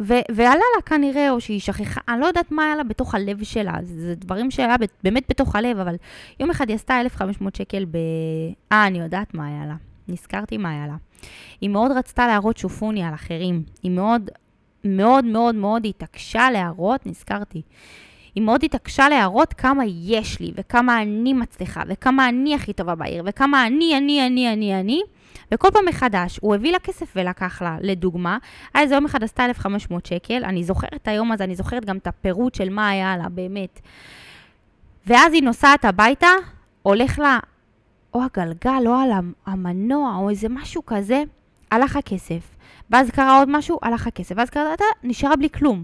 ו- 0.02 0.26
ועלה 0.32 0.64
לה 0.76 0.82
כנראה, 0.86 1.32
או 1.32 1.42
שהיא 1.42 1.60
שכחה, 1.60 2.02
אני 2.10 2.22
לא 2.22 2.26
יודעת 2.26 2.52
מה 2.52 2.66
היה 2.66 2.76
לה 2.76 2.84
בתוך 2.84 3.16
הלב 3.16 3.44
שלה, 3.44 3.74
זה, 3.84 4.16
דברים 4.16 4.52
שהיה 4.52 4.76
באמת 5.04 5.24
בתוך 5.30 5.56
הלב, 5.56 5.80
אבל 5.80 5.96
יום 6.40 6.50
אחד 6.50 6.70
היא 6.70 6.76
עשתה 6.76 7.02
1,500 7.02 7.56
שקל 7.56 7.86
ב... 7.86 7.98
אה, 8.72 8.88
אני 8.88 9.00
יודעת 9.00 9.34
מה 9.34 9.48
היה 9.48 9.66
לה. 9.66 9.76
נזכרתי 10.08 10.58
מה 10.58 10.70
היה 10.70 10.88
לה. 10.88 10.96
היא 11.62 11.70
מאוד 11.70 11.92
רצתה 11.92 12.28
להראות 12.28 12.58
שופוני 12.58 13.04
על 13.04 13.14
אחרים. 13.14 13.64
היא 13.84 13.92
מאוד 13.92 14.30
מאוד 14.84 15.26
מאוד 15.26 15.56
מאוד 15.56 15.86
התעקשה 15.86 16.52
להראות, 16.52 17.06
נזכרתי, 17.06 17.62
היא 18.36 18.44
מאוד 18.44 18.64
התעקשה 18.64 19.10
להראות 19.10 19.54
כמה 19.54 19.84
יש 19.86 20.40
לי, 20.40 20.52
וכמה 20.56 21.02
אני 21.02 21.34
מצליחה, 21.34 21.84
וכמה 21.88 22.30
אני 22.30 22.56
הכי 22.56 22.74
טובה 22.74 22.96
בעיר, 22.96 23.24
וכמה 23.26 23.68
אני, 23.68 23.98
אני, 23.98 24.28
אני, 24.28 24.54
אני, 24.54 24.80
אני. 24.80 25.02
וכל 25.54 25.68
פעם 25.74 25.86
מחדש, 25.86 26.40
הוא 26.42 26.56
הביא 26.56 26.72
לה 26.72 26.80
כסף 26.80 27.14
ולקח 27.16 27.62
לה, 27.62 27.78
לדוגמה, 27.82 28.38
היה 28.74 28.84
איזה 28.84 28.96
יום 28.96 29.06
אחד 29.06 29.24
עשתה 29.24 29.46
1,500 29.46 30.06
שקל, 30.06 30.44
אני 30.44 30.64
זוכרת 30.64 30.94
את 30.94 31.08
היום 31.08 31.32
הזה, 31.32 31.44
אני 31.44 31.56
זוכרת 31.56 31.86
גם 31.86 31.98
את 31.98 32.08
הפירוט 32.08 32.56
של 32.56 32.70
מה 32.70 32.90
היה 32.90 33.18
לה, 33.18 33.30
באמת. 33.30 33.80
ואז 35.08 35.34
היא 35.34 35.44
נוסעת 35.44 35.86
הביתה, 35.86 36.28
הולך 36.84 37.20
לה 37.20 37.40
או 38.14 38.22
הגלגל, 38.24 38.88
או 38.88 38.94
על 38.94 39.12
המנוע, 39.46 40.16
או 40.16 40.30
איזה 40.30 40.50
משהו 40.50 40.86
כזה, 40.86 41.24
הלך 41.72 41.96
הכסף. 41.96 42.56
ואז 42.92 43.10
קרה 43.10 43.40
עוד 43.40 43.50
משהו, 43.52 43.80
הלך 43.82 44.08
הכסף, 44.08 44.36
ואז 44.38 44.50
קרה, 44.50 44.74
אתה 44.74 44.86
נשארה 45.04 45.36
בלי 45.36 45.50
כלום. 45.50 45.84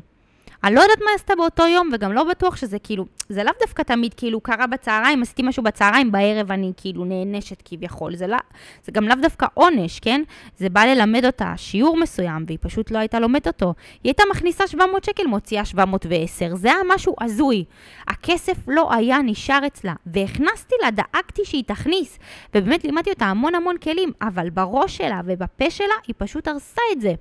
אני 0.63 0.76
לא 0.76 0.82
יודעת 0.82 1.00
מה 1.00 1.12
עשתה 1.15 1.36
באותו 1.36 1.67
יום, 1.67 1.89
וגם 1.93 2.13
לא 2.13 2.24
בטוח 2.24 2.56
שזה 2.56 2.80
כאילו, 2.80 3.06
זה 3.30 3.43
לאו 3.43 3.54
דווקא 3.62 3.84
תמיד 3.84 4.13
כאילו 4.13 4.41
קרה 4.41 4.67
בצהריים, 4.67 5.22
עשיתי 5.22 5.43
משהו 5.43 5.63
בצהריים, 5.63 6.12
בערב 6.12 6.52
אני 6.52 6.72
כאילו 6.78 7.06
נענשת 7.06 7.62
כביכול. 7.65 8.15
זה, 8.15 8.28
לא, 8.28 8.38
זה 8.84 8.91
גם 8.91 9.08
לאו 9.08 9.15
דווקא 9.22 9.46
עונש, 9.54 10.00
כן? 10.00 10.22
זה 10.58 10.70
בא 10.70 10.86
ללמד 10.86 11.26
אותה 11.26 11.54
שיעור 11.58 11.98
מסוים, 11.98 12.43
והיא 12.48 12.58
פשוט 12.62 12.91
לא 12.91 12.98
הייתה 12.98 13.20
לומדת 13.20 13.48
אותו. 13.48 13.74
היא 14.04 14.10
הייתה 14.10 14.24
מכניסה 14.32 14.67
700 14.67 15.04
שקל, 15.04 15.28
מוציאה 15.28 15.65
710. 15.65 16.56
זה 16.56 16.67
היה 16.67 16.82
משהו 16.88 17.15
הזוי. 17.22 17.63
הכסף 18.08 18.58
לא 18.67 18.93
היה 18.93 19.17
נשאר 19.24 19.67
אצלה, 19.67 19.93
והכנסתי 20.06 20.76
לה, 20.82 20.91
דאגתי 20.91 21.46
שהיא 21.46 21.63
תכניס, 21.67 22.20
ובאמת 22.56 22.84
לימדתי 22.84 23.10
אותה 23.10 23.26
המון 23.26 23.56
המון 23.56 23.78
כלים, 23.78 24.12
אבל 24.22 24.50
בראש 24.50 24.98
שלה 24.98 25.22
ובפה 25.26 25.70
שלה 25.70 25.96
היא 26.08 26.15
פשוט 26.17 26.48
הרסה 26.48 26.82
את 26.91 27.02
זה. 27.02 27.13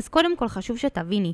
אז 0.00 0.08
קודם 0.08 0.36
כל 0.36 0.48
חשוב 0.48 0.76
שתביני, 0.76 1.32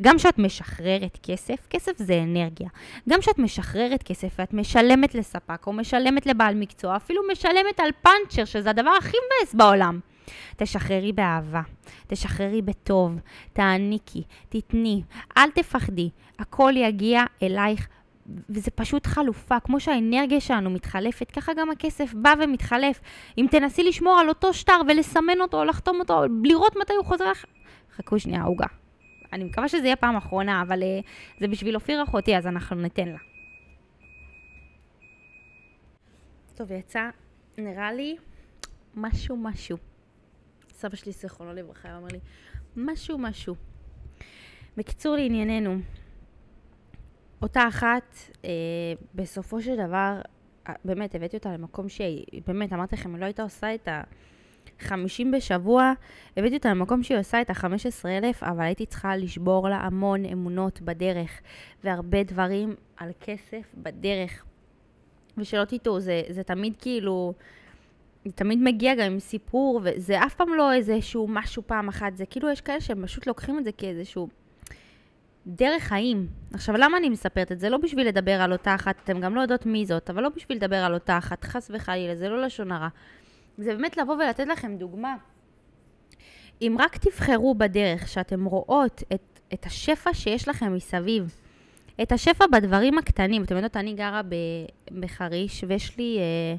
גם 0.00 0.16
כשאת 0.16 0.38
משחררת 0.38 1.18
כסף, 1.22 1.66
כסף 1.70 1.92
זה 1.96 2.22
אנרגיה. 2.22 2.68
גם 3.08 3.20
כשאת 3.20 3.38
משחררת 3.38 4.02
כסף 4.02 4.28
ואת 4.38 4.54
משלמת 4.54 5.14
לספק 5.14 5.66
או 5.66 5.72
משלמת 5.72 6.26
לבעל 6.26 6.54
מקצוע, 6.54 6.96
אפילו 6.96 7.22
משלמת 7.32 7.80
על 7.80 7.90
פאנצ'ר, 8.02 8.44
שזה 8.44 8.70
הדבר 8.70 8.90
הכי 8.98 9.16
מבאס 9.26 9.54
בעולם. 9.54 10.00
תשחררי 10.56 11.12
באהבה, 11.12 11.60
תשחררי 12.06 12.62
בטוב, 12.62 13.18
תעניקי, 13.52 14.22
תתני, 14.48 15.02
אל 15.36 15.50
תפחדי, 15.50 16.10
הכל 16.38 16.72
יגיע 16.76 17.24
אלייך 17.42 17.88
וזה 18.48 18.70
פשוט 18.70 19.06
חלופה, 19.06 19.60
כמו 19.60 19.80
שהאנרגיה 19.80 20.40
שלנו 20.40 20.70
מתחלפת, 20.70 21.30
ככה 21.30 21.52
גם 21.54 21.70
הכסף 21.70 22.14
בא 22.14 22.34
ומתחלף. 22.40 23.00
אם 23.38 23.46
תנסי 23.50 23.82
לשמור 23.82 24.18
על 24.18 24.28
אותו 24.28 24.54
שטר 24.54 24.80
ולסמן 24.88 25.40
אותו, 25.40 25.60
או 25.60 25.64
לחתום 25.64 26.00
אותו, 26.00 26.22
לראות 26.42 26.76
מתי 26.76 26.92
הוא 26.92 27.04
חוזר 27.04 27.30
לך, 27.30 27.44
חכו 27.98 28.18
שנייה, 28.18 28.42
עוגה. 28.42 28.66
אני 29.32 29.44
מקווה 29.44 29.68
שזה 29.68 29.84
יהיה 29.84 29.96
פעם 29.96 30.16
אחרונה, 30.16 30.62
אבל 30.62 30.82
uh, 30.82 31.04
זה 31.40 31.48
בשביל 31.48 31.74
אופיר 31.74 32.02
אחותי, 32.02 32.36
אז 32.36 32.46
אנחנו 32.46 32.76
ניתן 32.76 33.08
לה. 33.08 33.18
טוב, 36.54 36.72
יצא, 36.72 37.10
נראה 37.58 37.92
לי, 37.92 38.16
משהו 38.94 39.36
משהו. 39.36 39.76
סבא 40.72 40.96
שלי, 40.96 41.12
זיכרונו 41.12 41.52
לברכה, 41.52 41.96
אומר 41.96 42.08
לי, 42.12 42.18
משהו 42.76 43.18
משהו. 43.18 43.54
בקיצור, 44.76 45.16
לענייננו, 45.16 45.78
אותה 47.42 47.68
אחת, 47.68 48.16
אה, 48.44 48.50
בסופו 49.14 49.62
של 49.62 49.76
דבר, 49.76 50.20
אה, 50.68 50.74
באמת, 50.84 51.14
הבאתי 51.14 51.36
אותה 51.36 51.52
למקום 51.52 51.88
שהיא, 51.88 52.42
באמת, 52.46 52.72
אמרתי 52.72 52.96
לכם, 52.96 53.14
היא 53.14 53.20
לא 53.20 53.24
הייתה 53.24 53.42
עושה 53.42 53.74
את 53.74 53.88
ה... 53.88 54.02
50 54.78 55.30
בשבוע, 55.30 55.92
הבאתי 56.36 56.56
אותה 56.56 56.70
למקום 56.70 57.02
שהיא 57.02 57.18
עושה 57.18 57.40
את 57.40 57.50
ה-15,000, 57.50 58.36
אבל 58.42 58.60
הייתי 58.60 58.86
צריכה 58.86 59.16
לשבור 59.16 59.68
לה 59.68 59.76
המון 59.76 60.24
אמונות 60.24 60.80
בדרך, 60.80 61.40
והרבה 61.84 62.22
דברים 62.22 62.74
על 62.96 63.10
כסף 63.20 63.74
בדרך. 63.74 64.44
ושלא 65.38 65.64
תטעו, 65.64 66.00
זה, 66.00 66.22
זה 66.28 66.42
תמיד 66.42 66.74
כאילו, 66.78 67.32
זה 68.24 68.32
תמיד 68.32 68.58
מגיע 68.62 68.94
גם 68.94 69.12
עם 69.12 69.18
סיפור, 69.18 69.80
וזה 69.84 70.18
אף 70.18 70.34
פעם 70.34 70.54
לא 70.54 70.72
איזשהו 70.72 71.26
משהו 71.28 71.62
פעם 71.66 71.88
אחת, 71.88 72.16
זה 72.16 72.26
כאילו 72.26 72.50
יש 72.50 72.60
כאלה 72.60 72.80
שהם 72.80 73.06
פשוט 73.06 73.26
לוקחים 73.26 73.58
את 73.58 73.64
זה 73.64 73.72
כאיזשהו 73.72 74.28
דרך 75.46 75.82
חיים. 75.82 76.26
עכשיו, 76.52 76.76
למה 76.76 76.96
אני 76.96 77.08
מספרת 77.08 77.52
את 77.52 77.60
זה? 77.60 77.68
לא 77.68 77.78
בשביל 77.78 78.08
לדבר 78.08 78.40
על 78.40 78.52
אותה 78.52 78.74
אחת, 78.74 78.96
אתם 79.04 79.20
גם 79.20 79.34
לא 79.34 79.40
יודעות 79.40 79.66
מי 79.66 79.86
זאת, 79.86 80.10
אבל 80.10 80.22
לא 80.22 80.28
בשביל 80.28 80.58
לדבר 80.58 80.76
על 80.76 80.94
אותה 80.94 81.18
אחת, 81.18 81.44
חס 81.44 81.70
וחלילה, 81.74 82.16
זה 82.16 82.28
לא 82.28 82.42
לשון 82.42 82.72
הרע. 82.72 82.88
זה 83.58 83.74
באמת 83.74 83.96
לבוא 83.96 84.14
ולתת 84.14 84.46
לכם 84.46 84.76
דוגמה. 84.76 85.16
אם 86.62 86.76
רק 86.78 86.96
תבחרו 86.96 87.54
בדרך 87.54 88.08
שאתם 88.08 88.44
רואות 88.44 89.02
את, 89.14 89.40
את 89.54 89.66
השפע 89.66 90.14
שיש 90.14 90.48
לכם 90.48 90.74
מסביב, 90.74 91.34
את 92.02 92.12
השפע 92.12 92.44
בדברים 92.46 92.98
הקטנים, 92.98 93.42
אתם 93.42 93.54
יודעות, 93.54 93.76
אני 93.76 93.94
גרה 93.94 94.22
ב, 94.22 94.34
בחריש 95.00 95.64
ויש 95.68 95.98
לי 95.98 96.18
אה, 96.18 96.56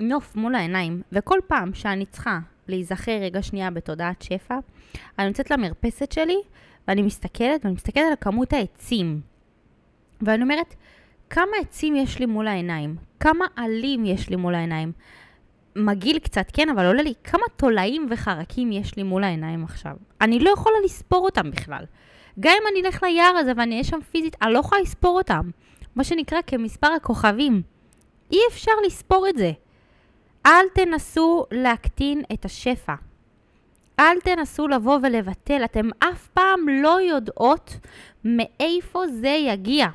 נוף 0.00 0.36
מול 0.36 0.54
העיניים, 0.54 1.02
וכל 1.12 1.38
פעם 1.46 1.74
שאני 1.74 2.06
צריכה 2.06 2.38
להיזכר 2.68 3.18
רגע 3.20 3.42
שנייה 3.42 3.70
בתודעת 3.70 4.22
שפע, 4.22 4.58
אני 5.18 5.28
יוצאת 5.28 5.50
למרפסת 5.50 6.12
שלי 6.12 6.38
ואני 6.88 7.02
מסתכלת, 7.02 7.64
ואני 7.64 7.74
מסתכלת 7.74 8.04
על 8.08 8.14
כמות 8.20 8.52
העצים. 8.52 9.20
ואני 10.20 10.42
אומרת, 10.42 10.74
כמה 11.30 11.56
עצים 11.60 11.96
יש 11.96 12.18
לי 12.18 12.26
מול 12.26 12.48
העיניים? 12.48 12.96
כמה 13.20 13.44
עלים 13.56 14.04
יש 14.04 14.28
לי 14.28 14.36
מול 14.36 14.54
העיניים? 14.54 14.92
מגעיל 15.76 16.18
קצת, 16.18 16.46
כן, 16.52 16.68
אבל 16.68 16.86
עולה 16.86 17.02
לי 17.02 17.12
כמה 17.24 17.42
תולעים 17.56 18.06
וחרקים 18.10 18.72
יש 18.72 18.96
לי 18.96 19.02
מול 19.02 19.24
העיניים 19.24 19.64
עכשיו. 19.64 19.96
אני 20.20 20.38
לא 20.38 20.50
יכולה 20.50 20.76
לספור 20.84 21.24
אותם 21.24 21.50
בכלל. 21.50 21.84
גם 22.40 22.52
אם 22.62 22.66
אני 22.72 22.86
אלך 22.86 23.02
ליער 23.02 23.36
הזה 23.36 23.52
ואני 23.56 23.72
אהיה 23.72 23.84
שם 23.84 24.00
פיזית, 24.00 24.36
אני 24.42 24.52
לא 24.52 24.58
יכולה 24.58 24.80
לספור 24.80 25.18
אותם. 25.18 25.50
מה 25.96 26.04
שנקרא 26.04 26.38
כמספר 26.46 26.86
הכוכבים. 26.86 27.62
אי 28.32 28.38
אפשר 28.48 28.72
לספור 28.86 29.28
את 29.28 29.36
זה. 29.36 29.52
אל 30.46 30.64
תנסו 30.74 31.46
להקטין 31.50 32.22
את 32.32 32.44
השפע. 32.44 32.94
אל 34.00 34.20
תנסו 34.20 34.68
לבוא 34.68 34.98
ולבטל, 35.02 35.64
אתם 35.64 35.88
אף 35.98 36.28
פעם 36.28 36.68
לא 36.68 37.00
יודעות 37.00 37.76
מאיפה 38.24 39.06
זה 39.06 39.28
יגיע. 39.28 39.86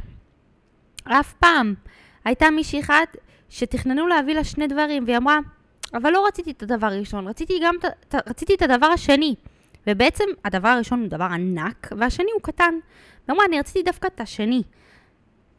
אף 1.04 1.34
פעם. 1.34 1.74
הייתה 2.26 2.50
מישהי 2.50 2.80
אחת 2.80 3.18
שתכננו 3.50 4.08
להביא 4.08 4.36
לה 4.36 4.44
שני 4.44 4.68
דברים, 4.68 5.04
והיא 5.06 5.18
אמרה, 5.18 5.40
אבל 5.94 6.12
לא 6.12 6.28
רציתי 6.28 6.52
את 6.52 6.64
הדבר 6.64 6.88
הראשון, 6.88 7.28
רציתי 7.28 7.60
גם 7.64 7.76
את, 7.80 8.16
רציתי 8.28 8.56
את 8.56 8.62
הדבר 8.62 8.86
השני. 8.86 9.36
ובעצם 9.88 10.24
הדבר 10.46 10.68
הראשון 10.68 11.00
הוא 11.00 11.08
דבר 11.08 11.24
ענק, 11.24 11.90
והשני 11.98 12.32
הוא 12.34 12.42
קטן. 12.42 12.74
היא 13.28 13.34
אמרה, 13.36 13.46
אני 13.46 13.60
רציתי 13.60 13.84
דווקא 13.84 14.08
את 14.08 14.22
השני. 14.22 14.64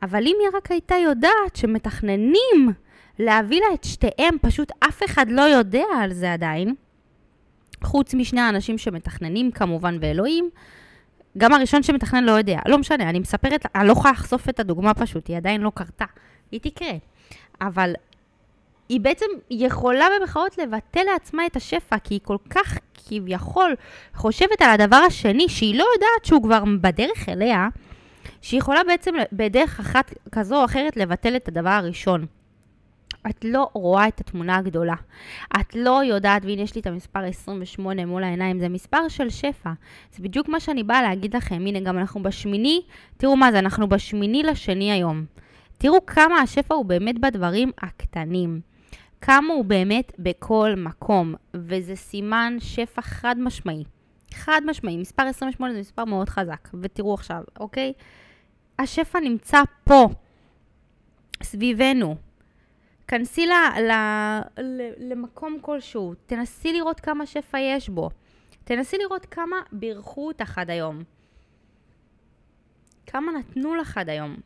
אבל 0.03 0.27
אם 0.27 0.37
היא 0.40 0.49
רק 0.55 0.70
הייתה 0.70 0.94
יודעת 0.94 1.57
שמתכננים 1.57 2.73
להביא 3.18 3.61
לה 3.61 3.75
את 3.75 3.85
שתיהם, 3.85 4.37
פשוט 4.42 4.73
אף 4.88 5.03
אחד 5.05 5.27
לא 5.29 5.42
יודע 5.42 5.85
על 6.01 6.12
זה 6.12 6.33
עדיין, 6.33 6.75
חוץ 7.85 8.14
משני 8.14 8.40
האנשים 8.40 8.79
שמתכננים 8.79 9.51
כמובן 9.51 9.99
ואלוהים, 10.01 10.51
גם 11.38 11.53
הראשון 11.53 11.83
שמתכנן 11.83 12.25
לא 12.25 12.33
יודע. 12.33 12.59
לא 12.68 12.79
משנה, 12.79 13.11
אני 13.11 13.18
מספרת, 13.18 13.66
אני 13.75 13.88
לא 13.88 13.92
יכולה 13.92 14.12
לחשוף 14.12 14.49
את 14.49 14.61
הדוגמה 14.61 14.94
פשוט, 14.94 15.29
היא 15.29 15.37
עדיין 15.37 15.61
לא 15.61 15.73
קרתה. 15.75 16.05
היא 16.53 16.61
תקרה. 16.61 16.92
אבל 17.61 17.92
היא 18.88 19.01
בעצם 19.01 19.27
יכולה 19.51 20.07
במחאות 20.20 20.59
לבטל 20.59 21.03
לעצמה 21.12 21.47
את 21.47 21.57
השפע, 21.57 21.99
כי 21.99 22.14
היא 22.14 22.20
כל 22.23 22.37
כך 22.51 22.79
כביכול 23.09 23.75
חושבת 24.14 24.62
על 24.62 24.70
הדבר 24.70 24.97
השני, 24.97 25.49
שהיא 25.49 25.79
לא 25.79 25.87
יודעת 25.94 26.25
שהוא 26.25 26.42
כבר 26.42 26.62
בדרך 26.81 27.29
אליה, 27.29 27.68
שהיא 28.42 28.59
יכולה 28.59 28.85
בעצם 28.85 29.14
בדרך 29.33 29.81
אחת 29.81 30.14
כזו 30.33 30.61
או 30.61 30.64
אחרת 30.64 30.97
לבטל 30.97 31.37
את 31.37 31.49
הדבר 31.49 31.70
הראשון. 31.70 32.27
את 33.31 33.44
לא 33.44 33.68
רואה 33.73 34.09
את 34.09 34.20
התמונה 34.20 34.57
הגדולה. 34.57 34.94
את 35.61 35.75
לא 35.75 36.05
יודעת, 36.05 36.44
והנה 36.44 36.62
יש 36.62 36.75
לי 36.75 36.81
את 36.81 36.87
המספר 36.87 37.20
28 37.20 38.07
מול 38.07 38.25
העיניים, 38.25 38.61
זה 38.61 38.68
מספר 38.68 39.09
של 39.09 39.31
שפע. 39.31 39.70
זה 40.12 40.23
בדיוק 40.23 40.49
מה 40.49 40.61
שאני 40.61 40.83
באה 40.83 41.03
להגיד 41.03 41.37
לכם. 41.37 41.55
הנה, 41.66 41.81
גם 41.81 41.99
אנחנו 41.99 42.23
בשמיני, 42.23 42.83
תראו 43.16 43.37
מה 43.37 43.53
זה, 43.53 43.59
אנחנו 43.59 43.88
בשמיני 43.88 44.42
לשני 44.42 44.92
היום. 44.92 45.25
תראו 45.79 46.07
כמה 46.07 46.38
השפע 46.38 46.75
הוא 46.75 46.85
באמת 46.85 47.18
בדברים 47.18 47.70
הקטנים. 47.79 48.74
כמה 49.27 49.55
הוא 49.55 49.65
באמת 49.65 50.13
בכל 50.19 50.75
מקום, 50.77 51.35
וזה 51.55 51.97
סימן 51.97 52.57
שפע 52.61 53.03
חד 53.03 53.37
משמעי. 53.39 53.85
חד 54.35 54.61
משמעי, 54.67 54.97
מספר 54.97 55.23
28 55.23 55.75
זה 55.75 55.81
מספר 55.81 56.05
מאוד 56.05 56.29
חזק, 56.29 56.69
ותראו 56.81 57.15
עכשיו, 57.15 57.43
אוקיי? 57.61 57.93
השפע 58.79 59.21
נמצא 59.21 59.63
פה, 59.85 60.09
סביבנו. 61.43 62.17
כנסי 63.09 63.47
ל, 63.47 63.53
ל, 63.81 63.93
ל, 64.59 64.91
למקום 64.99 65.59
כלשהו, 65.61 66.15
תנסי 66.27 66.73
לראות 66.73 67.01
כמה 67.01 67.27
שפע 67.27 67.59
יש 67.59 67.89
בו. 67.89 68.11
תנסי 68.65 68.99
לראות 68.99 69.27
כמה 69.27 69.57
בירכו 69.73 70.27
אותך 70.27 70.59
עד 70.59 70.71
היום. 70.71 71.03
כמה 73.07 73.33
נתנו 73.33 73.75
לך 73.75 73.99
עד 73.99 74.09
היום. 74.09 74.37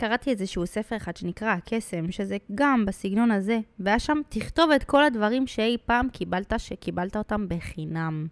קראתי 0.00 0.30
איזשהו 0.30 0.66
ספר 0.66 0.96
אחד 0.96 1.16
שנקרא 1.16 1.48
הקסם, 1.48 2.12
שזה 2.12 2.36
גם 2.54 2.86
בסגנון 2.86 3.30
הזה, 3.30 3.58
והיה 3.78 3.98
שם 3.98 4.18
תכתוב 4.28 4.70
את 4.70 4.84
כל 4.84 5.04
הדברים 5.04 5.46
שאי 5.46 5.76
פעם 5.86 6.08
קיבלת, 6.08 6.52
שקיבלת 6.58 7.16
אותם 7.16 7.48
בחינם. 7.48 8.26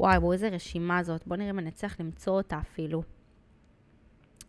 וואי, 0.00 0.20
בואו 0.20 0.32
איזה 0.32 0.48
רשימה 0.48 1.02
זאת. 1.02 1.26
בואו 1.26 1.38
נראה 1.38 1.50
אם 1.50 1.58
אני 1.58 1.68
אצליח 1.68 2.00
למצוא 2.00 2.32
אותה 2.32 2.58
אפילו. 2.58 3.02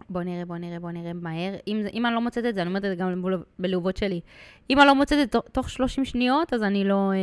בוא 0.09 0.23
נראה, 0.23 0.45
בוא 0.45 0.57
נראה, 0.57 0.79
בוא 0.79 0.91
נראה 0.91 1.13
מהר. 1.13 1.55
אם, 1.67 1.81
אם 1.93 2.05
אני 2.05 2.15
לא 2.15 2.21
מוצאת 2.21 2.45
את 2.45 2.55
זה, 2.55 2.61
אני 2.61 2.69
אומרת 2.69 2.85
את 2.85 2.89
זה 2.89 2.95
גם 2.95 3.25
בלעובות 3.59 3.97
שלי. 3.97 4.21
אם 4.69 4.79
אני 4.79 4.87
לא 4.87 4.95
מוצאת 4.95 5.19
את 5.23 5.31
זה 5.31 5.39
תוך 5.51 5.69
30 5.69 6.05
שניות, 6.05 6.53
אז 6.53 6.63
אני 6.63 6.83
לא 6.83 7.11
אה, 7.11 7.17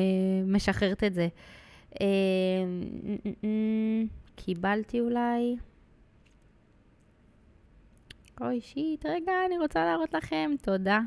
משחררת 0.46 1.04
את 1.04 1.14
זה. 1.14 1.28
אה, 2.00 2.06
קיבלתי 4.36 5.00
אולי. 5.00 5.56
אוי, 8.40 8.61
שיט, 8.61 9.07
רגע, 9.07 9.33
אני 9.46 9.59
רוצה 9.59 9.85
להראות 9.85 10.14
לכם, 10.14 10.51
תודה. 10.62 11.01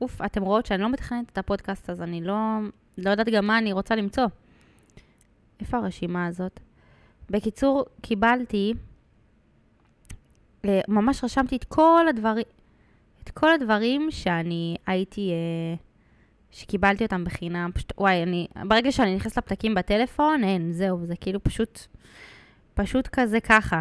אוף, 0.00 0.20
אתם 0.22 0.42
רואות 0.42 0.66
שאני 0.66 0.82
לא 0.82 0.88
מתכננת 0.88 1.30
את 1.32 1.38
הפודקאסט, 1.38 1.90
אז 1.90 2.02
אני 2.02 2.20
לא, 2.20 2.36
לא 2.98 3.10
יודעת 3.10 3.28
גם 3.28 3.46
מה 3.46 3.58
אני 3.58 3.72
רוצה 3.72 3.94
למצוא. 3.94 4.24
איפה 5.60 5.76
הרשימה 5.76 6.26
הזאת? 6.26 6.60
בקיצור, 7.30 7.84
קיבלתי 8.00 8.74
אה, 10.64 10.80
ממש 10.88 11.24
רשמתי 11.24 11.56
את 11.56 11.64
כל 11.64 12.06
הדברים, 12.08 12.44
את 13.24 13.30
כל 13.30 13.52
הדברים 13.52 14.10
שאני 14.10 14.76
הייתי, 14.86 15.30
אה, 15.30 15.76
שקיבלתי 16.50 17.04
אותם 17.04 17.24
בחינם. 17.24 17.70
פשוט, 17.74 17.92
וואי, 17.98 18.22
אני, 18.22 18.46
ברגע 18.68 18.92
שאני 18.92 19.16
נכנסת 19.16 19.38
לפתקים 19.38 19.74
בטלפון, 19.74 20.44
אין, 20.44 20.72
זהו, 20.72 21.06
זה 21.06 21.16
כאילו 21.16 21.42
פשוט, 21.42 21.80
פשוט 22.74 23.08
כזה 23.12 23.40
ככה. 23.40 23.80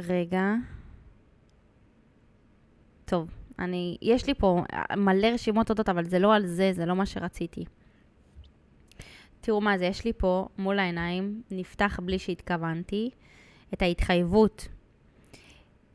רגע. 0.00 0.54
טוב, 3.04 3.30
אני, 3.58 3.96
יש 4.02 4.26
לי 4.26 4.34
פה 4.34 4.62
מלא 4.96 5.26
רשימות 5.26 5.66
תודות, 5.66 5.88
אבל 5.88 6.04
זה 6.04 6.18
לא 6.18 6.34
על 6.34 6.46
זה, 6.46 6.72
זה 6.72 6.86
לא 6.86 6.96
מה 6.96 7.06
שרציתי. 7.06 7.64
תראו 9.40 9.60
מה 9.60 9.78
זה, 9.78 9.84
יש 9.84 10.04
לי 10.04 10.12
פה 10.12 10.48
מול 10.58 10.78
העיניים, 10.78 11.42
נפתח 11.50 12.00
בלי 12.02 12.18
שהתכוונתי, 12.18 13.10
את 13.74 13.82
ההתחייבות. 13.82 14.68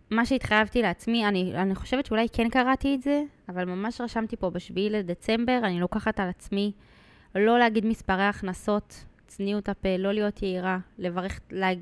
מה 0.09 0.25
שהתחייבתי 0.25 0.81
לעצמי, 0.81 1.27
אני, 1.27 1.53
אני 1.55 1.75
חושבת 1.75 2.05
שאולי 2.05 2.27
כן 2.33 2.49
קראתי 2.49 2.95
את 2.95 3.01
זה, 3.01 3.23
אבל 3.49 3.65
ממש 3.65 4.01
רשמתי 4.01 4.35
פה 4.35 4.49
בשביעי 4.49 4.89
לדצמבר, 4.89 5.59
אני 5.63 5.79
לוקחת 5.79 6.19
על 6.19 6.29
עצמי 6.29 6.71
לא 7.35 7.59
להגיד 7.59 7.85
מספרי 7.85 8.23
הכנסות, 8.23 9.05
צניעות 9.29 9.69
הפה, 9.69 9.97
לא 9.97 10.11
להיות 10.11 10.43
יהירה, 10.43 10.77
לברך, 10.97 11.39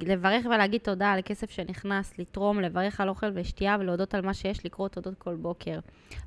לברך 0.08 0.46
ולהגיד 0.46 0.82
תודה 0.82 1.12
על 1.12 1.20
כסף 1.26 1.50
שנכנס, 1.52 2.20
לתרום, 2.20 2.60
לברך 2.60 3.02
על 3.02 3.10
אוכל 3.10 3.28
ושתייה 3.34 3.78
ולהודות 3.80 4.16
על 4.16 4.22
מה 4.22 4.34
שיש, 4.34 4.66
לקרוא 4.66 4.88
תודות 4.88 5.14
כל 5.18 5.36
בוקר. 5.36 5.80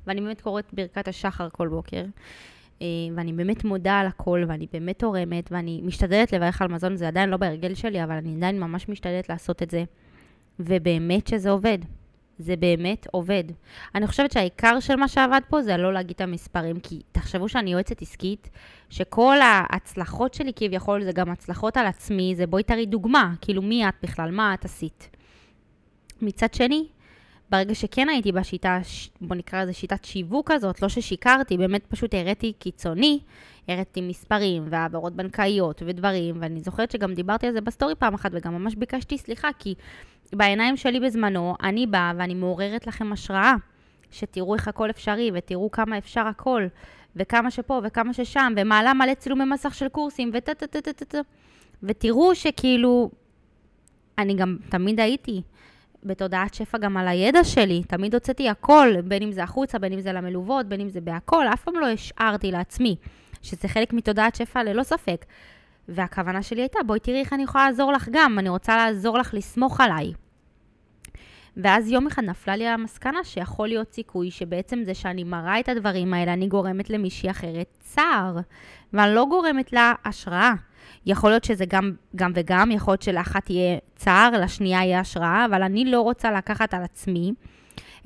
ואני 0.07 0.21
באמת 0.21 0.41
קוראת 0.41 0.73
ברכת 0.73 1.07
השחר 1.07 1.49
כל 1.49 1.67
בוקר. 1.67 2.03
אה, 2.81 2.87
ואני 3.15 3.33
באמת 3.33 3.63
מודה 3.63 3.99
על 3.99 4.07
הכל, 4.07 4.43
ואני 4.47 4.67
באמת 4.73 4.99
תורמת, 4.99 5.51
ואני 5.51 5.81
משתדלת 5.83 6.33
לברך 6.33 6.61
על 6.61 6.67
מזון, 6.67 6.95
זה 6.95 7.07
עדיין 7.07 7.29
לא 7.29 7.37
בהרגל 7.37 7.73
שלי, 7.73 8.03
אבל 8.03 8.15
אני 8.15 8.35
עדיין 8.35 8.59
ממש 8.59 8.89
משתדלת 8.89 9.29
לעשות 9.29 9.63
את 9.63 9.71
זה. 9.71 9.83
ובאמת 10.59 11.27
שזה 11.27 11.49
עובד. 11.49 11.77
זה 12.41 12.55
באמת 12.55 13.07
עובד. 13.11 13.43
אני 13.95 14.07
חושבת 14.07 14.31
שהעיקר 14.31 14.79
של 14.79 14.95
מה 14.95 15.07
שעבד 15.07 15.41
פה 15.49 15.61
זה 15.61 15.77
לא 15.77 15.93
להגיד 15.93 16.15
את 16.15 16.21
המספרים, 16.21 16.79
כי 16.79 17.01
תחשבו 17.11 17.49
שאני 17.49 17.71
יועצת 17.71 18.01
עסקית, 18.01 18.49
שכל 18.89 19.37
ההצלחות 19.41 20.33
שלי 20.33 20.51
כביכול 20.55 21.03
זה 21.03 21.11
גם 21.11 21.29
הצלחות 21.29 21.77
על 21.77 21.85
עצמי, 21.85 22.33
זה 22.35 22.47
בואי 22.47 22.63
תראי 22.63 22.85
דוגמה, 22.85 23.33
כאילו 23.41 23.61
מי 23.61 23.89
את 23.89 23.93
בכלל, 24.03 24.31
מה 24.31 24.53
את 24.53 24.65
עשית. 24.65 25.09
מצד 26.21 26.53
שני, 26.53 26.87
ברגע 27.49 27.75
שכן 27.75 28.09
הייתי 28.09 28.31
בשיטה, 28.31 28.79
בוא 29.21 29.35
נקרא 29.35 29.63
לזה 29.63 29.73
שיטת 29.73 30.05
שיווק 30.05 30.51
כזאת, 30.51 30.81
לא 30.81 30.89
ששיקרתי, 30.89 31.57
באמת 31.57 31.85
פשוט 31.85 32.13
הראיתי 32.13 32.53
קיצוני, 32.59 33.19
הראיתי 33.67 34.01
מספרים 34.01 34.63
והעברות 34.69 35.13
בנקאיות 35.13 35.81
ודברים, 35.85 36.35
ואני 36.39 36.61
זוכרת 36.61 36.91
שגם 36.91 37.13
דיברתי 37.13 37.47
על 37.47 37.53
זה 37.53 37.61
בסטורי 37.61 37.95
פעם 37.95 38.13
אחת, 38.13 38.31
וגם 38.33 38.53
ממש 38.53 38.75
ביקשתי 38.75 39.17
סליחה, 39.17 39.49
כי 39.59 39.75
בעיניים 40.33 40.77
שלי 40.77 40.99
בזמנו, 40.99 41.55
אני 41.63 41.87
באה 41.87 42.11
ואני 42.17 42.33
מעוררת 42.33 42.87
לכם 42.87 43.13
השראה, 43.13 43.53
שתראו 44.11 44.55
איך 44.55 44.67
הכל 44.67 44.89
אפשרי, 44.89 45.31
ותראו 45.33 45.71
כמה 45.71 45.97
אפשר 45.97 46.27
הכל, 46.27 46.67
וכמה 47.15 47.51
שפה 47.51 47.81
וכמה 47.83 48.13
ששם, 48.13 48.53
ומעלה 48.57 48.93
מלא 48.93 49.13
צילומי 49.13 49.45
מסך 49.45 49.73
של 49.73 49.89
קורסים, 49.89 50.31
וטה 50.33 50.53
טה 50.53 50.67
טה 50.67 50.81
טה 50.81 51.05
טה 51.05 51.17
ותראו 51.83 52.35
שכאילו, 52.35 53.11
אני 54.17 54.35
גם 54.35 54.57
תמיד 54.69 54.99
הייתי. 54.99 55.41
בתודעת 56.03 56.53
שפע 56.53 56.77
גם 56.77 56.97
על 56.97 57.07
הידע 57.07 57.43
שלי, 57.43 57.83
תמיד 57.83 58.13
הוצאתי 58.13 58.49
הכל, 58.49 58.87
בין 59.03 59.23
אם 59.23 59.31
זה 59.31 59.43
החוצה, 59.43 59.79
בין 59.79 59.93
אם 59.93 59.99
זה 59.99 60.13
למלוות, 60.13 60.65
בין 60.65 60.81
אם 60.81 60.89
זה 60.89 61.01
בהכל, 61.01 61.47
אף 61.53 61.63
פעם 61.63 61.75
לא 61.75 61.87
השארתי 61.87 62.51
לעצמי, 62.51 62.95
שזה 63.41 63.67
חלק 63.67 63.93
מתודעת 63.93 64.35
שפע 64.35 64.63
ללא 64.63 64.83
ספק. 64.83 65.25
והכוונה 65.87 66.43
שלי 66.43 66.61
הייתה, 66.61 66.79
בואי 66.85 66.99
תראי 66.99 67.19
איך 67.19 67.33
אני 67.33 67.43
יכולה 67.43 67.65
לעזור 67.65 67.91
לך 67.91 68.09
גם, 68.11 68.39
אני 68.39 68.49
רוצה 68.49 68.77
לעזור 68.77 69.17
לך 69.17 69.33
לסמוך 69.33 69.81
עליי. 69.81 70.13
ואז 71.57 71.91
יום 71.91 72.07
אחד 72.07 72.23
נפלה 72.23 72.55
לי 72.55 72.67
המסקנה 72.67 73.23
שיכול 73.23 73.67
להיות 73.67 73.93
סיכוי 73.93 74.31
שבעצם 74.31 74.79
זה 74.83 74.93
שאני 74.93 75.23
מראה 75.23 75.59
את 75.59 75.69
הדברים 75.69 76.13
האלה, 76.13 76.33
אני 76.33 76.47
גורמת 76.47 76.89
למישהי 76.89 77.31
אחרת 77.31 77.77
צער, 77.79 78.37
ואני 78.93 79.15
לא 79.15 79.25
גורמת 79.29 79.73
לה 79.73 79.93
השראה. 80.05 80.53
יכול 81.05 81.29
להיות 81.29 81.43
שזה 81.43 81.65
גם, 81.65 81.91
גם 82.15 82.31
וגם, 82.35 82.71
יכול 82.71 82.91
להיות 82.91 83.01
שלאחת 83.01 83.49
יהיה 83.49 83.77
צער, 83.95 84.29
לשנייה 84.41 84.83
יהיה 84.83 84.99
השראה, 84.99 85.45
אבל 85.45 85.63
אני 85.63 85.85
לא 85.85 86.01
רוצה 86.01 86.31
לקחת 86.31 86.73
על 86.73 86.83
עצמי 86.83 87.33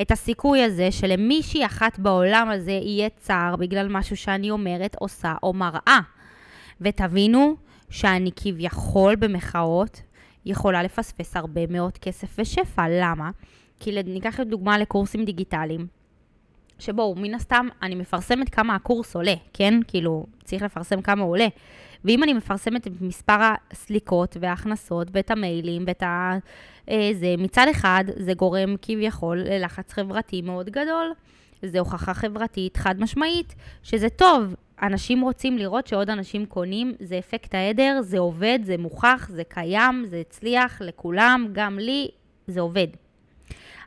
את 0.01 0.11
הסיכוי 0.11 0.63
הזה 0.63 0.91
שלמישהי 0.91 1.65
אחת 1.65 1.99
בעולם 1.99 2.49
הזה 2.49 2.71
יהיה 2.71 3.09
צער 3.09 3.55
בגלל 3.55 3.87
משהו 3.89 4.17
שאני 4.17 4.51
אומרת, 4.51 4.95
עושה 4.99 5.35
או 5.43 5.53
מראה. 5.53 5.99
ותבינו 6.81 7.55
שאני 7.89 8.31
כביכול, 8.35 9.15
במחאות, 9.15 10.01
יכולה 10.45 10.83
לפספס 10.83 11.37
הרבה 11.37 11.67
מאוד 11.67 11.97
כסף 11.97 12.35
ושפע. 12.37 12.85
למה? 12.89 13.29
כי 13.79 14.03
ניקח 14.03 14.39
לדוגמה 14.39 14.77
לקורסים 14.77 15.25
דיגיטליים. 15.25 15.87
שבואו, 16.79 17.15
מן 17.15 17.33
הסתם, 17.33 17.67
אני 17.81 17.95
מפרסמת 17.95 18.49
כמה 18.49 18.75
הקורס 18.75 19.15
עולה, 19.15 19.33
כן? 19.53 19.79
כאילו, 19.87 20.25
צריך 20.43 20.61
לפרסם 20.61 21.01
כמה 21.01 21.23
הוא 21.23 21.31
עולה. 21.31 21.47
ואם 22.05 22.23
אני 22.23 22.33
מפרסמת 22.33 22.87
את 22.87 23.01
מספר 23.01 23.37
הסליקות 23.71 24.37
וההכנסות 24.39 25.07
ואת 25.11 25.31
המיילים 25.31 25.83
ואת 25.87 26.03
ה... 26.03 26.37
אה, 26.89 27.11
זה, 27.13 27.35
מצד 27.37 27.67
אחד, 27.71 28.03
זה 28.15 28.33
גורם 28.33 28.75
כביכול 28.81 29.37
ללחץ 29.37 29.93
חברתי 29.93 30.41
מאוד 30.41 30.69
גדול. 30.69 31.13
זה 31.61 31.79
הוכחה 31.79 32.13
חברתית 32.13 32.77
חד 32.77 32.99
משמעית, 32.99 33.55
שזה 33.83 34.09
טוב. 34.09 34.55
אנשים 34.81 35.21
רוצים 35.21 35.57
לראות 35.57 35.87
שעוד 35.87 36.09
אנשים 36.09 36.45
קונים, 36.45 36.93
זה 36.99 37.19
אפקט 37.19 37.55
העדר, 37.55 37.99
זה 38.01 38.19
עובד, 38.19 38.59
זה 38.63 38.77
מוכח, 38.77 39.29
זה 39.29 39.43
קיים, 39.43 40.05
זה 40.09 40.19
הצליח 40.19 40.81
לכולם, 40.81 41.47
גם 41.51 41.79
לי, 41.79 42.07
זה 42.47 42.61
עובד. 42.61 42.87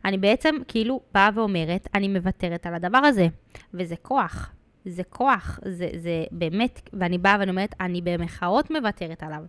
אני 0.04 0.18
בעצם 0.18 0.54
כאילו 0.68 1.00
באה 1.14 1.30
ואומרת, 1.34 1.88
אני 1.94 2.08
מוותרת 2.08 2.66
על 2.66 2.74
הדבר 2.74 2.98
הזה, 2.98 3.26
וזה 3.74 3.96
כוח. 4.02 4.52
זה 4.88 5.02
כוח, 5.08 5.60
זה, 5.64 5.88
זה 5.96 6.24
באמת, 6.32 6.88
ואני 6.92 7.18
באה 7.18 7.36
ואני 7.40 7.50
אומרת, 7.50 7.74
אני 7.80 8.00
במחאות 8.04 8.70
מוותרת 8.70 9.22
עליו. 9.22 9.42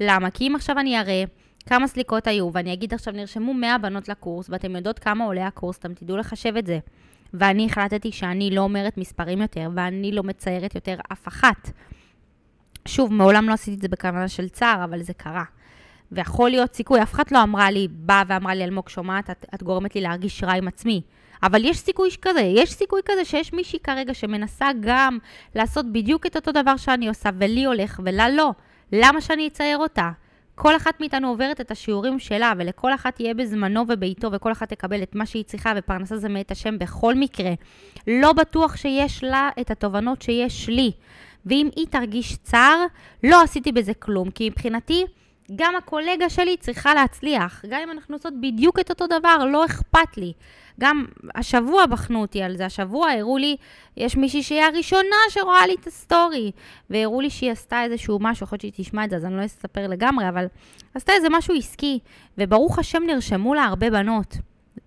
למה? 0.00 0.30
כי 0.30 0.48
אם 0.48 0.56
עכשיו 0.56 0.78
אני 0.78 1.00
אראה 1.00 1.24
כמה 1.66 1.86
סליקות 1.86 2.26
היו, 2.26 2.50
ואני 2.52 2.72
אגיד 2.72 2.94
עכשיו, 2.94 3.14
נרשמו 3.14 3.54
100 3.54 3.78
בנות 3.78 4.08
לקורס, 4.08 4.46
ואתם 4.50 4.76
יודעות 4.76 4.98
כמה 4.98 5.24
עולה 5.24 5.46
הקורס, 5.46 5.78
אתם 5.78 5.94
תדעו 5.94 6.16
לחשב 6.16 6.56
את 6.56 6.66
זה. 6.66 6.78
ואני 7.34 7.66
החלטתי 7.66 8.12
שאני 8.12 8.50
לא 8.50 8.60
אומרת 8.60 8.98
מספרים 8.98 9.40
יותר, 9.42 9.68
ואני 9.74 10.12
לא 10.12 10.22
מציירת 10.22 10.74
יותר 10.74 10.96
אף 11.12 11.28
אחת. 11.28 11.70
שוב, 12.88 13.12
מעולם 13.12 13.48
לא 13.48 13.52
עשיתי 13.52 13.76
את 13.76 13.82
זה 13.82 13.88
בכוונה 13.88 14.28
של 14.28 14.48
צער, 14.48 14.84
אבל 14.84 15.02
זה 15.02 15.12
קרה. 15.12 15.44
ויכול 16.12 16.50
להיות 16.50 16.74
סיכוי, 16.74 17.02
אף 17.02 17.12
אחד 17.12 17.24
לא 17.30 17.42
אמרה 17.42 17.70
לי, 17.70 17.88
באה 17.90 18.22
ואמרה 18.28 18.54
לי, 18.54 18.64
אלמוג, 18.64 18.88
שומעת, 18.88 19.30
את, 19.30 19.46
את 19.54 19.62
גורמת 19.62 19.94
לי 19.94 20.00
להרגיש 20.00 20.44
רע 20.44 20.52
עם 20.52 20.68
עצמי. 20.68 21.02
אבל 21.42 21.64
יש 21.64 21.78
סיכוי 21.78 22.10
כזה, 22.22 22.40
יש 22.40 22.72
סיכוי 22.72 23.00
כזה 23.04 23.24
שיש 23.24 23.52
מישהי 23.52 23.78
כרגע 23.78 24.14
שמנסה 24.14 24.68
גם 24.80 25.18
לעשות 25.54 25.92
בדיוק 25.92 26.26
את 26.26 26.36
אותו 26.36 26.52
דבר 26.52 26.76
שאני 26.76 27.08
עושה, 27.08 27.30
ולי 27.38 27.64
הולך 27.64 28.00
ולה 28.04 28.28
לא. 28.28 28.50
למה 28.92 29.20
שאני 29.20 29.48
אצייר 29.48 29.78
אותה? 29.78 30.10
כל 30.54 30.76
אחת 30.76 31.00
מאיתנו 31.00 31.28
עוברת 31.28 31.60
את 31.60 31.70
השיעורים 31.70 32.18
שלה, 32.18 32.52
ולכל 32.58 32.94
אחת 32.94 33.20
יהיה 33.20 33.34
בזמנו 33.34 33.84
ובעיתו, 33.88 34.32
וכל 34.32 34.52
אחת 34.52 34.68
תקבל 34.68 35.02
את 35.02 35.14
מה 35.14 35.26
שהיא 35.26 35.44
צריכה, 35.44 35.72
ופרנסה 35.76 36.16
זה 36.16 36.28
מאת 36.28 36.50
השם 36.50 36.78
בכל 36.78 37.14
מקרה. 37.14 37.52
לא 38.06 38.32
בטוח 38.32 38.76
שיש 38.76 39.24
לה 39.24 39.50
את 39.60 39.70
התובנות 39.70 40.22
שיש 40.22 40.68
לי. 40.68 40.92
ואם 41.46 41.68
היא 41.76 41.86
תרגיש 41.90 42.36
צער, 42.36 42.84
לא 43.24 43.42
עשיתי 43.42 43.72
בזה 43.72 43.94
כלום, 43.94 44.30
כי 44.30 44.50
מבחינתי... 44.50 45.04
גם 45.56 45.76
הקולגה 45.76 46.28
שלי 46.28 46.56
צריכה 46.56 46.94
להצליח. 46.94 47.64
גם 47.68 47.80
אם 47.82 47.90
אנחנו 47.90 48.14
עושות 48.14 48.32
בדיוק 48.40 48.80
את 48.80 48.90
אותו 48.90 49.06
דבר, 49.06 49.44
לא 49.44 49.64
אכפת 49.64 50.16
לי. 50.16 50.32
גם 50.80 51.04
השבוע 51.34 51.86
בחנו 51.86 52.20
אותי 52.20 52.42
על 52.42 52.56
זה, 52.56 52.66
השבוע 52.66 53.10
הראו 53.10 53.38
לי, 53.38 53.56
יש 53.96 54.16
מישהי 54.16 54.42
שהיא 54.42 54.62
הראשונה 54.62 55.16
שרואה 55.28 55.66
לי 55.66 55.74
את 55.80 55.86
הסטורי, 55.86 56.52
והראו 56.90 57.20
לי 57.20 57.30
שהיא 57.30 57.52
עשתה 57.52 57.82
איזשהו 57.82 58.18
משהו, 58.20 58.44
יכול 58.44 58.58
להיות 58.62 58.74
שהיא 58.74 58.84
תשמע 58.84 59.04
את 59.04 59.10
זה, 59.10 59.16
אז 59.16 59.24
אני 59.24 59.36
לא 59.36 59.44
אספר 59.44 59.86
לגמרי, 59.86 60.28
אבל 60.28 60.46
עשתה 60.94 61.12
איזה 61.12 61.28
משהו 61.30 61.54
עסקי, 61.54 61.98
וברוך 62.38 62.78
השם 62.78 63.02
נרשמו 63.06 63.54
לה 63.54 63.64
הרבה 63.64 63.90
בנות. 63.90 64.36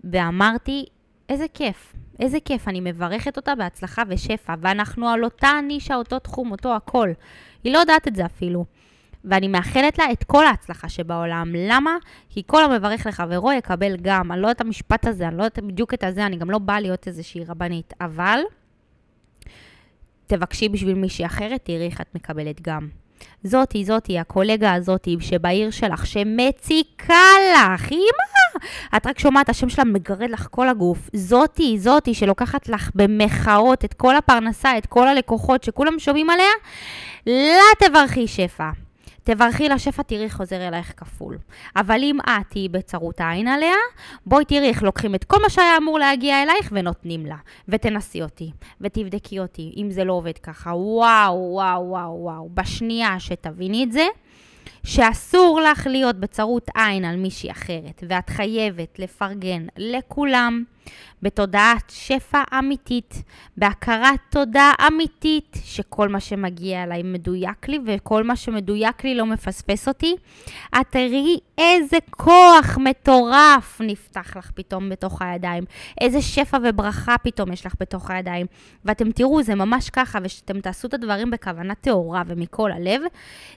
ואמרתי, 0.04 0.84
איזה 1.28 1.46
כיף, 1.54 1.92
איזה 2.20 2.38
כיף, 2.44 2.68
אני 2.68 2.80
מברכת 2.80 3.36
אותה 3.36 3.54
בהצלחה 3.54 4.02
ושפע, 4.08 4.54
ואנחנו 4.60 5.08
על 5.08 5.24
אותה 5.24 5.50
נישה, 5.62 5.94
אותו 5.94 6.18
תחום, 6.18 6.50
אותו 6.50 6.76
הכל. 6.76 7.08
היא 7.64 7.72
לא 7.72 7.78
יודעת 7.78 8.08
את 8.08 8.16
זה 8.16 8.26
אפילו. 8.26 8.64
ואני 9.28 9.48
מאחלת 9.48 9.98
לה 9.98 10.12
את 10.12 10.24
כל 10.24 10.46
ההצלחה 10.46 10.88
שבעולם. 10.88 11.52
למה? 11.56 11.96
כי 12.28 12.42
כל 12.46 12.64
המברך 12.64 13.06
לחברו 13.06 13.52
יקבל 13.52 13.96
גם. 14.02 14.32
אני 14.32 14.40
לא 14.40 14.46
יודעת 14.46 14.56
את 14.56 14.60
המשפט 14.60 15.06
הזה, 15.06 15.28
אני 15.28 15.36
לא 15.36 15.42
יודעת 15.42 15.58
בדיוק 15.58 15.94
את 15.94 16.04
הזה, 16.04 16.26
אני 16.26 16.36
גם 16.36 16.50
לא 16.50 16.58
באה 16.58 16.80
להיות 16.80 17.06
איזושהי 17.06 17.44
רבנית. 17.44 17.92
אבל 18.00 18.38
תבקשי 20.26 20.68
בשביל 20.68 20.94
מישהי 20.94 21.26
אחרת, 21.26 21.60
תראי 21.64 21.86
איך 21.86 22.00
את 22.00 22.14
מקבלת 22.14 22.60
גם. 22.60 22.88
זאתי, 23.42 23.84
זאתי, 23.84 24.18
הקולגה 24.18 24.74
הזאתי 24.74 25.16
שבעיר 25.20 25.70
שלך, 25.70 26.06
שמציקה 26.06 27.24
לך, 27.54 27.92
אמא! 27.92 28.66
את 28.96 29.06
רק 29.06 29.18
שומעת, 29.18 29.48
השם 29.48 29.68
שלה 29.68 29.84
מגרד 29.84 30.30
לך 30.30 30.48
כל 30.50 30.68
הגוף. 30.68 31.10
זאתי, 31.12 31.78
זאתי, 31.78 32.14
שלוקחת 32.14 32.68
לך 32.68 32.90
במחאות 32.94 33.84
את 33.84 33.94
כל 33.94 34.16
הפרנסה, 34.16 34.78
את 34.78 34.86
כל 34.86 35.08
הלקוחות 35.08 35.62
שכולם 35.62 35.98
שומעים 35.98 36.30
עליה, 36.30 36.50
לה 37.26 37.88
תברכי 37.88 38.26
שפע. 38.26 38.87
תברכי 39.30 39.68
לשפע, 39.68 40.02
תראי 40.02 40.30
חוזר 40.30 40.68
אלייך 40.68 40.92
כפול. 40.96 41.38
אבל 41.76 41.98
אם 42.02 42.18
את 42.20 42.46
תהיי 42.48 42.68
בצרות 42.68 43.20
עין 43.20 43.48
עליה, 43.48 43.74
בואי 44.26 44.44
תראי 44.44 44.68
איך 44.68 44.82
לוקחים 44.82 45.14
את 45.14 45.24
כל 45.24 45.42
מה 45.42 45.50
שהיה 45.50 45.76
אמור 45.76 45.98
להגיע 45.98 46.42
אלייך 46.42 46.68
ונותנים 46.72 47.26
לה. 47.26 47.36
ותנסי 47.68 48.22
אותי, 48.22 48.50
ותבדקי 48.80 49.40
אותי, 49.40 49.74
אם 49.76 49.90
זה 49.90 50.04
לא 50.04 50.12
עובד 50.12 50.38
ככה. 50.38 50.70
וואו, 50.70 51.50
וואו, 51.52 51.88
וואו, 51.88 52.18
וואו. 52.20 52.48
בשנייה 52.54 53.20
שתביני 53.20 53.84
את 53.84 53.92
זה, 53.92 54.06
שאסור 54.84 55.60
לך 55.60 55.86
להיות 55.86 56.16
בצרות 56.16 56.70
עין 56.74 57.04
על 57.04 57.16
מישהי 57.16 57.50
אחרת, 57.50 58.04
ואת 58.08 58.30
חייבת 58.30 58.98
לפרגן 58.98 59.66
לכולם 59.76 60.64
בתודעת 61.22 61.92
שפע 61.94 62.42
אמיתית, 62.58 63.22
בהכרת 63.56 64.20
תודה 64.30 64.72
אמיתית, 64.86 65.56
שכל 65.64 66.08
מה 66.08 66.20
שמגיע 66.20 66.82
אליי 66.82 67.02
מדויק 67.02 67.68
לי, 67.68 67.78
וכל 67.86 68.24
מה 68.24 68.36
שמדויק 68.36 69.04
לי 69.04 69.14
לא 69.14 69.26
מפספס 69.26 69.88
אותי. 69.88 70.16
את 70.80 70.86
תראי 70.90 71.38
איזה 71.58 71.96
כוח 72.10 72.78
מטורף 72.78 73.80
נפתח 73.84 74.36
לך 74.36 74.50
פתאום 74.54 74.88
בתוך 74.88 75.22
הידיים, 75.22 75.64
איזה 76.00 76.22
שפע 76.22 76.58
וברכה 76.64 77.18
פתאום 77.22 77.52
יש 77.52 77.66
לך 77.66 77.74
בתוך 77.80 78.10
הידיים. 78.10 78.46
ואתם 78.84 79.12
תראו, 79.12 79.42
זה 79.42 79.54
ממש 79.54 79.90
ככה, 79.90 80.18
ושאתם 80.22 80.60
תעשו 80.60 80.88
את 80.88 80.94
הדברים 80.94 81.30
בכוונה 81.30 81.74
טהורה 81.74 82.22
ומכל 82.26 82.72
הלב, 82.72 83.00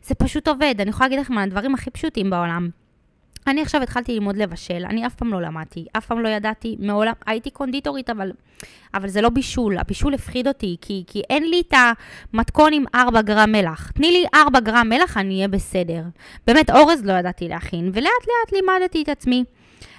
זה 0.03 0.15
פשוט 0.15 0.47
עובד. 0.47 0.75
אני 0.79 0.89
יכולה 0.89 1.07
להגיד 1.07 1.19
לכם 1.21 1.37
על 1.37 1.43
הדברים 1.43 1.73
הכי 1.73 1.89
פשוטים 1.89 2.29
בעולם. 2.29 2.69
אני 3.47 3.61
עכשיו 3.61 3.83
התחלתי 3.83 4.13
ללמוד 4.13 4.37
לבשל, 4.37 4.85
אני 4.89 5.07
אף 5.07 5.15
פעם 5.15 5.33
לא 5.33 5.41
למדתי, 5.41 5.85
אף 5.97 6.05
פעם 6.05 6.19
לא 6.19 6.27
ידעתי, 6.29 6.75
מעולם, 6.79 7.13
הייתי 7.25 7.49
קונדיטורית, 7.49 8.09
אבל, 8.09 8.31
אבל 8.93 9.07
זה 9.07 9.21
לא 9.21 9.29
בישול, 9.29 9.77
הבישול 9.77 10.13
הפחיד 10.13 10.47
אותי, 10.47 10.77
כי, 10.81 11.03
כי 11.07 11.21
אין 11.29 11.49
לי 11.49 11.61
את 11.67 11.73
המתכון 12.33 12.73
עם 12.73 12.85
4 12.95 13.21
גרם 13.21 13.51
מלח. 13.51 13.91
תני 13.91 14.11
לי 14.11 14.25
4 14.35 14.59
גרם 14.59 14.89
מלח, 14.89 15.17
אני 15.17 15.35
אהיה 15.35 15.47
בסדר. 15.47 16.03
באמת, 16.47 16.69
אורז 16.69 17.05
לא 17.05 17.13
ידעתי 17.13 17.47
להכין, 17.47 17.91
ולאט 17.93 18.11
לאט 18.27 18.53
לימדתי 18.53 19.03
את 19.03 19.09
עצמי. 19.09 19.43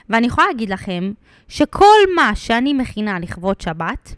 ואני 0.09 0.27
יכולה 0.27 0.47
להגיד 0.47 0.71
לכם, 0.71 1.13
שכל 1.49 1.99
מה 2.17 2.35
שאני 2.35 2.73
מכינה 2.73 3.19
לכבוד 3.19 3.61
שבת, 3.61 4.15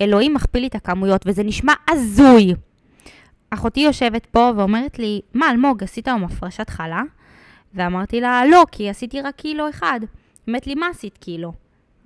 אלוהים 0.00 0.34
מכפיל 0.34 0.60
לי 0.60 0.66
את 0.66 0.74
הכמויות, 0.74 1.22
וזה 1.26 1.42
נשמע 1.42 1.72
הזוי. 1.90 2.54
אחותי 3.50 3.80
יושבת 3.80 4.26
פה 4.26 4.50
ואומרת 4.56 4.98
לי, 4.98 5.20
מה, 5.34 5.50
אלמוג, 5.50 5.82
עשית 5.82 6.08
היום 6.08 6.24
הפרשת 6.24 6.70
חלה? 6.70 7.02
ואמרתי 7.74 8.20
לה, 8.20 8.42
לא, 8.50 8.64
כי 8.72 8.90
עשיתי 8.90 9.20
רק 9.20 9.34
קילו 9.36 9.70
אחד. 9.70 10.00
באמת 10.46 10.66
לי, 10.66 10.74
מה 10.74 10.88
עשית 10.88 11.18
קילו? 11.18 11.52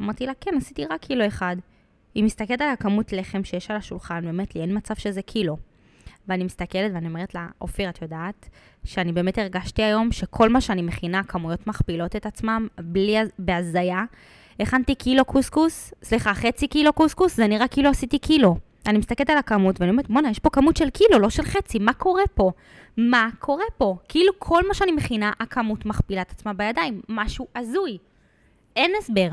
אמרתי 0.00 0.26
לה, 0.26 0.32
כן, 0.40 0.50
עשיתי 0.56 0.84
רק 0.84 1.00
קילו 1.00 1.26
אחד. 1.26 1.56
היא 2.14 2.24
מסתכלת 2.24 2.60
על 2.60 2.68
הכמות 2.68 3.12
לחם 3.12 3.44
שיש 3.44 3.70
על 3.70 3.76
השולחן, 3.76 4.24
באמת 4.24 4.54
לי, 4.54 4.60
אין 4.60 4.76
מצב 4.76 4.94
שזה 4.94 5.22
קילו. 5.22 5.56
ואני 6.28 6.44
מסתכלת 6.44 6.90
ואני 6.94 7.08
אומרת 7.08 7.34
לה, 7.34 7.46
אופיר, 7.60 7.88
את 7.88 8.02
יודעת 8.02 8.48
שאני 8.84 9.12
באמת 9.12 9.38
הרגשתי 9.38 9.82
היום 9.82 10.12
שכל 10.12 10.48
מה 10.48 10.60
שאני 10.60 10.82
מכינה, 10.82 11.22
כמויות 11.22 11.66
מכפילות 11.66 12.16
את 12.16 12.26
עצמם, 12.26 12.68
בלי, 12.80 13.16
בהזיה. 13.38 14.04
הכנתי 14.60 14.94
קילו 14.94 15.24
קוסקוס, 15.24 15.94
סליחה, 16.02 16.34
חצי 16.34 16.68
קילו 16.68 16.92
קוסקוס, 16.92 17.36
זה 17.36 17.46
נראה 17.46 17.68
כאילו 17.68 17.90
עשיתי 17.90 18.18
קילו. 18.18 18.56
אני 18.86 18.98
מסתכלת 18.98 19.30
על 19.30 19.38
הכמות 19.38 19.80
ואני 19.80 19.90
אומרת, 19.90 20.08
בואנה, 20.10 20.30
יש 20.30 20.38
פה 20.38 20.50
כמות 20.50 20.76
של 20.76 20.90
קילו, 20.90 21.18
לא 21.18 21.30
של 21.30 21.42
חצי, 21.42 21.78
מה 21.78 21.92
קורה 21.92 22.22
פה? 22.34 22.50
מה 22.96 23.28
קורה 23.38 23.64
פה? 23.78 23.96
כאילו 24.08 24.32
כל 24.38 24.62
מה 24.68 24.74
שאני 24.74 24.92
מכינה, 24.92 25.32
הכמות 25.40 25.86
מכפילה 25.86 26.22
את 26.22 26.30
עצמה 26.30 26.52
בידיים. 26.52 27.00
משהו 27.08 27.46
הזוי. 27.56 27.98
אין 28.76 28.92
הסבר. 28.98 29.28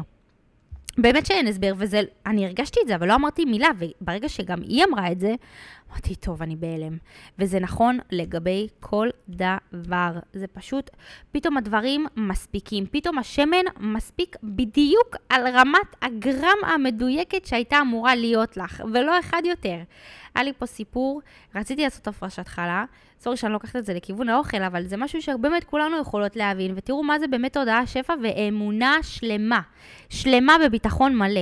באמת 0.98 1.26
שאין 1.26 1.48
הסבר, 1.48 1.74
וזה, 1.78 2.02
אני 2.26 2.46
הרגשתי 2.46 2.80
את 2.84 2.88
זה, 2.88 2.96
אבל 2.96 3.08
לא 3.08 3.16
אמרתי 3.16 3.46
מילה, 3.46 3.68
וברגע 3.78 4.30
שגם 4.30 4.62
היא 4.62 4.84
אמרה 4.84 5.12
את 5.12 5.20
זה, 5.20 5.36
אמרתי, 5.92 6.16
טוב, 6.16 6.42
אני 6.42 6.56
בהלם. 6.56 6.98
וזה 7.40 7.60
נכון 7.60 8.00
לגבי 8.12 8.68
כל 8.80 9.08
דבר. 9.30 10.12
זה 10.34 10.48
פשוט, 10.48 10.90
פתאום 11.32 11.58
הדברים 11.58 12.06
מספיקים. 12.16 12.86
פתאום 12.92 13.18
השמן 13.18 13.66
מספיק 13.80 14.36
בדיוק 14.44 15.16
על 15.30 15.48
רמת 15.48 15.96
הגרם 16.02 16.58
המדויקת 16.68 17.46
שהייתה 17.46 17.82
אמורה 17.82 18.16
להיות 18.16 18.58
לך, 18.58 18.84
ולא 18.94 19.20
אחד 19.20 19.42
יותר. 19.46 19.78
היה 20.38 20.44
לי 20.44 20.54
פה 20.54 20.66
סיפור, 20.66 21.22
רציתי 21.56 21.84
לעשות 21.84 22.08
הפרשת 22.08 22.48
חלה, 22.48 22.86
סורי 23.20 23.38
שאני 23.38 23.54
לוקחת 23.54 23.76
את 23.76 23.86
זה 23.86 23.94
לכיוון 23.94 24.30
האוכל, 24.30 24.64
אבל 24.64 24.84
זה 24.84 24.98
משהו 24.98 25.22
שבאמת 25.22 25.64
כולנו 25.64 26.00
יכולות 26.02 26.36
להבין, 26.36 26.74
ותראו 26.76 27.04
מה 27.04 27.20
זה 27.20 27.28
באמת 27.28 27.54
תודעה 27.54 27.88
שפע 27.88 28.14
ואמונה 28.24 28.98
שלמה. 29.02 29.60
שלמה 30.10 30.56
בביטחון 30.66 31.16
מלא. 31.16 31.42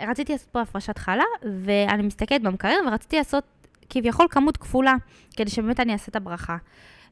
רציתי 0.00 0.32
לעשות 0.32 0.48
פה 0.48 0.60
הפרשת 0.60 0.98
חלה, 0.98 1.24
ואני 1.64 2.02
מסתכלת 2.02 2.42
במקרר, 2.42 2.76
ורציתי 2.86 3.16
לעשות 3.16 3.44
כביכול 3.90 4.26
כמות 4.30 4.56
כפולה, 4.56 4.94
כדי 5.36 5.50
שבאמת 5.50 5.80
אני 5.80 5.92
אעשה 5.92 6.06
את 6.10 6.16
הברכה. 6.16 6.56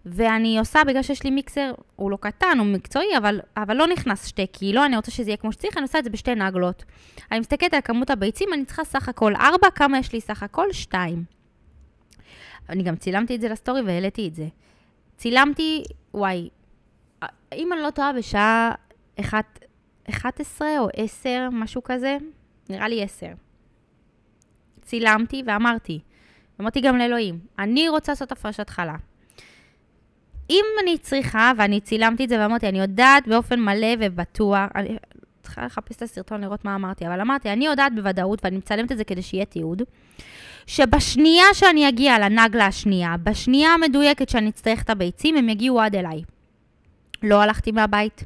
ואני 0.07 0.59
עושה, 0.59 0.85
בגלל 0.87 1.03
שיש 1.03 1.23
לי 1.23 1.31
מיקסר, 1.31 1.73
הוא 1.97 2.11
לא 2.11 2.17
קטן, 2.21 2.59
הוא 2.59 2.67
מקצועי, 2.67 3.19
אבל, 3.19 3.41
אבל 3.57 3.77
לא 3.77 3.87
נכנס 3.87 4.27
שתי 4.27 4.47
קילו, 4.47 4.85
אני 4.85 4.97
רוצה 4.97 5.11
שזה 5.11 5.31
יהיה 5.31 5.37
כמו 5.37 5.53
שצריך, 5.53 5.77
אני 5.77 5.83
עושה 5.83 5.99
את 5.99 6.05
זה 6.05 6.11
בשתי 6.11 6.35
נגלות. 6.35 6.85
אני 7.33 7.41
מסתכלת 7.41 7.75
על 7.75 7.81
כמות 7.81 8.11
הביצים, 8.11 8.49
אני 8.53 8.65
צריכה 8.65 8.85
סך 8.85 9.09
הכל 9.09 9.35
4, 9.35 9.71
כמה 9.75 9.99
יש 9.99 10.13
לי 10.13 10.21
סך 10.21 10.43
הכל? 10.43 10.73
2. 10.73 11.25
אני 12.69 12.83
גם 12.83 12.97
צילמתי 12.97 13.35
את 13.37 13.41
זה 13.41 13.49
לסטורי 13.49 13.83
והעליתי 13.83 14.29
את 14.29 14.35
זה. 14.35 14.47
צילמתי, 15.17 15.83
וואי, 16.15 16.49
אם 17.53 17.73
אני 17.73 17.83
לא 17.83 17.91
טועה, 17.91 18.13
בשעה 18.13 18.73
1, 19.21 19.59
11 20.11 20.69
או 20.79 20.89
10, 20.97 21.49
משהו 21.53 21.83
כזה, 21.85 22.17
נראה 22.71 22.89
לי 22.89 23.03
10. 23.03 23.27
צילמתי 24.83 25.43
ואמרתי, 25.47 26.01
אמרתי 26.61 26.81
גם 26.81 26.97
לאלוהים, 26.97 27.39
אני 27.59 27.89
רוצה 27.89 28.13
לעשות 28.13 28.33
הפרשת 28.33 28.71
חלה. 28.71 28.97
אם 30.51 30.65
אני 30.83 30.99
צריכה, 30.99 31.53
ואני 31.59 31.81
צילמתי 31.81 32.25
את 32.25 32.29
זה 32.29 32.41
ואמרתי, 32.41 32.69
אני 32.69 32.79
יודעת 32.79 33.29
באופן 33.29 33.61
מלא 33.61 33.87
ובטוח, 34.01 34.69
אני 34.75 34.97
צריכה 35.43 35.65
לחפש 35.65 35.97
את 35.97 36.03
הסרטון 36.03 36.41
לראות 36.41 36.65
מה 36.65 36.75
אמרתי, 36.75 37.07
אבל 37.07 37.21
אמרתי, 37.21 37.53
אני 37.53 37.67
יודעת 37.67 37.95
בוודאות, 37.95 38.45
ואני 38.45 38.57
מצלמת 38.57 38.93
את 38.93 38.99
זה 38.99 39.05
כדי 39.05 39.23
שיהיה 39.23 39.45
תיעוד, 39.45 39.83
שבשנייה 40.67 41.45
שאני 41.55 41.89
אגיע 41.89 42.19
לנגלה 42.19 42.67
השנייה, 42.67 43.17
בשנייה 43.23 43.71
המדויקת 43.75 44.29
שאני 44.29 44.49
אצטרך 44.49 44.83
את 44.83 44.91
הביצים, 44.91 45.37
הם 45.37 45.49
יגיעו 45.49 45.81
עד 45.81 45.97
אליי. 45.97 46.23
לא 47.23 47.43
הלכתי 47.43 47.73
מהבית, 47.73 48.25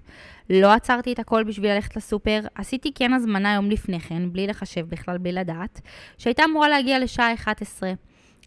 לא 0.51 0.73
עצרתי 0.73 1.12
את 1.12 1.18
הכל 1.18 1.45
בשביל 1.45 1.73
ללכת 1.75 1.97
לסופר, 1.97 2.41
עשיתי 2.55 2.93
כן 2.95 3.12
הזמנה 3.12 3.55
יום 3.55 3.71
לפני 3.71 4.01
כן, 4.01 4.33
בלי 4.33 4.47
לחשב 4.47 4.87
בכלל, 4.89 5.18
בלי 5.18 5.33
לדעת, 5.33 5.81
שהייתה 6.18 6.45
אמורה 6.45 6.68
להגיע 6.68 6.99
לשעה 6.99 7.35
11. 7.35 7.93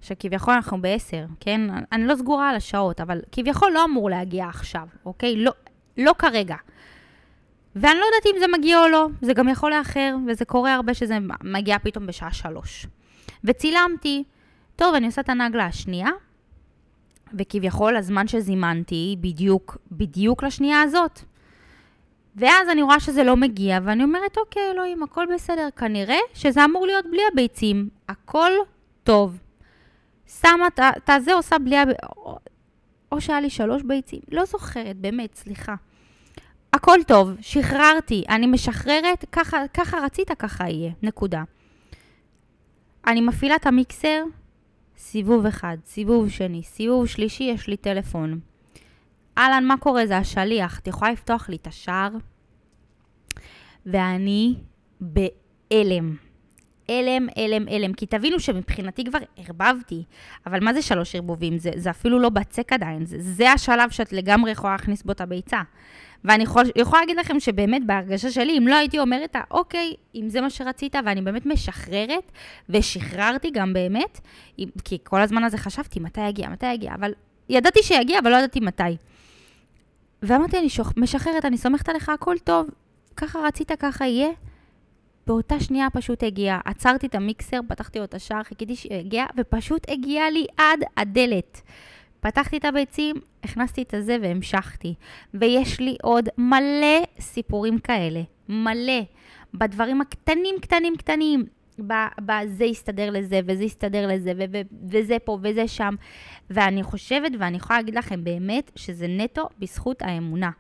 שכביכול 0.04 0.54
אנחנו 0.54 0.82
ב-10, 0.82 1.34
כן? 1.40 1.62
אני 1.92 2.08
לא 2.08 2.16
סגורה 2.16 2.50
על 2.50 2.56
השעות, 2.56 3.02
אבל 3.02 3.22
כביכול 3.32 3.72
לא 3.72 3.86
אמור 3.86 4.10
להגיע 4.10 4.48
עכשיו, 4.48 4.88
אוקיי? 5.06 5.36
לא, 5.36 5.52
לא 5.98 6.12
כרגע. 6.18 6.56
ואני 7.76 8.00
לא 8.00 8.06
יודעת 8.06 8.36
אם 8.36 8.40
זה 8.40 8.58
מגיע 8.58 8.80
או 8.80 8.88
לא, 8.88 9.08
זה 9.22 9.34
גם 9.34 9.50
יכול 9.50 9.72
לאחר, 9.72 10.16
וזה 10.28 10.46
קורה 10.46 10.74
הרבה 10.74 10.94
שזה 10.94 11.18
מגיע 11.44 11.80
פתאום 11.80 12.08
בשעה 12.08 12.34
3. 12.34 12.88
וצילמתי, 13.44 14.24
טוב, 14.76 14.96
אני 14.96 15.06
עושה 15.06 15.22
את 15.22 15.30
הנגלה 15.30 15.66
השנייה, 15.66 16.10
וכביכול 17.34 17.96
הזמן 17.96 18.28
שזימנתי 18.28 19.16
בדיוק, 19.22 19.78
בדיוק 19.92 20.44
לשנייה 20.44 20.82
הזאת. 20.82 21.20
ואז 22.36 22.70
אני 22.70 22.82
רואה 22.82 23.00
שזה 23.00 23.24
לא 23.24 23.36
מגיע, 23.36 23.80
ואני 23.84 24.04
אומרת, 24.04 24.38
אוקיי, 24.38 24.72
אלוהים, 24.72 25.04
הכל 25.04 25.26
בסדר. 25.34 25.70
כנראה 25.76 26.20
שזה 26.34 26.66
אמור 26.66 26.86
להיות 26.86 27.06
בלי 27.12 27.22
הביצים. 27.32 27.90
הכל 28.10 28.52
טוב. 29.04 29.38
שמה 30.42 30.68
את 30.98 31.10
הזה, 31.10 31.34
עושה 31.34 31.60
בלי... 31.60 31.78
הב... 31.78 31.88
או 33.12 33.22
שהיה 33.22 33.42
לי 33.42 33.50
שלוש 33.50 33.84
ביצים, 33.84 34.20
לא 34.32 34.46
זוכרת, 34.46 34.98
באמת, 34.98 35.36
סליחה. 35.36 35.76
הכל 36.74 37.00
טוב, 37.08 37.32
שחררתי, 37.42 38.24
אני 38.30 38.48
משחררת, 38.48 39.26
ככה, 39.32 39.58
ככה 39.74 39.98
רצית, 39.98 40.32
ככה 40.32 40.70
יהיה, 40.70 40.92
נקודה. 41.04 41.44
אני 43.08 43.22
מפעילה 43.22 43.56
את 43.56 43.66
המיקסר, 43.66 44.24
סיבוב 44.98 45.46
אחד, 45.46 45.78
סיבוב 45.86 46.30
שני, 46.30 46.64
סיבוב 46.64 47.08
שלישי, 47.08 47.44
יש 47.44 47.68
לי 47.68 47.78
טלפון. 47.78 48.40
אהלן, 49.38 49.66
מה 49.66 49.78
קורה? 49.78 50.06
זה 50.08 50.18
השליח. 50.18 50.80
את 50.80 50.88
יכולה 50.88 51.12
לפתוח 51.12 51.50
לי 51.50 51.56
את 51.56 51.68
השער? 51.68 52.10
ואני 53.86 54.56
בהלם. 55.02 56.16
הלם, 56.90 57.28
הלם, 57.36 57.66
הלם. 57.68 57.94
כי 57.94 58.06
תבינו 58.06 58.40
שמבחינתי 58.40 59.04
כבר 59.04 59.20
ערבבתי, 59.38 60.04
אבל 60.46 60.64
מה 60.64 60.74
זה 60.74 60.82
שלוש 60.82 61.16
ערבובים? 61.16 61.58
זה, 61.58 61.72
זה 61.76 61.90
אפילו 61.90 62.20
לא 62.20 62.30
בצק 62.30 62.74
עדיין, 62.74 63.06
זה, 63.06 63.18
זה 63.20 63.52
השלב 63.52 63.90
שאת 63.90 64.14
לגמרי 64.14 64.52
יכולה 64.52 64.74
להכניס 64.74 65.04
בו 65.04 65.12
את 65.12 65.22
הביצה. 65.22 65.62
ואני 66.24 66.44
יכול, 66.44 66.64
יכולה 66.76 67.02
להגיד 67.02 67.18
לכם 67.18 67.40
שבאמת 67.40 67.86
בהרגשה 67.86 68.32
שלי, 68.32 68.58
אם 68.58 68.68
לא 68.68 68.76
הייתי 68.76 69.00
אומרת, 69.00 69.36
אוקיי, 69.52 69.94
אם 70.16 70.30
זה 70.30 70.42
מה 70.42 70.50
שרצית, 70.50 70.96
ואני 71.06 71.22
באמת 71.22 71.46
משחררת, 71.46 72.32
ושחררתי 72.70 73.52
גם 73.52 73.74
באמת, 73.74 74.20
כי 74.84 74.98
כל 75.04 75.22
הזמן 75.22 75.44
הזה 75.44 75.58
חשבתי, 75.58 76.00
מתי 76.00 76.28
יגיע, 76.28 76.50
מתי 76.50 76.74
יגיע, 76.74 76.94
אבל 76.96 77.14
ידעתי 77.50 77.84
שיגיע, 77.84 78.20
אבל 78.20 78.32
לא 78.32 78.36
ידעתי 78.36 78.60
מתי. 78.60 78.84
ואמרתי, 80.22 80.60
אני 80.60 80.70
שוח, 80.70 80.94
משחררת, 80.98 81.46
אני 81.46 81.58
סומכת 81.58 81.90
עליך, 81.90 82.10
הכל 82.10 82.36
טוב, 82.44 82.70
ככה 83.18 83.40
רצית, 83.40 83.72
ככה 83.72 84.06
יהיה. 84.06 84.30
באותה 85.28 85.60
שנייה 85.60 85.90
פשוט 85.90 86.24
הגיע. 86.24 86.60
עצרתי 86.66 87.08
את 87.08 87.16
המיקסר, 87.16 87.60
פתחתי 87.68 88.00
לו 88.00 88.06
את 88.06 88.14
השער, 88.14 88.44
חיכיתי 88.44 88.76
שיגיע, 88.76 89.26
ופשוט 89.38 89.90
הגיע 89.90 90.30
לי 90.30 90.46
עד 90.58 90.80
הדלת. 90.98 91.62
פתחתי 92.20 92.58
את 92.58 92.66
הביצים, 92.66 93.16
הכנסתי 93.44 93.82
את 93.82 93.94
הזה 93.94 94.18
והמשכתי. 94.22 94.94
ויש 95.34 95.80
לי 95.80 95.96
עוד 96.02 96.30
מלא 96.38 97.04
סיפורים 97.20 97.80
כאלה, 97.80 98.22
מלא, 98.50 99.02
בדברים 99.54 100.02
הקטנים, 100.02 100.56
קטנים, 100.62 100.96
קטנים. 100.98 101.46
בזה 102.26 102.66
יסתדר 102.66 103.10
לזה, 103.10 103.40
וזה 103.46 103.64
יסתדר 103.64 104.08
לזה, 104.08 104.32
וזה 104.90 105.18
פה 105.20 105.38
וזה 105.42 105.68
שם. 105.68 105.96
ואני 106.50 106.84
חושבת, 106.84 107.32
ואני 107.40 107.58
יכולה 107.58 107.80
להגיד 107.80 107.96
לכם 107.96 108.24
באמת, 108.24 108.72
שזה 108.76 109.08
נטו 109.08 109.50
בזכות 109.60 110.02
האמונה. 110.02 110.52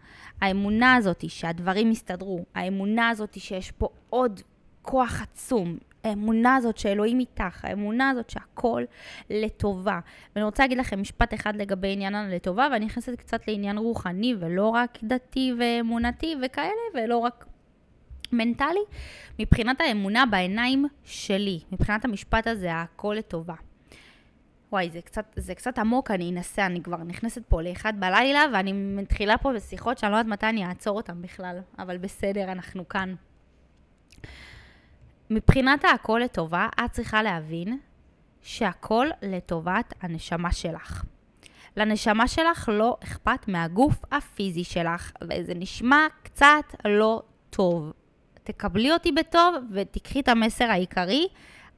האמונה 0.41 0.95
הזאת 0.95 1.30
שהדברים 1.30 1.91
יסתדרו, 1.91 2.45
האמונה 2.55 3.09
הזאת 3.09 3.39
שיש 3.39 3.72
פה 3.72 3.88
עוד 4.09 4.41
כוח 4.84 5.21
עצום, 5.21 5.77
האמונה 6.03 6.55
הזאת 6.55 6.77
שאלוהים 6.77 7.19
איתך, 7.19 7.65
האמונה 7.65 8.09
הזאת 8.09 8.29
שהכל 8.29 8.84
לטובה. 9.29 9.99
ואני 10.36 10.45
רוצה 10.45 10.63
להגיד 10.63 10.77
לכם 10.77 11.01
משפט 11.01 11.34
אחד 11.34 11.55
לגבי 11.55 11.93
עניין 11.93 12.15
הלטובה, 12.15 12.67
ואני 12.71 12.86
נכנסת 12.86 13.15
קצת 13.15 13.47
לעניין 13.47 13.77
רוחני, 13.77 14.36
ולא 14.39 14.67
רק 14.67 14.97
דתי 15.03 15.53
ואמונתי 15.59 16.36
וכאלה, 16.45 16.71
ולא 16.95 17.17
רק 17.17 17.45
מנטלי. 18.31 18.84
מבחינת 19.39 19.81
האמונה 19.81 20.25
בעיניים 20.25 20.86
שלי, 21.03 21.59
מבחינת 21.71 22.05
המשפט 22.05 22.47
הזה, 22.47 22.69
הכל 22.73 23.15
לטובה. 23.19 23.55
וואי, 24.71 24.89
זה 24.89 25.01
קצת, 25.01 25.25
זה 25.36 25.55
קצת 25.55 25.79
עמוק, 25.79 26.11
אני 26.11 26.29
אנסה, 26.31 26.65
אני 26.65 26.84
כבר 26.84 26.97
נכנסת 26.97 27.41
פה 27.47 27.61
לאחד 27.61 27.93
בלילה, 27.99 28.45
ואני 28.53 28.73
מתחילה 28.73 29.38
פה 29.38 29.53
בשיחות 29.53 29.97
שאני 29.97 30.11
לא 30.11 30.17
יודעת 30.17 30.31
מתי 30.31 30.45
אני 30.45 30.65
אעצור 30.65 30.97
אותן 30.97 31.21
בכלל, 31.21 31.59
אבל 31.79 31.97
בסדר, 31.97 32.51
אנחנו 32.51 32.89
כאן. 32.89 33.15
מבחינת 35.34 35.86
הכל 35.93 36.21
לטובה, 36.23 36.67
את 36.86 36.91
צריכה 36.91 37.23
להבין 37.23 37.79
שהכל 38.41 39.07
לטובת 39.21 39.93
הנשמה 40.01 40.51
שלך. 40.51 41.03
לנשמה 41.77 42.27
שלך 42.27 42.69
לא 42.73 42.97
אכפת 43.03 43.47
מהגוף 43.47 43.95
הפיזי 44.11 44.63
שלך, 44.63 45.11
וזה 45.23 45.53
נשמע 45.55 46.07
קצת 46.23 46.75
לא 46.86 47.21
טוב. 47.49 47.91
תקבלי 48.43 48.91
אותי 48.91 49.11
בטוב 49.11 49.55
ותקחי 49.71 50.19
את 50.19 50.27
המסר 50.27 50.65
העיקרי. 50.65 51.27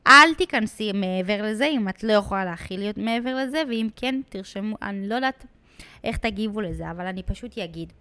אל 0.08 0.34
תיכנסי 0.34 0.92
מעבר 0.92 1.42
לזה, 1.44 1.66
אם 1.66 1.90
את 1.90 2.04
לא 2.04 2.14
יכולה 2.14 2.46
להכיל 2.46 2.80
להיות 2.80 2.98
מעבר 2.98 3.36
לזה, 3.36 3.64
ואם 3.70 3.88
כן, 3.96 4.22
תרשמו, 4.30 4.76
אני 4.82 5.08
לא 5.10 5.16
יודעת 5.16 5.46
איך 6.04 6.18
תגיבו 6.18 6.62
לזה, 6.62 6.92
אבל 6.92 7.06
אני 7.06 7.24
פשוט 7.24 7.58
אגיד. 7.58 7.94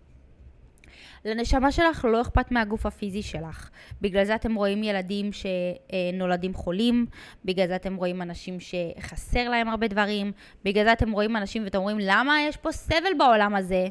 לנשמה 1.24 1.72
שלך 1.72 2.04
לא 2.04 2.20
אכפת 2.20 2.52
מהגוף 2.52 2.86
הפיזי 2.86 3.22
שלך. 3.22 3.70
בגלל 4.00 4.24
זה 4.24 4.34
אתם 4.34 4.54
רואים 4.54 4.82
ילדים 4.82 5.30
שנולדים 5.32 6.54
חולים, 6.54 7.06
בגלל 7.44 7.66
זה 7.66 7.76
אתם 7.76 7.94
רואים 7.94 8.22
אנשים 8.22 8.56
שחסר 8.60 9.48
להם 9.48 9.68
הרבה 9.68 9.88
דברים, 9.88 10.32
בגלל 10.64 10.84
זה 10.84 10.92
אתם 10.92 11.12
רואים 11.12 11.36
אנשים 11.36 11.64
ואתם 11.64 11.78
אומרים, 11.78 11.98
למה 12.00 12.40
יש 12.48 12.56
פה 12.56 12.72
סבל 12.72 13.14
בעולם 13.18 13.54
הזה? 13.54 13.88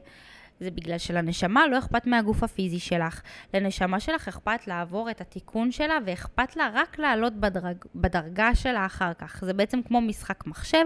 זה 0.64 0.72
בגלל 0.72 0.98
שלנשמה 0.98 1.68
לא 1.68 1.78
אכפת 1.78 2.08
מהגוף 2.08 2.44
הפיזי 2.44 2.80
שלך. 2.80 3.22
לנשמה 3.54 4.00
שלך 4.00 4.28
אכפת 4.28 4.68
לעבור 4.68 5.12
את 5.12 5.22
התיקון 5.22 5.72
שלה 5.72 5.98
ואכפת 6.06 6.56
לה 6.56 6.70
רק 6.74 7.00
לעלות 7.00 7.34
בדרג, 7.34 7.78
בדרגה 7.96 8.56
שלה 8.56 8.86
אחר 8.86 9.14
כך. 9.14 9.44
זה 9.46 9.54
בעצם 9.54 9.82
כמו 9.82 10.02
משחק 10.02 10.48
מחשב, 10.48 10.86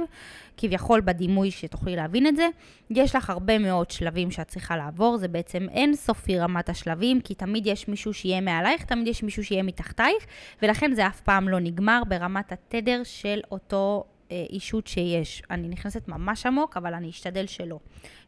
כביכול 0.57 1.01
בדימוי 1.01 1.51
שתוכלי 1.51 1.95
להבין 1.95 2.28
את 2.28 2.36
זה. 2.36 2.47
יש 2.89 3.15
לך 3.15 3.30
הרבה 3.30 3.57
מאוד 3.57 3.91
שלבים 3.91 4.32
שאת 4.32 4.47
צריכה 4.47 4.78
לעבור, 4.78 5.17
זה 5.17 5.28
בעצם 5.28 5.67
אין 5.71 5.95
סופי 5.95 6.39
רמת 6.39 6.69
השלבים, 6.69 7.21
כי 7.21 7.36
תמיד 7.36 7.67
יש 7.67 7.88
מישהו 7.88 8.13
שיהיה 8.13 8.41
מעלייך, 8.41 8.84
תמיד 8.84 9.07
יש 9.07 9.23
מישהו 9.23 9.43
שיהיה 9.43 9.63
מתחתייך, 9.63 10.25
ולכן 10.61 10.93
זה 10.93 11.07
אף 11.07 11.21
פעם 11.21 11.49
לא 11.49 11.59
נגמר 11.59 12.01
ברמת 12.07 12.51
התדר 12.51 13.01
של 13.03 13.39
אותו 13.51 14.05
אישות 14.32 14.88
שיש. 14.88 15.43
אני 15.51 15.67
נכנסת 15.67 16.07
ממש 16.07 16.45
עמוק, 16.45 16.78
אבל 16.78 16.93
אני 16.93 17.09
אשתדל 17.09 17.47
שלא. 17.47 17.80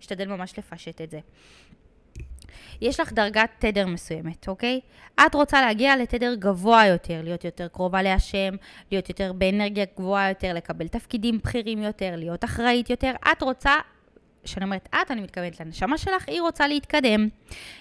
אשתדל 0.01 0.27
ממש 0.27 0.53
לפשט 0.57 1.01
את 1.01 1.11
זה. 1.11 1.19
יש 2.81 2.99
לך 2.99 3.13
דרגת 3.13 3.49
תדר 3.59 3.87
מסוימת, 3.87 4.47
אוקיי? 4.47 4.79
את 5.25 5.35
רוצה 5.35 5.61
להגיע 5.61 5.97
לתדר 5.97 6.35
גבוה 6.35 6.85
יותר, 6.85 7.21
להיות 7.23 7.45
יותר 7.45 7.67
קרובה 7.67 8.01
להשם, 8.01 8.55
להיות 8.91 9.09
יותר 9.09 9.33
באנרגיה 9.33 9.85
גבוהה 9.97 10.29
יותר, 10.29 10.53
לקבל 10.53 10.87
תפקידים 10.87 11.37
בכירים 11.37 11.83
יותר, 11.83 12.13
להיות 12.15 12.43
אחראית 12.43 12.89
יותר. 12.89 13.11
את 13.31 13.41
רוצה, 13.43 13.73
כשאני 14.43 14.65
אומרת 14.65 14.89
את, 14.89 15.11
אני 15.11 15.21
מתכוונת 15.21 15.59
לנשמה 15.59 15.97
שלך, 15.97 16.29
היא 16.29 16.41
רוצה 16.41 16.67
להתקדם. 16.67 17.27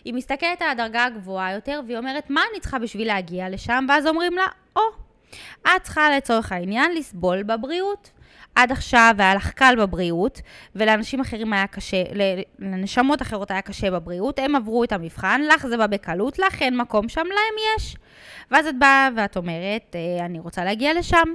היא 0.04 0.14
מסתכלת 0.14 0.62
על 0.62 0.68
הדרגה 0.68 1.04
הגבוהה 1.04 1.52
יותר, 1.52 1.80
והיא 1.86 1.98
אומרת, 1.98 2.30
מה 2.30 2.40
אני 2.52 2.60
צריכה 2.60 2.78
בשביל 2.78 3.06
להגיע 3.06 3.48
לשם? 3.48 3.86
ואז 3.88 4.06
אומרים 4.06 4.32
לה, 4.32 4.46
או, 4.76 4.80
oh, 4.80 5.07
את 5.78 5.82
צריכה 5.82 6.16
לצורך 6.16 6.52
העניין 6.52 6.94
לסבול 6.94 7.42
בבריאות. 7.42 8.10
עד 8.54 8.72
עכשיו 8.72 9.14
היה 9.18 9.34
לך 9.34 9.50
קל 9.50 9.74
בבריאות, 9.78 10.40
ולאנשים 10.74 11.20
אחרים 11.20 11.52
היה 11.52 11.66
קשה, 11.66 12.02
לנשמות 12.58 13.22
אחרות 13.22 13.50
היה 13.50 13.62
קשה 13.62 13.90
בבריאות, 13.90 14.38
הם 14.38 14.56
עברו 14.56 14.84
את 14.84 14.92
המבחן, 14.92 15.40
לך 15.48 15.66
זה 15.66 15.76
בא 15.76 15.86
בקלות, 15.86 16.38
לך 16.38 16.62
אין 16.62 16.76
מקום 16.76 17.08
שם, 17.08 17.20
להם 17.26 17.76
יש. 17.76 17.96
ואז 18.50 18.66
את 18.66 18.78
באה 18.78 19.08
ואת 19.16 19.36
אומרת, 19.36 19.96
אה, 19.96 20.26
אני 20.26 20.38
רוצה 20.38 20.64
להגיע 20.64 20.94
לשם. 20.94 21.28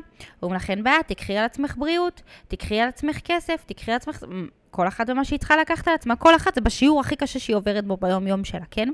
אומרים 0.44 0.58
לך, 0.58 0.70
אין 0.70 0.84
בעיה, 0.84 1.04
תקחי 1.08 1.38
על 1.38 1.46
עצמך 1.46 1.76
בריאות, 1.78 2.22
תקחי 2.48 2.80
על 2.80 2.90
עצמך 2.90 3.20
כסף, 3.24 3.64
תקחי 3.66 3.92
על 3.92 3.98
עצמך... 3.98 4.24
כל 4.72 4.88
אחת 4.88 5.10
במה 5.10 5.26
שהיא 5.26 5.40
צריכה 5.40 5.58
לקחת 5.58 5.88
על 5.88 5.94
עצמה, 5.94 6.16
כל 6.16 6.36
אחת 6.36 6.56
זה 6.56 6.62
בשיעור 6.62 7.00
הכי 7.00 7.16
קשה 7.16 7.40
שהיא 7.40 7.56
עוברת 7.56 7.86
בו 7.86 7.98
ביום-יום 7.98 8.44
שלה, 8.44 8.66
כן? 8.72 8.90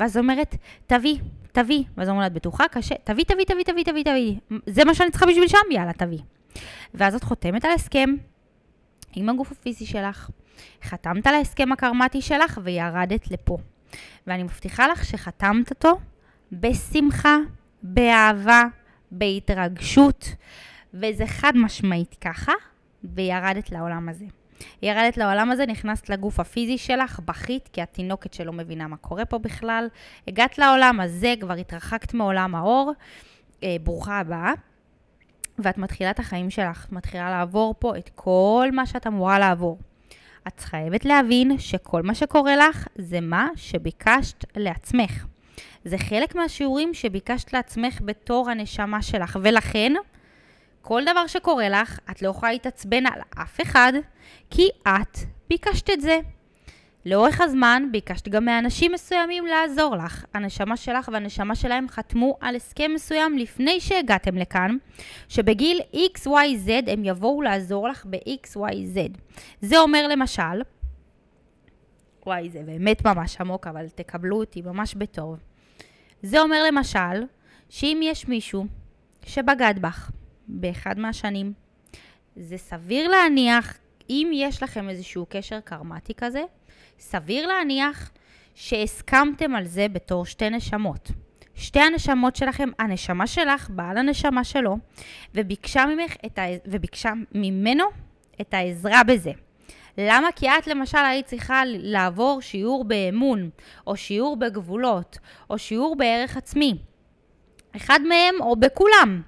ואז 0.00 0.16
אומרת, 0.16 0.54
תביא, 0.86 1.16
תביא. 1.62 1.84
ואז 1.96 2.08
אומרת, 2.08 2.26
את 2.26 2.32
בטוחה? 2.32 2.64
קשה? 2.70 2.94
תביא, 3.04 3.24
תביא, 3.24 3.44
תביא, 3.44 3.64
תביא, 3.64 3.84
תביא, 3.84 4.04
תביא. 4.04 4.34
זה 4.66 4.84
מה 4.84 4.94
שאני 4.94 5.10
צריכה 5.10 5.26
בשביל 5.26 5.48
שם? 5.48 5.58
יאללה, 5.70 5.92
תביא. 5.92 6.18
ואז 6.94 7.14
את 7.14 7.24
חותמת 7.24 7.64
על 7.64 7.70
הסכם 7.70 8.10
עם 9.14 9.28
הגוף 9.28 9.52
הפיזי 9.52 9.86
שלך, 9.86 10.30
חתמת 10.82 11.26
על 11.26 11.34
ההסכם 11.34 11.72
הקרמטי 11.72 12.22
שלך 12.22 12.60
וירדת 12.64 13.30
לפה. 13.30 13.58
ואני 14.26 14.42
מבטיחה 14.42 14.88
לך 14.88 15.04
שחתמת 15.04 15.70
אותו 15.70 15.98
בשמחה, 16.52 17.36
באהבה, 17.82 18.64
בהתרגשות, 19.10 20.34
וזה 20.94 21.26
חד 21.26 21.52
משמעית 21.56 22.16
ככה, 22.20 22.52
וירדת 23.04 23.72
לעולם 23.72 24.08
הזה. 24.08 24.26
ירדת 24.82 25.16
לעולם 25.16 25.50
הזה, 25.50 25.66
נכנסת 25.66 26.08
לגוף 26.10 26.40
הפיזי 26.40 26.78
שלך, 26.78 27.20
בכית, 27.24 27.68
כי 27.72 27.82
התינוקת 27.82 28.34
שלא 28.34 28.52
מבינה 28.52 28.88
מה 28.88 28.96
קורה 28.96 29.24
פה 29.24 29.38
בכלל. 29.38 29.88
הגעת 30.28 30.58
לעולם 30.58 31.00
הזה, 31.00 31.34
כבר 31.40 31.54
התרחקת 31.54 32.14
מעולם 32.14 32.54
האור. 32.54 32.92
אה, 33.62 33.76
ברוכה 33.82 34.18
הבאה. 34.18 34.52
ואת 35.58 35.78
מתחילה 35.78 36.10
את 36.10 36.18
החיים 36.18 36.50
שלך, 36.50 36.86
מתחילה 36.92 37.30
לעבור 37.30 37.74
פה 37.78 37.96
את 37.96 38.10
כל 38.14 38.68
מה 38.72 38.86
שאת 38.86 39.06
אמורה 39.06 39.38
לעבור. 39.38 39.78
את 40.48 40.60
חייבת 40.60 41.04
להבין 41.04 41.58
שכל 41.58 42.02
מה 42.02 42.14
שקורה 42.14 42.56
לך 42.56 42.88
זה 42.98 43.20
מה 43.20 43.48
שביקשת 43.56 44.44
לעצמך. 44.56 45.26
זה 45.84 45.98
חלק 45.98 46.34
מהשיעורים 46.34 46.94
שביקשת 46.94 47.52
לעצמך 47.52 48.00
בתור 48.04 48.50
הנשמה 48.50 49.02
שלך, 49.02 49.38
ולכן 49.42 49.92
כל 50.82 51.02
דבר 51.12 51.26
שקורה 51.26 51.68
לך, 51.68 51.98
את 52.10 52.22
לא 52.22 52.28
יכולה 52.28 52.52
להתעצבן 52.52 53.06
על 53.06 53.20
אף 53.42 53.60
אחד, 53.60 53.92
כי 54.50 54.68
את 54.88 55.18
ביקשת 55.48 55.90
את 55.90 56.00
זה. 56.00 56.18
לאורך 57.06 57.40
הזמן 57.40 57.88
ביקשת 57.92 58.28
גם 58.28 58.44
מאנשים 58.44 58.92
מסוימים 58.92 59.46
לעזור 59.46 59.96
לך. 59.96 60.24
הנשמה 60.34 60.76
שלך 60.76 61.10
והנשמה 61.12 61.54
שלהם 61.54 61.88
חתמו 61.88 62.36
על 62.40 62.56
הסכם 62.56 62.90
מסוים 62.94 63.38
לפני 63.38 63.80
שהגעתם 63.80 64.36
לכאן, 64.36 64.76
שבגיל 65.28 65.80
XYZ 65.94 66.70
הם 66.86 67.04
יבואו 67.04 67.42
לעזור 67.42 67.88
לך 67.88 68.06
ב-XYZ. 68.10 69.18
זה 69.60 69.78
אומר 69.78 70.08
למשל, 70.08 70.62
וואי, 72.26 72.50
זה 72.50 72.62
באמת 72.66 73.06
ממש 73.06 73.40
עמוק, 73.40 73.66
אבל 73.66 73.88
תקבלו 73.88 74.40
אותי 74.40 74.62
ממש 74.62 74.94
בטוב. 74.94 75.38
זה 76.22 76.40
אומר 76.40 76.64
למשל, 76.66 77.24
שאם 77.68 78.00
יש 78.02 78.28
מישהו 78.28 78.66
שבגד 79.24 79.74
בך 79.80 80.10
באחד 80.48 80.98
מהשנים, 80.98 81.52
זה 82.36 82.58
סביר 82.58 83.08
להניח, 83.08 83.78
אם 84.10 84.30
יש 84.34 84.62
לכם 84.62 84.88
איזשהו 84.88 85.26
קשר 85.28 85.60
קרמטי 85.60 86.14
כזה, 86.14 86.42
סביר 86.98 87.46
להניח 87.46 88.10
שהסכמתם 88.54 89.54
על 89.54 89.66
זה 89.66 89.88
בתור 89.88 90.26
שתי 90.26 90.50
נשמות. 90.50 91.10
שתי 91.54 91.80
הנשמות 91.80 92.36
שלכם, 92.36 92.68
הנשמה 92.78 93.26
שלך 93.26 93.70
באה 93.70 93.94
לנשמה 93.94 94.44
שלו, 94.44 94.78
וביקשה, 95.34 95.86
ממך 95.86 96.16
את 96.26 96.38
ה... 96.38 96.42
וביקשה 96.66 97.12
ממנו 97.32 97.84
את 98.40 98.54
העזרה 98.54 99.04
בזה. 99.04 99.32
למה? 99.98 100.28
כי 100.36 100.48
את 100.48 100.66
למשל 100.66 100.98
היית 100.98 101.26
צריכה 101.26 101.62
לעבור 101.66 102.40
שיעור 102.40 102.84
באמון, 102.84 103.50
או 103.86 103.96
שיעור 103.96 104.36
בגבולות, 104.36 105.18
או 105.50 105.58
שיעור 105.58 105.96
בערך 105.96 106.36
עצמי. 106.36 106.78
אחד 107.76 108.00
מהם 108.08 108.34
או 108.40 108.56
בכולם. 108.56 109.22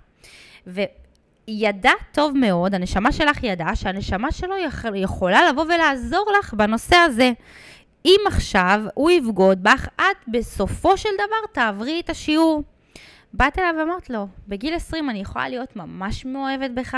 וידע 1.49 1.93
טוב 2.12 2.36
מאוד, 2.36 2.74
הנשמה 2.74 3.12
שלך 3.12 3.45
ידעה 3.45 3.76
שהנשמה 3.76 4.32
שלו 4.32 4.55
יכולה 4.95 5.49
לבוא 5.49 5.64
ולעזור 5.64 6.32
לך 6.38 6.55
בנושא 6.55 6.97
הזה. 6.97 7.32
אם 8.05 8.20
עכשיו 8.26 8.80
הוא 8.95 9.11
יבגוד 9.11 9.62
בך, 9.62 9.88
את 9.97 10.28
בסופו 10.28 10.97
של 10.97 11.09
דבר 11.14 11.53
תעברי 11.53 12.01
את 12.01 12.11
השיעור. 12.11 12.62
באת 13.32 13.59
אליו 13.59 13.74
ואמרת 13.78 14.11
לו, 14.11 14.26
בגיל 14.49 14.74
20 14.74 15.11
אני 15.11 15.18
יכולה 15.18 15.49
להיות 15.49 15.76
ממש 15.76 16.24
מאוהבת 16.24 16.70
בך, 16.70 16.97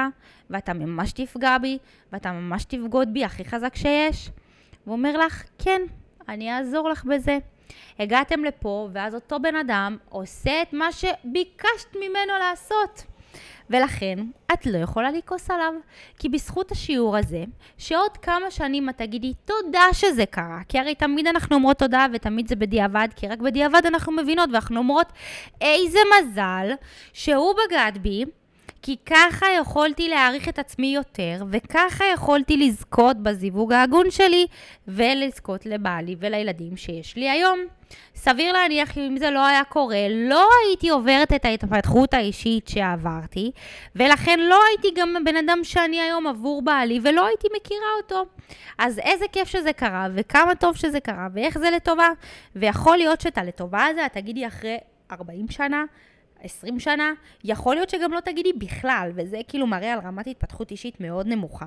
ואתה 0.51 0.73
ממש 0.73 1.13
תפגע 1.13 1.59
בי, 1.59 1.79
ואתה 2.13 2.33
ממש 2.33 2.65
תבגוד 2.65 3.13
בי 3.13 3.25
הכי 3.25 3.45
חזק 3.45 3.77
שיש? 3.77 4.31
והוא 4.87 4.97
אומר 4.97 5.17
לך, 5.17 5.43
כן, 5.59 5.83
אני 6.29 6.57
אעזור 6.57 6.89
לך 6.89 7.05
בזה. 7.05 7.39
הגעתם 7.99 8.45
לפה, 8.45 8.89
ואז 8.93 9.15
אותו 9.15 9.41
בן 9.41 9.57
אדם 9.57 9.97
עושה 10.09 10.63
את 10.63 10.73
מה 10.73 10.93
שביקשת 10.93 11.97
ממנו 11.97 12.33
לעשות. 12.39 13.05
ולכן 13.71 14.19
את 14.53 14.67
לא 14.67 14.79
יכולה 14.79 15.11
לכעוס 15.11 15.51
עליו. 15.51 15.73
כי 16.19 16.29
בזכות 16.29 16.73
השיעור 16.73 17.17
הזה, 17.17 17.45
שעוד 17.79 18.17
כמה 18.17 18.51
שנים 18.51 18.89
את 18.89 18.97
תגידי 18.97 19.33
תודה 19.45 19.85
שזה 19.93 20.27
קרה, 20.27 20.61
כי 20.69 20.79
הרי 20.79 20.95
תמיד 20.95 21.27
אנחנו 21.27 21.57
אומרות 21.57 21.79
תודה 21.79 22.07
ותמיד 22.13 22.49
זה 22.49 22.57
בדיעבד, 22.57 23.09
כי 23.17 23.29
רק 23.29 23.39
בדיעבד 23.39 23.87
אנחנו 23.87 24.13
מבינות 24.13 24.51
ואנחנו 24.53 24.79
אומרות 24.79 25.13
איזה 25.61 25.99
מזל 26.19 26.73
שהוא 27.13 27.55
בגד 27.55 27.93
בי. 28.03 28.25
כי 28.83 28.97
ככה 29.07 29.47
יכולתי 29.61 30.09
להעריך 30.09 30.49
את 30.49 30.59
עצמי 30.59 30.95
יותר, 30.95 31.45
וככה 31.51 32.05
יכולתי 32.15 32.57
לזכות 32.57 33.17
בזיווג 33.17 33.73
ההגון 33.73 34.11
שלי, 34.11 34.47
ולזכות 34.89 35.67
לבעלי 35.67 36.17
ולילדים 36.19 36.77
שיש 36.77 37.17
לי 37.17 37.31
היום. 37.31 37.59
סביר 38.15 38.53
להניח 38.53 38.99
אם 38.99 39.17
זה 39.19 39.31
לא 39.31 39.47
היה 39.47 39.65
קורה, 39.65 40.07
לא 40.11 40.49
הייתי 40.67 40.89
עוברת 40.89 41.33
את 41.33 41.45
ההתפתחות 41.45 42.15
האישית 42.15 42.69
שעברתי, 42.69 43.51
ולכן 43.97 44.41
לא 44.41 44.61
הייתי 44.69 45.01
גם 45.01 45.17
הבן 45.17 45.37
אדם 45.37 45.59
שאני 45.63 46.01
היום 46.01 46.27
עבור 46.27 46.63
בעלי, 46.63 47.01
ולא 47.03 47.27
הייתי 47.27 47.49
מכירה 47.57 47.89
אותו. 48.03 48.25
אז 48.79 48.99
איזה 48.99 49.25
כיף 49.33 49.49
שזה 49.49 49.73
קרה, 49.73 50.09
וכמה 50.15 50.55
טוב 50.55 50.77
שזה 50.77 51.01
קרה, 51.01 51.29
ואיך 51.35 51.59
זה 51.59 51.71
לטובה. 51.71 52.09
ויכול 52.57 52.97
להיות 52.97 53.21
שאת 53.21 53.39
הלטובה 53.39 53.85
הזה 53.85 54.07
תגידי 54.13 54.47
אחרי 54.47 54.79
40 55.13 55.49
שנה, 55.51 55.85
20 56.43 56.81
שנה, 56.81 57.13
יכול 57.45 57.75
להיות 57.75 57.91
שגם 57.91 58.13
לא 58.13 58.21
תגידי 58.21 58.53
בכלל, 58.53 59.11
וזה 59.15 59.41
כאילו 59.49 59.67
מראה 59.67 59.93
על 59.93 59.99
רמת 59.99 60.27
התפתחות 60.27 60.71
אישית 60.71 61.01
מאוד 61.01 61.27
נמוכה. 61.27 61.67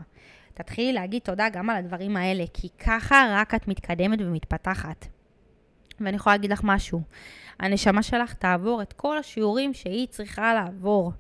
תתחילי 0.54 0.94
להגיד 0.94 1.22
תודה 1.22 1.50
גם 1.50 1.70
על 1.70 1.78
הדברים 1.78 2.18
האלה, 2.18 2.44
כי 2.54 2.70
ככה 2.80 3.26
רק 3.30 3.56
את 3.56 3.68
מתקדמת 3.68 4.20
ומתפתחת. 4.22 5.06
ואני 6.00 6.16
יכולה 6.16 6.36
להגיד 6.36 6.52
לך 6.52 6.62
משהו, 6.64 7.02
הנשמה 7.60 8.04
שלך 8.04 8.34
תעבור 8.34 8.82
את 8.82 8.94
כל 8.94 9.18
השיעורים 9.18 9.74
שהיא 9.74 10.08
צריכה 10.08 10.54
לעבור. 10.54 11.12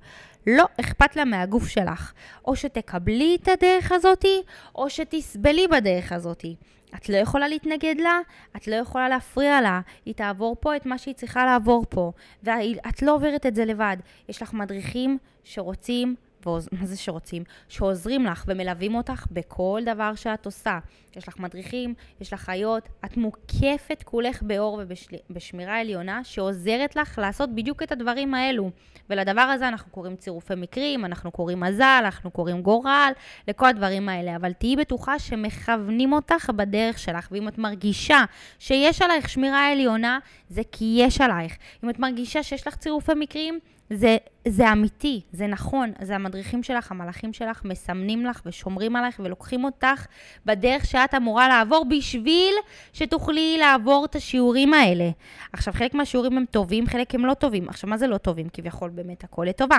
לא 0.47 0.65
אכפת 0.79 1.15
לה 1.15 1.25
מהגוף 1.25 1.67
שלך. 1.67 2.13
או 2.45 2.55
שתקבלי 2.55 3.37
את 3.41 3.47
הדרך 3.47 3.91
הזאתי, 3.91 4.41
או 4.75 4.89
שתסבלי 4.89 5.67
בדרך 5.67 6.11
הזאתי. 6.11 6.55
את 6.95 7.09
לא 7.09 7.17
יכולה 7.17 7.47
להתנגד 7.47 7.95
לה, 7.99 8.19
את 8.55 8.67
לא 8.67 8.75
יכולה 8.75 9.09
להפריע 9.09 9.61
לה, 9.61 9.81
היא 10.05 10.13
תעבור 10.13 10.55
פה 10.59 10.75
את 10.75 10.85
מה 10.85 10.97
שהיא 10.97 11.15
צריכה 11.15 11.45
לעבור 11.45 11.85
פה, 11.89 12.11
ואת 12.43 13.01
לא 13.01 13.15
עוברת 13.15 13.45
את 13.45 13.55
זה 13.55 13.65
לבד. 13.65 13.97
יש 14.29 14.41
לך 14.41 14.53
מדריכים 14.53 15.17
שרוצים 15.43 16.15
מה 16.45 16.85
זה 16.85 16.97
שרוצים? 16.97 17.43
שעוזרים 17.69 18.25
לך 18.25 18.43
ומלווים 18.47 18.95
אותך 18.95 19.25
בכל 19.31 19.81
דבר 19.85 20.15
שאת 20.15 20.45
עושה. 20.45 20.79
יש 21.15 21.27
לך 21.27 21.39
מדריכים, 21.39 21.93
יש 22.21 22.33
לך 22.33 22.41
חיות, 22.41 22.89
את 23.05 23.17
מוקפת 23.17 24.03
כולך 24.05 24.41
באור 24.41 24.81
ובשמירה 25.29 25.79
עליונה 25.79 26.23
שעוזרת 26.23 26.95
לך 26.95 27.19
לעשות 27.19 27.55
בדיוק 27.55 27.83
את 27.83 27.91
הדברים 27.91 28.33
האלו. 28.33 28.71
ולדבר 29.09 29.41
הזה 29.41 29.67
אנחנו 29.67 29.91
קוראים 29.91 30.15
צירופי 30.15 30.53
מקרים, 30.57 31.05
אנחנו 31.05 31.31
קוראים 31.31 31.59
מזל, 31.59 32.01
אנחנו 32.03 32.31
קוראים 32.31 32.61
גורל, 32.61 33.11
לכל 33.47 33.65
הדברים 33.65 34.09
האלה. 34.09 34.35
אבל 34.35 34.53
תהיי 34.53 34.75
בטוחה 34.75 35.19
שמכוונים 35.19 36.13
אותך 36.13 36.49
בדרך 36.55 36.99
שלך, 36.99 37.27
ואם 37.31 37.47
את 37.47 37.57
מרגישה 37.57 38.23
שיש 38.59 39.01
עלייך 39.01 39.29
שמירה 39.29 39.71
עליונה, 39.71 40.19
זה 40.49 40.61
כי 40.71 40.95
יש 40.99 41.21
עלייך. 41.21 41.57
אם 41.83 41.89
את 41.89 41.99
מרגישה 41.99 42.43
שיש 42.43 42.67
לך 42.67 42.75
צירופי 42.75 43.13
מקרים, 43.15 43.59
זה, 43.89 44.17
זה 44.47 44.71
אמיתי, 44.71 45.21
זה 45.31 45.47
נכון, 45.47 45.91
זה 46.01 46.15
המדריכים 46.15 46.63
שלך, 46.63 46.91
המלאכים 46.91 47.33
שלך, 47.33 47.61
מסמנים 47.65 48.25
לך 48.25 48.41
ושומרים 48.45 48.95
עלייך 48.95 49.19
ולוקחים 49.23 49.63
אותך 49.63 50.05
בדרך 50.45 50.85
שאת 50.85 51.13
אמורה 51.13 51.47
לעבור 51.47 51.85
בשביל 51.89 52.55
שתוכלי 52.93 53.57
לעבור 53.57 54.05
את 54.05 54.15
השיעורים 54.15 54.73
האלה. 54.73 55.09
עכשיו, 55.53 55.73
חלק 55.73 55.93
מהשיעורים 55.93 56.37
הם 56.37 56.45
טובים, 56.51 56.87
חלק 56.87 57.15
הם 57.15 57.25
לא 57.25 57.33
טובים. 57.33 57.69
עכשיו, 57.69 57.89
מה 57.89 57.97
זה 57.97 58.07
לא 58.07 58.17
טובים? 58.17 58.47
כביכול 58.53 58.89
באמת 58.89 59.23
הכל 59.23 59.45
לטובה. 59.49 59.77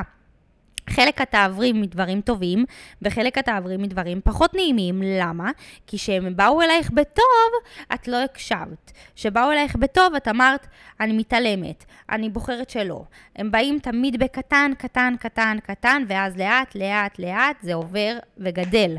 חלק 0.90 1.22
את 1.22 1.30
תעברי 1.30 1.72
מדברים 1.72 2.20
טובים, 2.20 2.64
וחלק 3.02 3.38
את 3.38 3.44
תעברי 3.44 3.76
מדברים 3.76 4.20
פחות 4.24 4.54
נעימים. 4.54 5.02
למה? 5.04 5.50
כי 5.86 5.96
כשהם 5.98 6.36
באו 6.36 6.62
אלייך 6.62 6.90
בטוב, 6.90 7.52
את 7.94 8.08
לא 8.08 8.16
הקשבת. 8.24 8.92
כשבאו 9.16 9.52
אלייך 9.52 9.76
בטוב, 9.76 10.14
את 10.14 10.28
אמרת, 10.28 10.66
אני 11.00 11.12
מתעלמת, 11.12 11.84
אני 12.10 12.30
בוחרת 12.30 12.70
שלא. 12.70 13.04
הם 13.36 13.50
באים 13.50 13.78
תמיד 13.78 14.18
בקטן, 14.18 14.72
קטן, 14.78 15.14
קטן, 15.20 15.56
קטן, 15.62 16.02
ואז 16.08 16.36
לאט, 16.36 16.74
לאט, 16.74 17.18
לאט 17.18 17.56
זה 17.62 17.74
עובר 17.74 18.18
וגדל. 18.38 18.96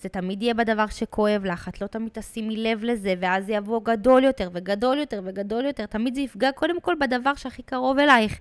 זה 0.00 0.08
תמיד 0.08 0.42
יהיה 0.42 0.54
בדבר 0.54 0.86
שכואב 0.86 1.44
לך, 1.44 1.68
את 1.68 1.80
לא 1.80 1.86
תמיד 1.86 2.08
תשימי 2.12 2.56
לב 2.56 2.84
לזה, 2.84 3.14
ואז 3.20 3.46
זה 3.46 3.52
יבוא 3.52 3.80
גדול 3.84 4.24
יותר 4.24 4.50
וגדול 4.52 4.98
יותר 4.98 5.20
וגדול 5.24 5.64
יותר, 5.64 5.86
תמיד 5.86 6.14
זה 6.14 6.20
יפגע 6.20 6.52
קודם 6.52 6.80
כל 6.80 6.94
בדבר 7.00 7.34
שהכי 7.34 7.62
קרוב 7.62 7.98
אלייך. 7.98 8.38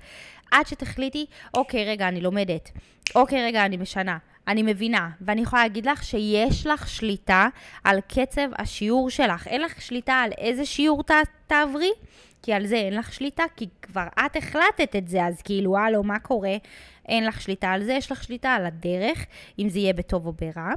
עד 0.51 0.67
שתחליטי, 0.67 1.25
אוקיי, 1.53 1.85
רגע, 1.85 2.07
אני 2.07 2.21
לומדת. 2.21 2.71
אוקיי, 3.15 3.45
רגע, 3.45 3.65
אני 3.65 3.77
משנה. 3.77 4.17
אני 4.47 4.63
מבינה, 4.63 5.09
ואני 5.21 5.41
יכולה 5.41 5.61
להגיד 5.61 5.85
לך 5.85 6.03
שיש 6.03 6.67
לך 6.67 6.89
שליטה 6.89 7.47
על 7.83 7.99
קצב 8.07 8.49
השיעור 8.55 9.09
שלך. 9.09 9.47
אין 9.47 9.61
לך 9.61 9.81
שליטה 9.81 10.13
על 10.13 10.31
איזה 10.37 10.65
שיעור 10.65 11.03
ת, 11.03 11.11
תעברי, 11.47 11.91
כי 12.41 12.53
על 12.53 12.65
זה 12.65 12.75
אין 12.75 12.95
לך 12.95 13.13
שליטה, 13.13 13.43
כי 13.55 13.67
כבר 13.81 14.07
את 14.25 14.35
החלטת 14.35 14.95
את 14.97 15.07
זה, 15.07 15.25
אז 15.25 15.41
כאילו, 15.41 15.77
הלו, 15.77 16.03
מה 16.03 16.19
קורה? 16.19 16.55
אין 17.07 17.25
לך 17.25 17.41
שליטה 17.41 17.69
על 17.69 17.83
זה, 17.83 17.93
יש 17.93 18.11
לך 18.11 18.23
שליטה 18.23 18.49
על 18.49 18.65
הדרך, 18.65 19.25
אם 19.59 19.69
זה 19.69 19.79
יהיה 19.79 19.93
בטוב 19.93 20.25
או 20.27 20.33
ברע. 20.33 20.73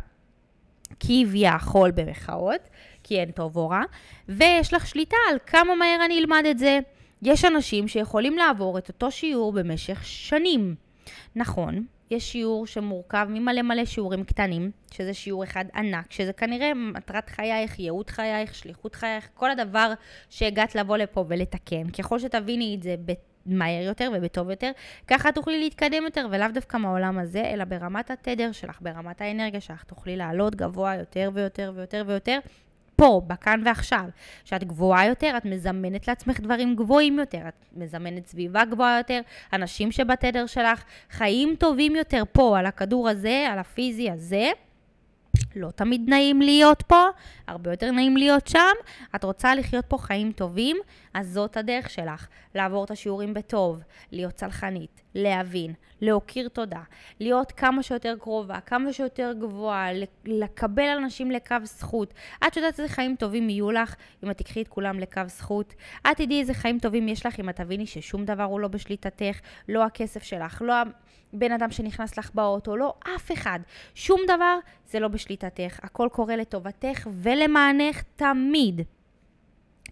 כביכול 1.00 1.90
במחאות, 1.90 2.60
כי 3.02 3.20
אין 3.20 3.30
טוב 3.30 3.56
או 3.56 3.68
רע, 3.68 3.82
ויש 4.28 4.74
לך 4.74 4.86
שליטה 4.86 5.16
על 5.30 5.38
כמה 5.46 5.74
מהר 5.74 6.04
אני 6.04 6.18
אלמד 6.18 6.44
את 6.50 6.58
זה. 6.58 6.78
יש 7.22 7.44
אנשים 7.44 7.88
שיכולים 7.88 8.36
לעבור 8.36 8.78
את 8.78 8.88
אותו 8.88 9.10
שיעור 9.10 9.52
במשך 9.52 10.04
שנים. 10.04 10.74
נכון, 11.36 11.84
יש 12.10 12.32
שיעור 12.32 12.66
שמורכב 12.66 13.26
ממלא 13.30 13.62
מלא 13.62 13.84
שיעורים 13.84 14.24
קטנים, 14.24 14.70
שזה 14.90 15.14
שיעור 15.14 15.44
אחד 15.44 15.64
ענק, 15.74 16.12
שזה 16.12 16.32
כנראה 16.32 16.74
מטרת 16.74 17.28
חייך, 17.28 17.78
ייעוד 17.78 18.10
חייך, 18.10 18.54
שליחות 18.54 18.94
חייך, 18.94 19.28
כל 19.34 19.50
הדבר 19.50 19.92
שהגעת 20.30 20.74
לבוא 20.74 20.96
לפה 20.96 21.24
ולתקן. 21.28 21.90
ככל 21.90 22.18
שתביני 22.18 22.74
את 22.74 22.82
זה 22.82 22.94
מהר 23.46 23.82
יותר 23.82 24.10
ובטוב 24.14 24.50
יותר, 24.50 24.70
ככה 25.06 25.32
תוכלי 25.32 25.58
להתקדם 25.58 26.02
יותר, 26.04 26.26
ולאו 26.30 26.48
דווקא 26.54 26.76
מהעולם 26.76 27.18
הזה, 27.18 27.42
אלא 27.44 27.64
ברמת 27.64 28.10
התדר 28.10 28.52
שלך, 28.52 28.78
ברמת 28.80 29.20
האנרגיה 29.20 29.60
שלך, 29.60 29.84
תוכלי 29.84 30.16
לעלות 30.16 30.54
גבוה 30.54 30.94
יותר 30.94 31.30
ויותר 31.34 31.72
ויותר 31.74 32.04
ויותר. 32.06 32.38
פה, 32.96 33.22
בכאן 33.26 33.62
ועכשיו. 33.64 34.04
כשאת 34.44 34.64
גבוהה 34.64 35.06
יותר, 35.06 35.34
את 35.36 35.44
מזמנת 35.44 36.08
לעצמך 36.08 36.40
דברים 36.40 36.76
גבוהים 36.76 37.18
יותר, 37.18 37.48
את 37.48 37.64
מזמנת 37.76 38.26
סביבה 38.26 38.64
גבוהה 38.64 38.98
יותר, 38.98 39.20
אנשים 39.52 39.92
שבתדר 39.92 40.46
שלך, 40.46 40.84
חיים 41.10 41.54
טובים 41.58 41.96
יותר 41.96 42.22
פה, 42.32 42.58
על 42.58 42.66
הכדור 42.66 43.08
הזה, 43.08 43.46
על 43.50 43.58
הפיזי 43.58 44.10
הזה. 44.10 44.50
לא 45.56 45.70
תמיד 45.70 46.02
נעים 46.08 46.42
להיות 46.42 46.82
פה, 46.82 47.04
הרבה 47.46 47.70
יותר 47.70 47.90
נעים 47.90 48.16
להיות 48.16 48.46
שם. 48.46 48.74
את 49.14 49.24
רוצה 49.24 49.54
לחיות 49.54 49.84
פה 49.88 49.98
חיים 49.98 50.32
טובים, 50.32 50.76
אז 51.14 51.32
זאת 51.32 51.56
הדרך 51.56 51.90
שלך. 51.90 52.26
לעבור 52.54 52.84
את 52.84 52.90
השיעורים 52.90 53.34
בטוב, 53.34 53.82
להיות 54.12 54.34
צלחנית, 54.34 55.02
להבין, 55.14 55.74
להכיר 56.00 56.48
תודה, 56.48 56.80
להיות 57.20 57.52
כמה 57.52 57.82
שיותר 57.82 58.14
קרובה, 58.20 58.60
כמה 58.60 58.92
שיותר 58.92 59.32
גבוהה, 59.38 59.88
לקבל 60.24 60.88
אנשים 60.98 61.30
לקו 61.30 61.56
זכות. 61.62 62.14
את 62.46 62.56
יודעת 62.56 62.80
איזה 62.80 62.94
חיים 62.94 63.16
טובים 63.18 63.50
יהיו 63.50 63.70
לך 63.70 63.94
אם 64.24 64.30
את 64.30 64.38
תקחי 64.38 64.62
את 64.62 64.68
כולם 64.68 64.98
לקו 64.98 65.22
זכות. 65.26 65.74
את 66.10 66.16
תדעי 66.16 66.40
איזה 66.40 66.54
חיים 66.54 66.78
טובים 66.78 67.08
יש 67.08 67.26
לך 67.26 67.40
אם 67.40 67.48
את 67.48 67.56
תביני 67.56 67.86
ששום 67.86 68.24
דבר 68.24 68.42
הוא 68.42 68.60
לא 68.60 68.68
בשליטתך, 68.68 69.38
לא 69.68 69.84
הכסף 69.84 70.22
שלך, 70.22 70.62
לא 70.62 70.74
הבן 71.34 71.52
אדם 71.52 71.70
שנכנס 71.70 72.18
לך 72.18 72.30
באוטו, 72.34 72.76
לא 72.76 72.94
אף 73.16 73.32
אחד. 73.32 73.58
שום 73.94 74.20
דבר 74.28 74.58
זה 74.86 75.00
לא 75.00 75.08
בשליטתך. 75.08 75.43
הכל 75.82 76.08
קורה 76.12 76.36
לטובתך 76.36 77.08
ולמענך 77.12 78.02
תמיד. 78.16 78.80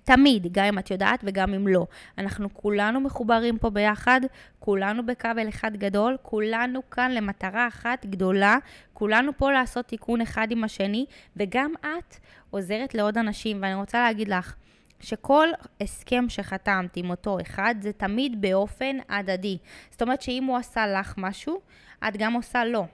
תמיד, 0.04 0.52
גם 0.52 0.64
אם 0.64 0.78
את 0.78 0.90
יודעת 0.90 1.20
וגם 1.24 1.54
אם 1.54 1.68
לא. 1.68 1.86
אנחנו 2.18 2.54
כולנו 2.54 3.00
מחוברים 3.00 3.58
פה 3.58 3.70
ביחד, 3.70 4.20
כולנו 4.58 5.06
בכבל 5.06 5.48
אחד 5.48 5.76
גדול, 5.76 6.16
כולנו 6.22 6.90
כאן 6.90 7.10
למטרה 7.10 7.68
אחת 7.68 8.06
גדולה, 8.06 8.56
כולנו 8.92 9.32
פה 9.36 9.52
לעשות 9.52 9.86
תיקון 9.86 10.20
אחד 10.20 10.50
עם 10.50 10.64
השני, 10.64 11.06
וגם 11.36 11.72
את 11.80 12.16
עוזרת 12.50 12.94
לעוד 12.94 13.18
אנשים. 13.18 13.58
ואני 13.62 13.74
רוצה 13.74 14.02
להגיד 14.02 14.28
לך, 14.28 14.54
שכל 15.00 15.48
הסכם 15.80 16.24
שחתמת 16.28 16.96
עם 16.96 17.10
אותו 17.10 17.38
אחד 17.40 17.74
זה 17.80 17.92
תמיד 17.92 18.40
באופן 18.40 18.96
הדדי. 19.08 19.58
זאת 19.90 20.02
אומרת 20.02 20.22
שאם 20.22 20.44
הוא 20.44 20.56
עשה 20.56 20.86
לך 20.86 21.14
משהו, 21.18 21.60
את 22.08 22.16
גם 22.16 22.32
עושה 22.32 22.64
לו, 22.64 22.86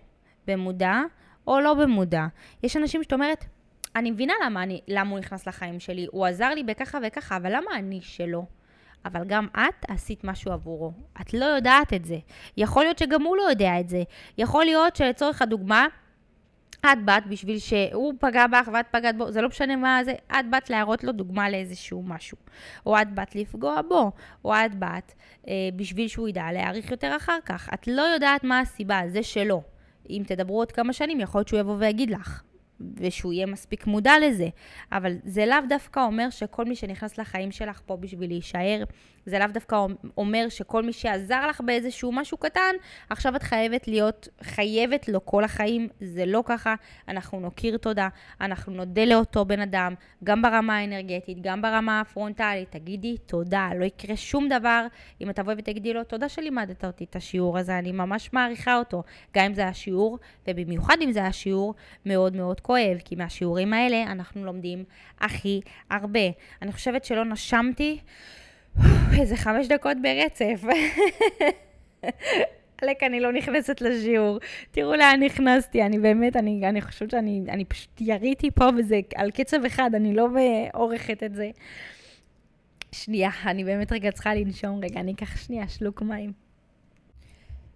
במודע 0.46 1.00
או 1.48 1.60
לא 1.60 1.74
במודע. 1.74 2.26
יש 2.62 2.76
אנשים 2.76 3.02
שאת 3.02 3.12
אומרת, 3.12 3.44
אני 3.96 4.10
מבינה 4.10 4.32
למה, 4.44 4.62
אני, 4.62 4.80
למה 4.88 5.10
הוא 5.10 5.18
נכנס 5.18 5.46
לחיים 5.46 5.80
שלי, 5.80 6.06
הוא 6.10 6.26
עזר 6.26 6.48
לי 6.48 6.62
בככה 6.62 6.98
וככה, 7.06 7.36
אבל 7.36 7.56
למה 7.56 7.70
אני 7.76 8.00
שלו? 8.02 8.46
אבל 9.04 9.24
גם 9.24 9.46
את 9.52 9.90
עשית 9.90 10.24
משהו 10.24 10.52
עבורו. 10.52 10.92
את 11.20 11.34
לא 11.34 11.44
יודעת 11.44 11.92
את 11.94 12.04
זה. 12.04 12.18
יכול 12.56 12.82
להיות 12.84 12.98
שגם 12.98 13.22
הוא 13.22 13.36
לא 13.36 13.42
יודע 13.42 13.80
את 13.80 13.88
זה. 13.88 14.02
יכול 14.38 14.64
להיות 14.64 14.96
שלצורך 14.96 15.42
הדוגמה, 15.42 15.86
את 16.80 17.04
באת 17.04 17.26
בשביל 17.26 17.58
שהוא 17.58 18.14
פגע 18.20 18.46
בך 18.46 18.68
ואת 18.72 18.86
פגעת 18.90 19.16
בו, 19.16 19.32
זה 19.32 19.40
לא 19.40 19.48
משנה 19.48 19.76
מה 19.76 20.00
זה, 20.04 20.12
את 20.12 20.50
באת 20.50 20.70
להראות 20.70 21.04
לו 21.04 21.12
דוגמה 21.12 21.50
לאיזשהו 21.50 22.02
משהו. 22.02 22.36
או 22.86 23.00
את 23.02 23.14
באת 23.14 23.34
לפגוע 23.34 23.82
בו, 23.88 24.12
או 24.44 24.54
את 24.54 24.74
באת 24.74 25.12
אה, 25.48 25.52
בשביל 25.76 26.08
שהוא 26.08 26.28
ידע 26.28 26.52
להעריך 26.52 26.90
יותר 26.90 27.16
אחר 27.16 27.38
כך. 27.44 27.68
את 27.74 27.88
לא 27.88 28.02
יודעת 28.02 28.44
מה 28.44 28.60
הסיבה, 28.60 29.00
זה 29.08 29.22
שלו. 29.22 29.77
אם 30.10 30.22
תדברו 30.26 30.58
עוד 30.58 30.72
כמה 30.72 30.92
שנים, 30.92 31.20
יכול 31.20 31.38
להיות 31.38 31.48
שהוא 31.48 31.60
יבוא 31.60 31.76
ויגיד 31.78 32.10
לך. 32.10 32.42
ושהוא 32.96 33.32
יהיה 33.32 33.46
מספיק 33.46 33.86
מודע 33.86 34.12
לזה. 34.26 34.48
אבל 34.92 35.16
זה 35.24 35.46
לאו 35.46 35.58
דווקא 35.68 36.00
אומר 36.00 36.30
שכל 36.30 36.64
מי 36.64 36.76
שנכנס 36.76 37.18
לחיים 37.18 37.52
שלך 37.52 37.80
פה 37.86 37.96
בשביל 37.96 38.30
להישאר, 38.30 38.84
זה 39.28 39.38
לאו 39.38 39.46
דווקא 39.52 39.86
אומר 40.16 40.48
שכל 40.48 40.82
מי 40.82 40.92
שעזר 40.92 41.46
לך 41.46 41.60
באיזשהו 41.60 42.12
משהו 42.12 42.38
קטן, 42.38 42.74
עכשיו 43.10 43.36
את 43.36 43.42
חייבת 43.42 43.88
להיות, 43.88 44.28
חייבת 44.42 45.08
לו 45.08 45.26
כל 45.26 45.44
החיים. 45.44 45.88
זה 46.00 46.26
לא 46.26 46.42
ככה. 46.46 46.74
אנחנו 47.08 47.40
נוקיר 47.40 47.76
תודה, 47.76 48.08
אנחנו 48.40 48.72
נודה 48.72 49.04
לאותו 49.04 49.44
בן 49.44 49.60
אדם, 49.60 49.94
גם 50.24 50.42
ברמה 50.42 50.76
האנרגטית, 50.76 51.38
גם 51.40 51.62
ברמה 51.62 52.00
הפרונטלית. 52.00 52.70
תגידי 52.70 53.16
תודה, 53.26 53.70
לא 53.76 53.84
יקרה 53.84 54.16
שום 54.16 54.48
דבר 54.48 54.86
אם 55.20 55.32
תבואי 55.32 55.54
ותגידי 55.58 55.92
לו, 55.94 56.04
תודה 56.04 56.28
שלימדת 56.28 56.84
אותי 56.84 57.04
את 57.04 57.16
השיעור 57.16 57.58
הזה, 57.58 57.78
אני 57.78 57.92
ממש 57.92 58.32
מעריכה 58.32 58.76
אותו. 58.78 59.02
גם 59.36 59.44
אם 59.44 59.54
זה 59.54 59.60
היה 59.60 59.74
שיעור, 59.74 60.18
ובמיוחד 60.48 60.96
אם 61.00 61.12
זה 61.12 61.18
היה 61.18 61.32
שיעור 61.32 61.74
מאוד 62.06 62.36
מאוד 62.36 62.60
כואב, 62.60 62.98
כי 63.04 63.14
מהשיעורים 63.16 63.72
האלה 63.72 64.02
אנחנו 64.02 64.44
לומדים 64.44 64.84
הכי 65.20 65.60
הרבה. 65.90 66.20
אני 66.62 66.72
חושבת 66.72 67.04
שלא 67.04 67.24
נשמתי. 67.24 67.98
איזה 69.20 69.36
חמש 69.36 69.68
דקות 69.68 69.96
ברצף. 70.02 70.62
עלק, 72.82 73.02
אני 73.02 73.20
לא 73.20 73.32
נכנסת 73.32 73.80
לשיעור. 73.80 74.38
תראו 74.70 74.94
לאן 74.94 75.22
נכנסתי, 75.22 75.82
אני 75.82 75.98
באמת, 75.98 76.36
אני, 76.36 76.68
אני 76.68 76.80
חושבת 76.80 77.10
שאני 77.10 77.44
אני 77.48 77.64
פשוט 77.64 78.00
יריתי 78.00 78.50
פה 78.50 78.64
וזה 78.78 79.00
על 79.16 79.30
קצב 79.30 79.64
אחד, 79.64 79.90
אני 79.94 80.14
לא 80.14 80.28
עורכת 80.74 81.22
את 81.22 81.34
זה. 81.34 81.50
שנייה, 82.92 83.30
אני 83.46 83.64
באמת 83.64 83.92
רגע 83.92 84.10
צריכה 84.10 84.34
לנשום 84.34 84.80
רגע, 84.84 85.00
אני 85.00 85.12
אקח 85.12 85.36
שנייה 85.36 85.68
שלוק 85.68 86.02
מים. 86.02 86.32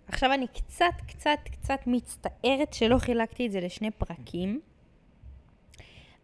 עכשיו 0.09 0.33
אני 0.33 0.47
קצת, 0.47 0.95
קצת, 1.09 1.39
קצת 1.53 1.81
מצטערת 1.87 2.73
שלא 2.73 2.99
חילקתי 2.99 3.47
את 3.47 3.53
זה 3.53 3.61
לשני 3.61 3.91
פרקים, 3.91 4.61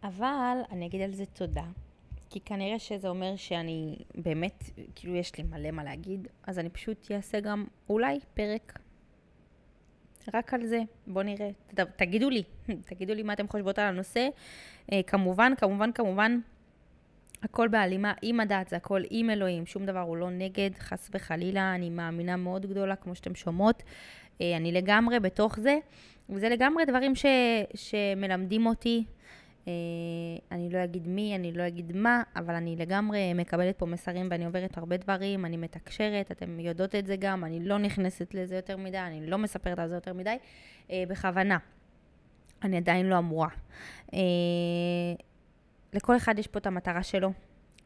אבל 0.02 0.58
אני 0.70 0.86
אגיד 0.86 1.00
על 1.00 1.12
זה 1.12 1.26
תודה. 1.26 1.64
כי 2.30 2.40
כנראה 2.40 2.78
שזה 2.78 3.08
אומר 3.08 3.36
שאני 3.36 3.96
באמת, 4.14 4.64
כאילו 4.94 5.16
יש 5.16 5.38
לי 5.38 5.44
מלא 5.44 5.70
מה 5.70 5.84
להגיד, 5.84 6.28
אז 6.46 6.58
אני 6.58 6.68
פשוט 6.68 7.10
אעשה 7.10 7.40
גם 7.40 7.64
אולי 7.88 8.18
פרק 8.34 8.78
רק 10.34 10.54
על 10.54 10.66
זה. 10.66 10.80
בואו 11.06 11.24
נראה. 11.24 11.50
ת, 11.74 11.80
תגידו 11.80 12.30
לי, 12.30 12.42
תגידו 12.90 13.14
לי 13.14 13.22
מה 13.22 13.32
אתם 13.32 13.48
חושבות 13.48 13.78
על 13.78 13.86
הנושא. 13.86 14.28
אה, 14.92 15.00
כמובן, 15.06 15.52
כמובן, 15.56 15.92
כמובן, 15.92 16.40
הכל 17.42 17.68
בהלימה 17.68 18.12
עם 18.22 18.40
הדת, 18.40 18.68
זה 18.68 18.76
הכל 18.76 19.02
עם 19.10 19.30
אלוהים, 19.30 19.66
שום 19.66 19.86
דבר 19.86 20.00
הוא 20.00 20.16
לא 20.16 20.30
נגד, 20.30 20.70
חס 20.78 21.10
וחלילה, 21.14 21.74
אני 21.74 21.90
מאמינה 21.90 22.36
מאוד 22.36 22.66
גדולה, 22.66 22.96
כמו 22.96 23.14
שאתם 23.14 23.34
שומעות. 23.34 23.82
אה, 24.40 24.56
אני 24.56 24.72
לגמרי 24.72 25.20
בתוך 25.20 25.58
זה, 25.58 25.78
וזה 26.30 26.48
לגמרי 26.48 26.84
דברים 26.84 27.14
ש, 27.14 27.26
שמלמדים 27.74 28.66
אותי 28.66 29.04
אני 30.52 30.70
לא 30.70 30.84
אגיד 30.84 31.08
מי, 31.08 31.34
אני 31.36 31.52
לא 31.52 31.66
אגיד 31.66 31.96
מה, 31.96 32.22
אבל 32.36 32.54
אני 32.54 32.76
לגמרי 32.76 33.34
מקבלת 33.34 33.78
פה 33.78 33.86
מסרים 33.86 34.28
ואני 34.30 34.44
עוברת 34.44 34.78
הרבה 34.78 34.96
דברים, 34.96 35.44
אני 35.44 35.56
מתקשרת, 35.56 36.30
אתן 36.32 36.60
יודעות 36.60 36.94
את 36.94 37.06
זה 37.06 37.16
גם, 37.16 37.44
אני 37.44 37.64
לא 37.64 37.78
נכנסת 37.78 38.34
לזה 38.34 38.56
יותר 38.56 38.76
מדי, 38.76 38.98
אני 38.98 39.26
לא 39.26 39.38
מספרת 39.38 39.78
על 39.78 39.88
זה 39.88 39.94
יותר 39.94 40.12
מדי, 40.12 40.36
אה, 40.90 41.04
בכוונה. 41.08 41.58
אני 42.62 42.76
עדיין 42.76 43.06
לא 43.06 43.18
אמורה. 43.18 43.48
אה, 44.14 44.18
לכל 45.92 46.16
אחד 46.16 46.38
יש 46.38 46.46
פה 46.46 46.58
את 46.58 46.66
המטרה 46.66 47.02
שלו. 47.02 47.32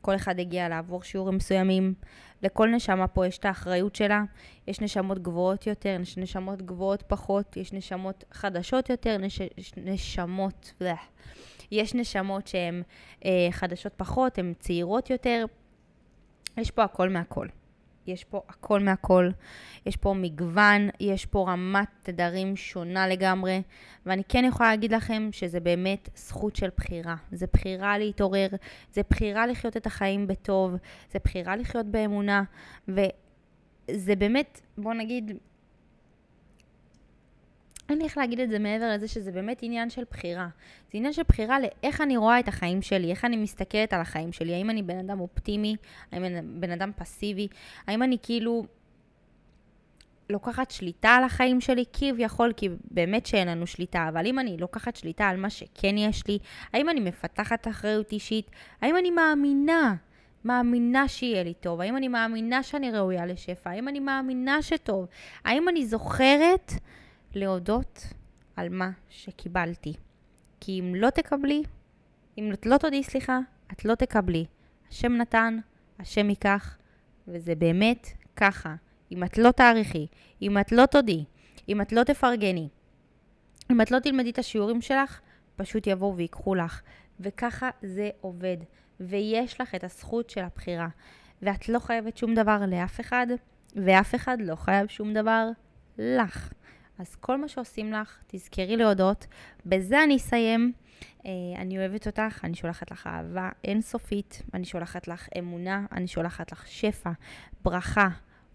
כל 0.00 0.14
אחד 0.14 0.40
הגיע 0.40 0.68
לעבור 0.68 1.02
שיעורים 1.02 1.36
מסוימים. 1.36 1.94
לכל 2.42 2.68
נשמה 2.68 3.08
פה 3.08 3.26
יש 3.26 3.38
את 3.38 3.44
האחריות 3.44 3.94
שלה. 3.94 4.22
יש 4.66 4.80
נשמות 4.80 5.18
גבוהות 5.18 5.66
יותר, 5.66 5.98
יש 6.02 6.18
נשמות 6.18 6.62
גבוהות 6.62 7.02
פחות, 7.06 7.56
יש 7.56 7.72
נשמות 7.72 8.24
חדשות 8.32 8.90
יותר, 8.90 9.18
נש... 9.18 9.40
נשמות... 9.76 10.72
יש 11.72 11.94
נשמות 11.94 12.46
שהן 12.46 12.82
אה, 13.24 13.48
חדשות 13.50 13.92
פחות, 13.96 14.38
הן 14.38 14.52
צעירות 14.58 15.10
יותר. 15.10 15.44
יש 16.56 16.70
פה 16.70 16.84
הכל 16.84 17.08
מהכל. 17.08 17.46
יש 18.06 18.24
פה 18.24 18.40
הכל 18.48 18.80
מהכל, 18.80 19.30
יש 19.86 19.96
פה 19.96 20.14
מגוון, 20.14 20.88
יש 21.00 21.26
פה 21.26 21.44
רמת 21.48 21.88
תדרים 22.02 22.56
שונה 22.56 23.08
לגמרי, 23.08 23.62
ואני 24.06 24.22
כן 24.28 24.44
יכולה 24.48 24.70
להגיד 24.70 24.92
לכם 24.92 25.28
שזה 25.32 25.60
באמת 25.60 26.08
זכות 26.16 26.56
של 26.56 26.68
בחירה. 26.76 27.16
זה 27.32 27.46
בחירה 27.52 27.98
להתעורר, 27.98 28.48
זה 28.92 29.00
בחירה 29.10 29.46
לחיות 29.46 29.76
את 29.76 29.86
החיים 29.86 30.26
בטוב, 30.26 30.74
זה 31.12 31.18
בחירה 31.24 31.56
לחיות 31.56 31.86
באמונה, 31.86 32.42
וזה 32.88 34.16
באמת, 34.16 34.60
בוא 34.78 34.94
נגיד, 34.94 35.38
אין 37.92 37.98
לי 37.98 38.04
איך 38.04 38.18
להגיד 38.18 38.40
את 38.40 38.48
זה 38.48 38.58
מעבר 38.58 38.90
לזה 38.94 39.08
שזה 39.08 39.32
באמת 39.32 39.58
עניין 39.62 39.90
של 39.90 40.04
בחירה. 40.10 40.48
זה 40.92 40.98
עניין 40.98 41.12
של 41.12 41.22
בחירה 41.28 41.58
לאיך 41.60 42.00
אני 42.00 42.16
רואה 42.16 42.40
את 42.40 42.48
החיים 42.48 42.82
שלי, 42.82 43.10
איך 43.10 43.24
אני 43.24 43.36
מסתכלת 43.36 43.92
על 43.92 44.00
החיים 44.00 44.32
שלי, 44.32 44.54
האם 44.54 44.70
אני 44.70 44.82
בן 44.82 44.98
אדם 44.98 45.20
אופטימי, 45.20 45.76
האם 46.12 46.24
אני 46.24 46.40
בן 46.42 46.70
אדם 46.70 46.90
פסיבי, 46.96 47.48
האם 47.86 48.02
אני 48.02 48.16
כאילו 48.22 48.66
לוקחת 50.30 50.70
שליטה 50.70 51.08
על 51.08 51.24
החיים 51.24 51.60
שלי, 51.60 51.84
כביכול, 51.92 52.52
כי 52.56 52.68
באמת 52.90 53.26
שאין 53.26 53.48
לנו 53.48 53.66
שליטה, 53.66 54.08
אבל 54.08 54.26
אם 54.26 54.38
אני 54.38 54.56
לוקחת 54.56 54.96
שליטה 54.96 55.28
על 55.28 55.36
מה 55.36 55.50
שכן 55.50 55.98
יש 55.98 56.26
לי, 56.26 56.38
האם 56.72 56.88
אני 56.88 57.00
מפתחת 57.00 57.68
אחריות 57.68 58.12
אישית, 58.12 58.50
האם 58.80 58.96
אני 58.96 59.10
מאמינה 59.10 59.94
מאמינה 60.44 61.08
שיהיה 61.08 61.42
לי 61.42 61.54
טוב? 61.54 61.80
האם 61.80 61.96
אני 61.96 62.08
מאמינה 62.08 62.62
שאני 62.62 62.90
ראויה 62.90 63.26
לשפע? 63.26 63.70
האם 63.70 63.88
אני 63.88 64.00
מאמינה 64.00 64.62
שטוב? 64.62 65.06
האם 65.44 65.68
אני 65.68 65.86
זוכרת 65.86 66.72
להודות 67.36 68.06
על 68.56 68.68
מה 68.68 68.90
שקיבלתי. 69.08 69.94
כי 70.60 70.80
אם 70.80 70.94
לא 70.94 71.10
תקבלי, 71.10 71.62
אם 72.38 72.52
את 72.52 72.66
לא 72.66 72.78
תודי 72.78 73.02
סליחה, 73.02 73.38
את 73.72 73.84
לא 73.84 73.94
תקבלי. 73.94 74.46
השם 74.90 75.12
נתן, 75.12 75.58
השם 75.98 76.30
ייקח, 76.30 76.78
וזה 77.28 77.54
באמת 77.54 78.06
ככה. 78.36 78.74
אם 79.12 79.24
את 79.24 79.38
לא 79.38 79.50
תעריכי, 79.50 80.06
אם 80.42 80.58
את 80.58 80.72
לא 80.72 80.86
תודי, 80.86 81.24
אם 81.68 81.80
את 81.80 81.92
לא 81.92 82.04
תפרגני, 82.04 82.68
אם 83.70 83.80
את 83.80 83.90
לא 83.90 83.98
תלמדי 83.98 84.30
את 84.30 84.38
השיעורים 84.38 84.82
שלך, 84.82 85.20
פשוט 85.56 85.86
יבואו 85.86 86.16
ויקחו 86.16 86.54
לך. 86.54 86.82
וככה 87.20 87.70
זה 87.82 88.10
עובד. 88.20 88.56
ויש 89.00 89.60
לך 89.60 89.74
את 89.74 89.84
הזכות 89.84 90.30
של 90.30 90.44
הבחירה. 90.44 90.88
ואת 91.42 91.68
לא 91.68 91.78
חייבת 91.78 92.16
שום 92.16 92.34
דבר 92.34 92.58
לאף 92.68 93.00
אחד, 93.00 93.26
ואף 93.76 94.14
אחד 94.14 94.36
לא 94.40 94.56
חייב 94.56 94.86
שום 94.86 95.14
דבר 95.14 95.48
לך. 95.98 96.52
אז 96.98 97.14
כל 97.14 97.40
מה 97.40 97.48
שעושים 97.48 97.92
לך, 97.92 98.18
תזכרי 98.26 98.76
להודות. 98.76 99.26
בזה 99.66 100.04
אני 100.04 100.16
אסיים. 100.16 100.72
Uh, 101.18 101.26
אני 101.58 101.78
אוהבת 101.78 102.06
אותך, 102.06 102.40
אני 102.44 102.54
שולחת 102.54 102.90
לך 102.90 103.06
אהבה 103.06 103.50
אינסופית, 103.64 104.42
אני 104.54 104.64
שולחת 104.64 105.08
לך 105.08 105.28
אמונה, 105.38 105.86
אני 105.92 106.06
שולחת 106.06 106.52
לך 106.52 106.66
שפע, 106.66 107.10
ברכה, 107.64 108.08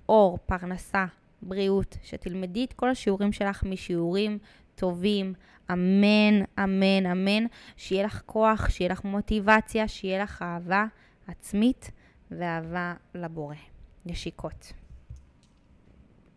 אור, 0.09 0.37
פרנסה, 0.45 1.05
בריאות, 1.41 1.97
שתלמדי 2.03 2.65
את 2.65 2.73
כל 2.73 2.89
השיעורים 2.89 3.31
שלך 3.31 3.63
משיעורים 3.63 4.37
טובים, 4.75 5.33
אמן, 5.71 6.43
אמן, 6.63 7.05
אמן, 7.11 7.45
שיהיה 7.77 8.05
לך 8.05 8.21
כוח, 8.25 8.69
שיהיה 8.69 8.91
לך 8.91 9.03
מוטיבציה, 9.03 9.87
שיהיה 9.87 10.23
לך 10.23 10.41
אהבה 10.41 10.85
עצמית 11.27 11.91
ואהבה 12.31 12.93
לבורא. 13.15 13.55
נשיקות. 14.05 14.73